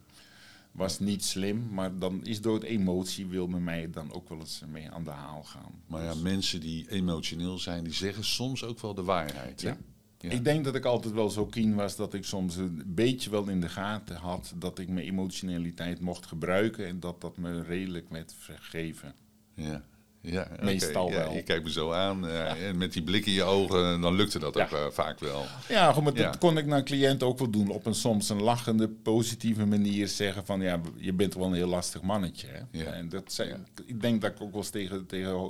Was 0.71 0.99
niet 0.99 1.23
slim, 1.23 1.67
maar 1.71 1.97
dan 1.99 2.25
is 2.25 2.41
door 2.41 2.53
het 2.53 2.63
emotie 2.63 3.25
wil 3.27 3.47
men 3.47 3.63
mij 3.63 3.89
dan 3.89 4.13
ook 4.13 4.29
wel 4.29 4.39
eens 4.39 4.61
mee 4.67 4.89
aan 4.89 5.03
de 5.03 5.09
haal 5.09 5.43
gaan. 5.43 5.81
Maar 5.87 6.03
ja, 6.03 6.13
Dus- 6.13 6.21
mensen 6.21 6.59
die 6.59 6.91
emotioneel 6.91 7.57
zijn, 7.59 7.83
die 7.83 7.93
zeggen 7.93 8.23
soms 8.23 8.63
ook 8.63 8.79
wel 8.79 8.93
de 8.93 9.03
waarheid. 9.03 9.61
Ja. 9.61 9.77
Ik 10.17 10.43
denk 10.43 10.63
dat 10.65 10.75
ik 10.75 10.85
altijd 10.85 11.13
wel 11.13 11.29
zo 11.29 11.45
keen 11.45 11.75
was 11.75 11.95
dat 11.95 12.13
ik 12.13 12.23
soms 12.25 12.55
een 12.55 12.83
beetje 12.85 13.29
wel 13.29 13.47
in 13.47 13.61
de 13.61 13.69
gaten 13.69 14.15
had 14.15 14.53
dat 14.55 14.79
ik 14.79 14.89
mijn 14.89 15.05
emotionaliteit 15.05 15.99
mocht 15.99 16.25
gebruiken 16.25 16.87
en 16.87 16.99
dat 16.99 17.21
dat 17.21 17.37
me 17.37 17.61
redelijk 17.63 18.09
werd 18.09 18.33
vergeven. 18.37 19.15
Ja. 19.55 19.83
Ja. 20.21 20.47
Meestal 20.61 21.09
Ja, 21.09 21.15
wel. 21.15 21.33
Je 21.33 21.41
kijkt 21.41 21.63
me 21.63 21.71
zo 21.71 21.91
aan 21.91 22.27
en 22.27 22.77
met 22.77 22.93
die 22.93 23.03
blik 23.03 23.25
in 23.25 23.33
je 23.33 23.43
ogen, 23.43 24.01
dan 24.01 24.15
lukte 24.15 24.39
dat 24.39 24.53
Ja. 24.55 24.63
ook 24.63 24.71
eh, 24.71 24.85
vaak 24.91 25.19
wel. 25.19 25.45
Ja, 25.67 25.91
goed, 25.93 26.03
maar 26.03 26.15
Ja. 26.15 26.23
dat 26.23 26.37
kon 26.37 26.57
ik 26.57 26.65
naar 26.65 26.83
cliënten 26.83 27.27
ook 27.27 27.39
wel 27.39 27.49
doen. 27.49 27.69
Op 27.69 27.85
een 27.85 27.95
soms 27.95 28.29
een 28.29 28.41
lachende, 28.41 28.87
positieve 28.87 29.65
manier 29.65 30.07
zeggen 30.07 30.45
van... 30.45 30.61
ja, 30.61 30.81
je 30.97 31.13
bent 31.13 31.33
wel 31.33 31.45
een 31.45 31.53
heel 31.53 31.67
lastig 31.67 32.01
mannetje. 32.01 32.47
Hè? 32.47 32.79
Ja. 32.79 32.91
En 32.91 33.09
dat 33.09 33.31
zijn, 33.33 33.67
Ik 33.85 34.01
denk 34.01 34.21
dat 34.21 34.31
ik 34.31 34.41
ook 34.41 34.51
wel 34.51 34.61
eens 34.61 34.69
tegen, 34.69 35.05
tegen, 35.05 35.49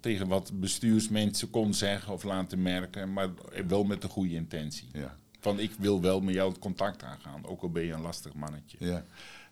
tegen 0.00 0.28
wat 0.28 0.50
bestuursmensen 0.54 1.50
kon 1.50 1.74
zeggen 1.74 2.12
of 2.12 2.22
laten 2.22 2.62
merken... 2.62 3.12
maar 3.12 3.28
wel 3.68 3.84
met 3.84 4.02
de 4.02 4.08
goede 4.08 4.34
intentie. 4.34 4.88
Ja. 4.92 5.16
Van 5.40 5.58
ik 5.60 5.70
wil 5.78 6.00
wel 6.00 6.20
met 6.20 6.34
jou 6.34 6.48
het 6.50 6.58
contact 6.58 7.02
aangaan, 7.02 7.46
ook 7.46 7.62
al 7.62 7.70
ben 7.70 7.84
je 7.84 7.92
een 7.92 8.00
lastig 8.00 8.34
mannetje. 8.34 8.76
Ja. 8.80 9.04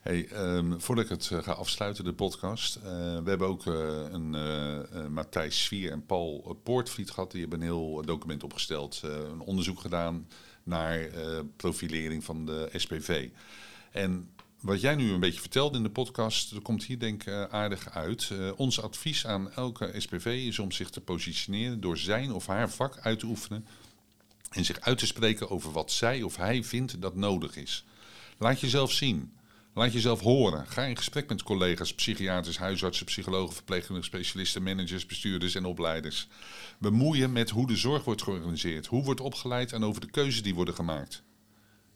Hey, 0.08 0.28
ehm, 0.28 0.78
voordat 0.78 1.04
ik 1.04 1.10
het 1.10 1.30
eh, 1.30 1.42
ga 1.42 1.52
afsluiten, 1.52 2.04
de 2.04 2.12
podcast. 2.12 2.76
eh, 2.76 2.82
we 2.92 3.28
hebben 3.28 3.48
ook 3.48 3.66
eh, 3.66 4.04
een 4.10 5.12
Matthijs 5.12 5.64
Svier 5.64 5.90
en 5.90 6.06
Paul 6.06 6.60
Poortvliet 6.62 7.10
gehad. 7.10 7.30
Die 7.30 7.40
hebben 7.40 7.60
een 7.60 7.66
heel 7.66 8.02
document 8.04 8.44
opgesteld. 8.44 9.00
een 9.02 9.40
onderzoek 9.40 9.80
gedaan 9.80 10.28
naar 10.62 11.08
profilering 11.56 12.24
van 12.24 12.46
de 12.46 12.68
SPV. 12.72 13.28
En 13.90 14.30
wat 14.60 14.80
jij 14.80 14.94
nu 14.94 15.12
een 15.12 15.20
beetje 15.20 15.40
vertelt 15.40 15.74
in 15.74 15.82
de 15.82 15.90
podcast, 15.90 16.52
dat 16.52 16.62
komt 16.62 16.84
hier 16.84 16.98
denk 16.98 17.24
ik 17.24 17.48
aardig 17.50 17.90
uit. 17.90 18.32
Ons 18.56 18.80
advies 18.82 19.26
aan 19.26 19.52
elke 19.52 19.94
SPV 19.96 20.26
is 20.46 20.58
om 20.58 20.72
zich 20.72 20.90
te 20.90 21.00
positioneren 21.00 21.80
door 21.80 21.98
zijn 21.98 22.32
of 22.32 22.46
haar 22.46 22.70
vak 22.70 22.98
uit 22.98 23.18
te 23.18 23.26
oefenen 23.26 23.66
en 24.50 24.64
zich 24.64 24.80
uit 24.80 24.98
te 24.98 25.06
spreken 25.06 25.50
over 25.50 25.72
wat 25.72 25.92
zij 25.92 26.22
of 26.22 26.36
hij 26.36 26.64
vindt 26.64 27.00
dat 27.02 27.14
nodig 27.14 27.56
is. 27.56 27.84
Laat 28.38 28.60
jezelf 28.60 28.92
zien. 28.92 29.32
Laat 29.78 29.92
jezelf 29.92 30.20
horen. 30.20 30.66
Ga 30.66 30.82
in 30.82 30.96
gesprek 30.96 31.28
met 31.28 31.42
collega's, 31.42 31.94
psychiaters, 31.94 32.58
huisartsen, 32.58 33.06
psychologen, 33.06 33.54
verpleegkundigen, 33.54 34.10
specialisten, 34.10 34.62
managers, 34.62 35.06
bestuurders 35.06 35.54
en 35.54 35.64
opleiders. 35.64 36.28
Bemoeien 36.78 37.32
met 37.32 37.50
hoe 37.50 37.66
de 37.66 37.76
zorg 37.76 38.04
wordt 38.04 38.22
georganiseerd, 38.22 38.86
hoe 38.86 39.04
wordt 39.04 39.20
opgeleid 39.20 39.72
en 39.72 39.84
over 39.84 40.00
de 40.00 40.10
keuzes 40.10 40.42
die 40.42 40.54
worden 40.54 40.74
gemaakt. 40.74 41.22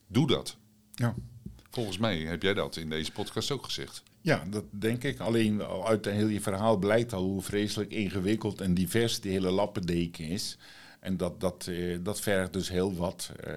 Doe 0.07 0.27
dat. 0.27 0.57
Ja. 0.95 1.15
Volgens 1.71 1.99
mij 1.99 2.19
heb 2.19 2.43
jij 2.43 2.55
dat 2.55 2.77
in 2.77 2.89
deze 2.89 3.13
podcast 3.13 3.51
ook 3.51 3.65
gezegd. 3.65 4.03
Ja, 4.21 4.45
dat 4.51 4.65
denk 4.71 5.05
ik. 5.05 5.21
Alleen 5.21 5.63
uit 5.63 6.05
heel 6.05 6.29
je 6.29 6.41
verhaal 6.41 6.77
blijkt 6.77 7.13
al 7.13 7.23
hoe 7.23 7.43
vreselijk 7.43 7.91
ingewikkeld 7.91 8.61
en 8.61 8.75
divers 8.75 9.21
die 9.21 9.33
hele 9.33 9.51
lappendeken 9.51 10.25
is. 10.25 10.59
En 11.03 11.17
dat, 11.17 11.41
dat, 11.41 11.67
eh, 11.69 11.99
dat 12.03 12.21
vergt 12.21 12.53
dus 12.53 12.69
heel 12.69 12.95
wat 12.95 13.33
uh, 13.47 13.55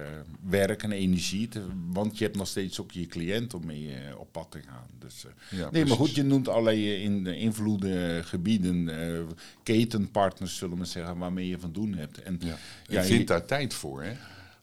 werk 0.48 0.82
en 0.82 0.92
energie. 0.92 1.48
Te, 1.48 1.62
want 1.92 2.18
je 2.18 2.24
hebt 2.24 2.36
nog 2.36 2.46
steeds 2.46 2.80
ook 2.80 2.92
je 2.92 3.06
cliënt 3.06 3.54
om 3.54 3.66
mee 3.66 3.82
uh, 3.82 4.18
op 4.18 4.32
pad 4.32 4.50
te 4.50 4.60
gaan. 4.66 4.86
Dus, 4.98 5.26
ja, 5.50 5.70
nee, 5.70 5.84
maar 5.84 5.96
goed, 5.96 6.14
je 6.14 6.22
noemt 6.22 6.48
allerlei 6.48 7.02
in, 7.02 7.26
invloeden, 7.26 8.24
gebieden, 8.24 8.90
ketenpartners, 9.62 10.56
zullen 10.56 10.78
we 10.78 10.84
zeggen, 10.84 11.18
waarmee 11.18 11.48
je 11.48 11.58
van 11.58 11.72
doen 11.72 11.94
hebt. 11.94 12.22
En, 12.22 12.40
ja. 12.40 12.58
ja 12.86 13.00
je 13.00 13.06
vindt 13.06 13.28
daar 13.28 13.44
tijd 13.44 13.74
voor, 13.74 14.02
hè? 14.02 14.12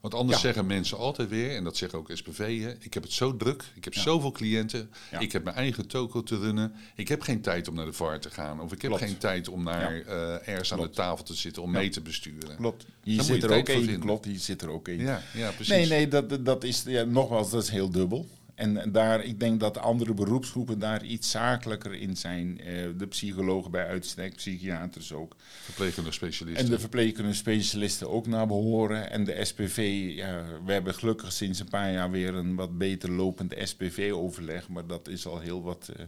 Want 0.04 0.16
anders 0.16 0.42
zeggen 0.42 0.66
mensen 0.66 0.98
altijd 0.98 1.30
weer, 1.30 1.56
en 1.56 1.64
dat 1.64 1.78
zeggen 1.78 2.00
ook 2.00 2.10
SPV'en, 2.14 2.78
ik 2.80 2.94
heb 2.94 3.04
het 3.04 3.12
zo 3.12 3.38
druk, 3.38 3.64
ik 3.76 3.84
heb 3.84 3.94
zoveel 3.94 4.32
cliënten, 4.32 4.90
ik 5.20 5.32
heb 5.32 5.44
mijn 5.44 5.56
eigen 5.56 5.88
toko 5.88 6.24
te 6.24 6.38
runnen, 6.38 6.74
ik 6.96 7.08
heb 7.08 7.22
geen 7.22 7.42
tijd 7.42 7.68
om 7.68 7.76
naar 7.76 7.86
de 7.86 7.94
VAR 7.94 8.20
te 8.20 8.30
gaan, 8.30 8.62
of 8.62 8.72
ik 8.72 8.82
heb 8.82 8.92
geen 8.92 9.18
tijd 9.18 9.48
om 9.48 9.64
naar 9.64 10.02
uh, 10.02 10.48
ergens 10.48 10.74
aan 10.74 10.80
de 10.80 10.90
tafel 10.90 11.26
te 11.26 11.34
zitten 11.34 11.64
om 11.64 11.72
mee 11.72 11.90
te 11.90 12.02
besturen. 12.02 12.56
Klopt. 12.56 12.86
Hier 13.04 13.22
zit 13.22 13.44
er 13.44 13.58
ook 13.58 13.70
één. 13.70 14.00
Klopt, 14.00 14.26
hier 14.26 14.40
zit 14.40 14.62
er 14.62 14.70
ook 14.70 14.88
één. 14.88 15.00
Ja, 15.00 15.22
ja, 15.34 15.52
precies. 15.52 15.74
Nee, 15.74 15.88
nee, 15.88 16.08
dat, 16.08 16.46
dat 16.46 16.64
is 16.64 16.84
ja, 16.86 17.04
nogmaals, 17.04 17.50
dat 17.50 17.64
is 17.64 17.70
heel 17.70 17.90
dubbel. 17.90 18.28
En 18.56 18.92
daar, 18.92 19.24
ik 19.24 19.40
denk 19.40 19.60
dat 19.60 19.78
andere 19.78 20.14
beroepsgroepen 20.14 20.80
daar 20.80 21.04
iets 21.04 21.32
zakelijker 21.32 21.94
in 21.94 22.18
zijn. 22.18 22.60
Eh, 22.60 22.88
de 22.98 23.08
psychologen 23.08 23.72
bij 23.72 23.88
uitstek, 23.88 24.36
psychiaters 24.36 25.14
ook. 25.14 25.36
Verpleegkundige 25.62 26.16
specialisten. 26.16 26.66
En 26.66 26.72
de 26.72 26.80
verpleegkundige 26.80 27.38
specialisten 27.38 28.10
ook 28.10 28.28
naar 28.28 28.48
behoren. 28.48 29.10
En 29.12 29.24
de 29.24 29.46
SPV, 29.46 30.12
ja, 30.16 30.46
we 30.66 30.72
hebben 30.72 30.94
gelukkig 30.94 31.32
sinds 31.32 31.60
een 31.60 31.70
paar 31.70 31.92
jaar 31.92 32.12
weer 32.12 32.36
een 32.36 32.56
wat 32.56 32.78
beter 32.78 33.12
lopend 33.12 33.54
SPV-overleg. 33.58 34.70
Maar 34.70 34.88
dat 34.88 35.08
is 35.08 35.26
al 35.26 35.40
heel 35.40 35.62
wat 35.62 35.90
uh, 36.00 36.06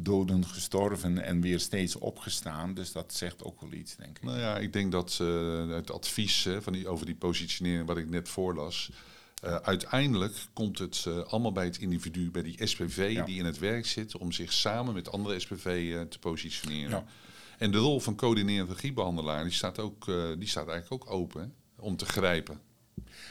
doden 0.00 0.46
gestorven 0.46 1.24
en 1.24 1.40
weer 1.40 1.60
steeds 1.60 1.96
opgestaan. 1.96 2.74
Dus 2.74 2.92
dat 2.92 3.14
zegt 3.14 3.44
ook 3.44 3.60
wel 3.60 3.72
iets, 3.72 3.96
denk 3.96 4.16
ik. 4.16 4.22
Nou 4.22 4.38
ja, 4.38 4.58
ik 4.58 4.72
denk 4.72 4.92
dat 4.92 5.18
uh, 5.22 5.68
het 5.68 5.90
advies 5.90 6.48
van 6.60 6.72
die, 6.72 6.88
over 6.88 7.06
die 7.06 7.14
positionering 7.14 7.86
wat 7.86 7.96
ik 7.96 8.10
net 8.10 8.28
voorlas 8.28 8.90
uh, 9.44 9.56
uiteindelijk 9.56 10.34
komt 10.52 10.78
het 10.78 11.04
uh, 11.08 11.18
allemaal 11.18 11.52
bij 11.52 11.64
het 11.64 11.78
individu, 11.78 12.30
bij 12.30 12.42
die 12.42 12.66
SPV 12.66 13.24
die 13.24 13.38
in 13.38 13.44
het 13.44 13.58
werk 13.58 13.86
zit, 13.86 14.16
om 14.16 14.32
zich 14.32 14.52
samen 14.52 14.94
met 14.94 15.10
andere 15.10 15.40
SPV 15.40 15.66
uh, 15.66 16.00
eh, 16.00 16.08
te 16.08 16.18
positioneren. 16.18 16.90
Ja. 16.90 17.04
En 17.58 17.70
de 17.70 17.78
rol 17.78 18.00
van 18.00 18.16
coördinerende 18.16 18.72
regiebehandelaar, 18.72 19.42
die 19.42 19.52
staat, 19.52 19.78
ook, 19.78 20.06
die 20.38 20.48
staat 20.48 20.68
eigenlijk 20.68 21.04
ook 21.04 21.14
open 21.14 21.40
hè, 21.40 21.82
om 21.82 21.96
te 21.96 22.04
grijpen. 22.04 22.60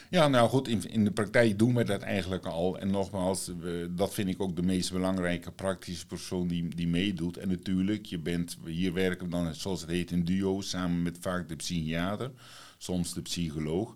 Ja, 0.09 0.27
nou 0.27 0.49
goed, 0.49 0.67
in, 0.67 0.89
in, 0.89 1.03
de 1.03 1.11
praktijk 1.11 1.59
doen 1.59 1.75
we 1.75 1.83
dat 1.83 2.01
eigenlijk 2.01 2.45
al. 2.45 2.79
En 2.79 2.91
nogmaals, 2.91 3.51
we, 3.59 3.91
dat 3.95 4.13
vind 4.13 4.29
ik 4.29 4.41
ook 4.41 4.55
de 4.55 4.61
meest 4.61 4.91
belangrijke 4.91 5.51
praktische 5.51 6.05
persoon 6.05 6.47
die, 6.47 6.75
die 6.75 6.87
meedoet. 6.87 7.37
En 7.37 7.47
natuurlijk, 7.47 8.05
je 8.05 8.19
bent, 8.19 8.57
hier 8.65 8.93
werken 8.93 9.25
we 9.25 9.31
dan, 9.31 9.55
zoals 9.55 9.81
het 9.81 9.89
heet, 9.89 10.11
in 10.11 10.25
duo, 10.25 10.61
samen 10.61 11.01
met 11.01 11.17
vaak 11.21 11.49
de 11.49 11.55
psychiater, 11.55 12.31
soms 12.77 13.13
de 13.13 13.21
psycholoog 13.21 13.95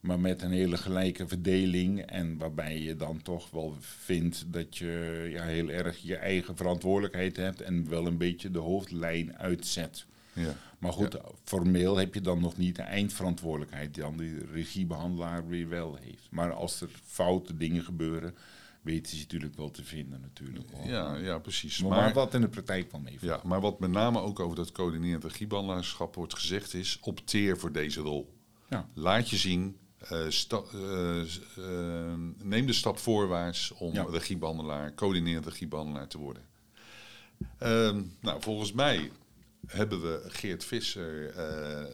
maar 0.00 0.20
met 0.20 0.42
een 0.42 0.50
hele 0.50 0.76
gelijke 0.76 1.28
verdeling. 1.28 2.00
En 2.00 2.38
waarbij 2.38 2.78
je 2.80 2.96
dan 2.96 3.22
toch 3.22 3.50
wel 3.50 3.76
vindt 3.80 4.44
dat 4.46 4.76
je 4.76 5.26
ja, 5.30 5.44
heel 5.44 5.68
erg 5.68 5.98
je 5.98 6.16
eigen 6.16 6.56
verantwoordelijkheid 6.56 7.36
hebt 7.36 7.60
en 7.60 7.88
wel 7.88 8.06
een 8.06 8.18
beetje 8.18 8.50
de 8.50 8.58
hoofdlijn 8.58 9.38
uitzet. 9.38 10.06
Ja. 10.32 10.56
Maar 10.78 10.92
goed, 10.92 11.16
formeel 11.44 11.96
heb 11.96 12.14
je 12.14 12.20
dan 12.20 12.40
nog 12.40 12.56
niet 12.56 12.76
de 12.76 12.82
eindverantwoordelijkheid 12.82 13.94
die 13.94 14.02
dan 14.02 14.16
de 14.16 14.46
regiebehandelaar 14.52 15.48
weer 15.48 15.68
wel 15.68 15.98
heeft. 16.00 16.28
Maar 16.30 16.52
als 16.52 16.80
er 16.80 16.88
foute 17.04 17.56
dingen 17.56 17.82
gebeuren, 17.82 18.34
weten 18.82 19.12
ze 19.12 19.22
natuurlijk 19.22 19.56
wel 19.56 19.70
te 19.70 19.84
vinden 19.84 20.20
natuurlijk. 20.20 20.70
Ja, 20.84 21.16
ja, 21.16 21.38
precies. 21.38 21.82
Maar, 21.82 21.90
maar 21.90 22.12
wat 22.12 22.34
in 22.34 22.40
de 22.40 22.48
praktijk 22.48 22.90
van 22.90 23.02
mee. 23.02 23.18
Ja, 23.20 23.40
maar 23.44 23.60
wat 23.60 23.80
met 23.80 23.90
name 23.90 24.20
ook 24.20 24.40
over 24.40 24.56
dat 24.56 24.72
coördinerend 24.72 25.24
regiebehandelaarschap 25.24 26.14
wordt 26.14 26.34
gezegd 26.34 26.74
is, 26.74 26.98
opteer 27.00 27.58
voor 27.58 27.72
deze 27.72 28.00
rol. 28.00 28.34
Ja. 28.68 28.88
Laat 28.94 29.30
je 29.30 29.36
zien, 29.36 29.76
neem 32.42 32.66
de 32.66 32.72
stap 32.72 32.98
voorwaarts 32.98 33.72
om 33.72 33.92
ja. 33.92 34.04
regiebehandelaar, 34.10 34.94
coördinerend 34.94 35.46
regiebehandelaar 35.46 36.08
te 36.08 36.18
worden. 36.18 36.42
Ehm, 37.58 38.02
nou, 38.20 38.42
volgens 38.42 38.72
mij 38.72 39.10
hebben 39.66 40.00
we 40.00 40.24
Geert 40.26 40.64
Visser 40.64 41.34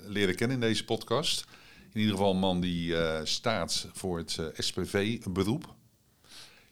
leren 0.06 0.34
kennen 0.34 0.56
in 0.56 0.62
deze 0.62 0.84
podcast. 0.84 1.44
In 1.92 2.00
ieder 2.00 2.14
geval 2.14 2.30
een 2.30 2.38
man 2.38 2.60
die 2.60 2.96
staat 3.24 3.88
voor 3.92 4.18
het 4.18 4.38
SPV-beroep. 4.54 5.74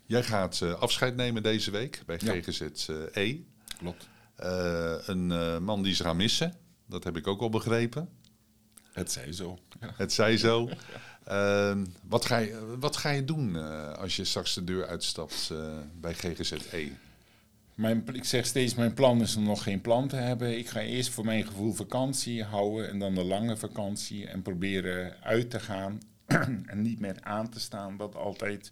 Jij 0.07 0.23
gaat 0.23 0.63
afscheid 0.63 1.17
nemen 1.17 1.43
deze 1.43 1.71
week 1.71 2.03
bij 2.07 2.19
GGZ 2.19 2.89
E. 3.13 3.37
Klopt. 3.79 4.09
een 5.07 5.63
man 5.63 5.83
die 5.83 5.95
ze 5.95 6.03
gaan 6.03 6.17
missen. 6.17 6.55
Dat 6.87 7.05
heb 7.05 7.17
ik 7.17 7.27
ook 7.27 7.41
al 7.41 7.51
begrepen. 7.51 8.09
Het 8.93 9.13
zij 9.13 9.33
zo. 9.33 9.59
Ja. 9.81 9.93
Het 9.97 10.13
zij 10.13 10.37
zo. 10.37 10.69
Uh, 11.29 11.77
wat, 12.09 12.25
ga 12.25 12.37
je, 12.37 12.77
wat 12.79 12.97
ga 12.97 13.11
je 13.11 13.25
doen 13.25 13.55
uh, 13.55 13.93
als 13.93 14.17
je 14.17 14.25
straks 14.25 14.55
de 14.55 14.65
deur 14.65 14.87
uitstapt 14.87 15.49
uh, 15.53 15.79
bij 16.01 16.15
GGZE? 16.15 16.93
Mijn, 17.75 18.05
ik 18.13 18.25
zeg 18.25 18.47
steeds, 18.47 18.75
mijn 18.75 18.95
plan 18.95 19.21
is 19.21 19.37
om 19.37 19.43
nog 19.43 19.63
geen 19.63 19.81
plan 19.81 20.09
te 20.09 20.17
hebben. 20.17 20.59
Ik 20.59 20.69
ga 20.69 20.81
eerst 20.81 21.11
voor 21.11 21.25
mijn 21.25 21.47
gevoel 21.47 21.73
vakantie 21.73 22.45
houden 22.45 22.89
en 22.89 22.99
dan 22.99 23.15
de 23.15 23.25
lange 23.25 23.57
vakantie. 23.57 24.27
En 24.27 24.43
proberen 24.43 25.17
uit 25.23 25.51
te 25.51 25.61
gaan 25.61 26.01
en 26.67 26.83
niet 26.83 27.01
meer 27.01 27.17
aan 27.21 27.49
te 27.49 27.61
staan, 27.61 27.97
wat 27.97 28.15
altijd 28.17 28.71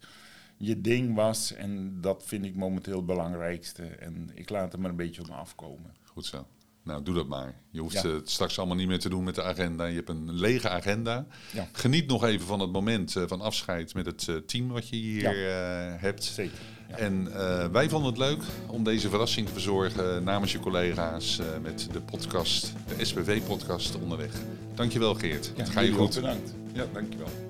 je 0.57 0.81
ding 0.81 1.15
was. 1.15 1.53
En 1.53 2.01
dat 2.01 2.23
vind 2.27 2.45
ik 2.45 2.55
momenteel 2.55 2.97
het 2.97 3.07
belangrijkste. 3.07 3.83
En 3.83 4.31
ik 4.35 4.51
laat 4.51 4.73
er 4.73 4.81
maar 4.81 4.91
een 4.91 4.97
beetje 4.97 5.23
op 5.23 5.31
afkomen. 5.31 5.95
Goed 6.05 6.27
zo. 6.27 6.47
Nou, 6.89 7.03
doe 7.03 7.15
dat 7.15 7.27
maar. 7.27 7.55
Je 7.71 7.81
hoeft 7.81 8.03
het 8.03 8.31
straks 8.31 8.59
allemaal 8.59 8.77
niet 8.77 8.89
meer 8.89 8.99
te 8.99 9.09
doen 9.09 9.25
met 9.25 9.35
de 9.35 9.43
agenda. 9.43 9.85
Je 9.85 9.95
hebt 9.97 10.09
een 10.09 10.33
lege 10.33 10.69
agenda. 10.69 11.27
Ja. 11.53 11.69
Geniet 11.73 12.07
nog 12.07 12.25
even 12.25 12.47
van 12.47 12.61
het 12.61 12.73
moment 12.73 13.15
uh, 13.17 13.23
van 13.27 13.41
afscheid 13.41 13.95
met 13.95 14.07
het 14.07 14.27
uh, 14.31 14.37
team 14.37 14.69
wat 14.69 14.89
je 14.89 14.97
hier 14.97 15.39
ja. 15.39 15.93
uh, 15.93 16.01
hebt. 16.01 16.25
Zeker. 16.25 16.59
En 16.89 17.33
wij 17.73 17.89
vonden 17.89 18.09
het 18.09 18.19
leuk 18.19 18.43
om 18.67 18.85
deze 18.85 19.09
verrassing 19.09 19.47
te 19.47 19.53
verzorgen 19.53 20.25
namens 20.25 20.53
je 20.53 20.59
collega's 20.59 21.41
met 21.63 21.89
de 21.93 22.01
podcast, 22.01 22.73
de 22.97 23.05
SPV-podcast 23.05 23.95
onderweg. 23.95 24.33
Dankjewel 24.75 25.15
Geert. 25.15 25.53
Het 25.57 25.69
ga 25.69 25.81
je 25.81 25.93
goed. 25.93 26.15
Bedankt. 26.15 26.55
Ja, 26.73 26.85
dankjewel. 26.93 27.48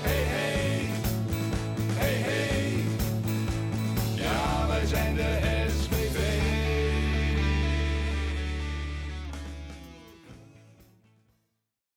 Hey, 0.02 0.22
hey. 0.22 0.88
Hey, 1.92 2.14
hey. 2.14 2.84
Ja, 4.14 4.66
wij 4.66 4.86
zijn 4.86 5.14
de 5.14 5.63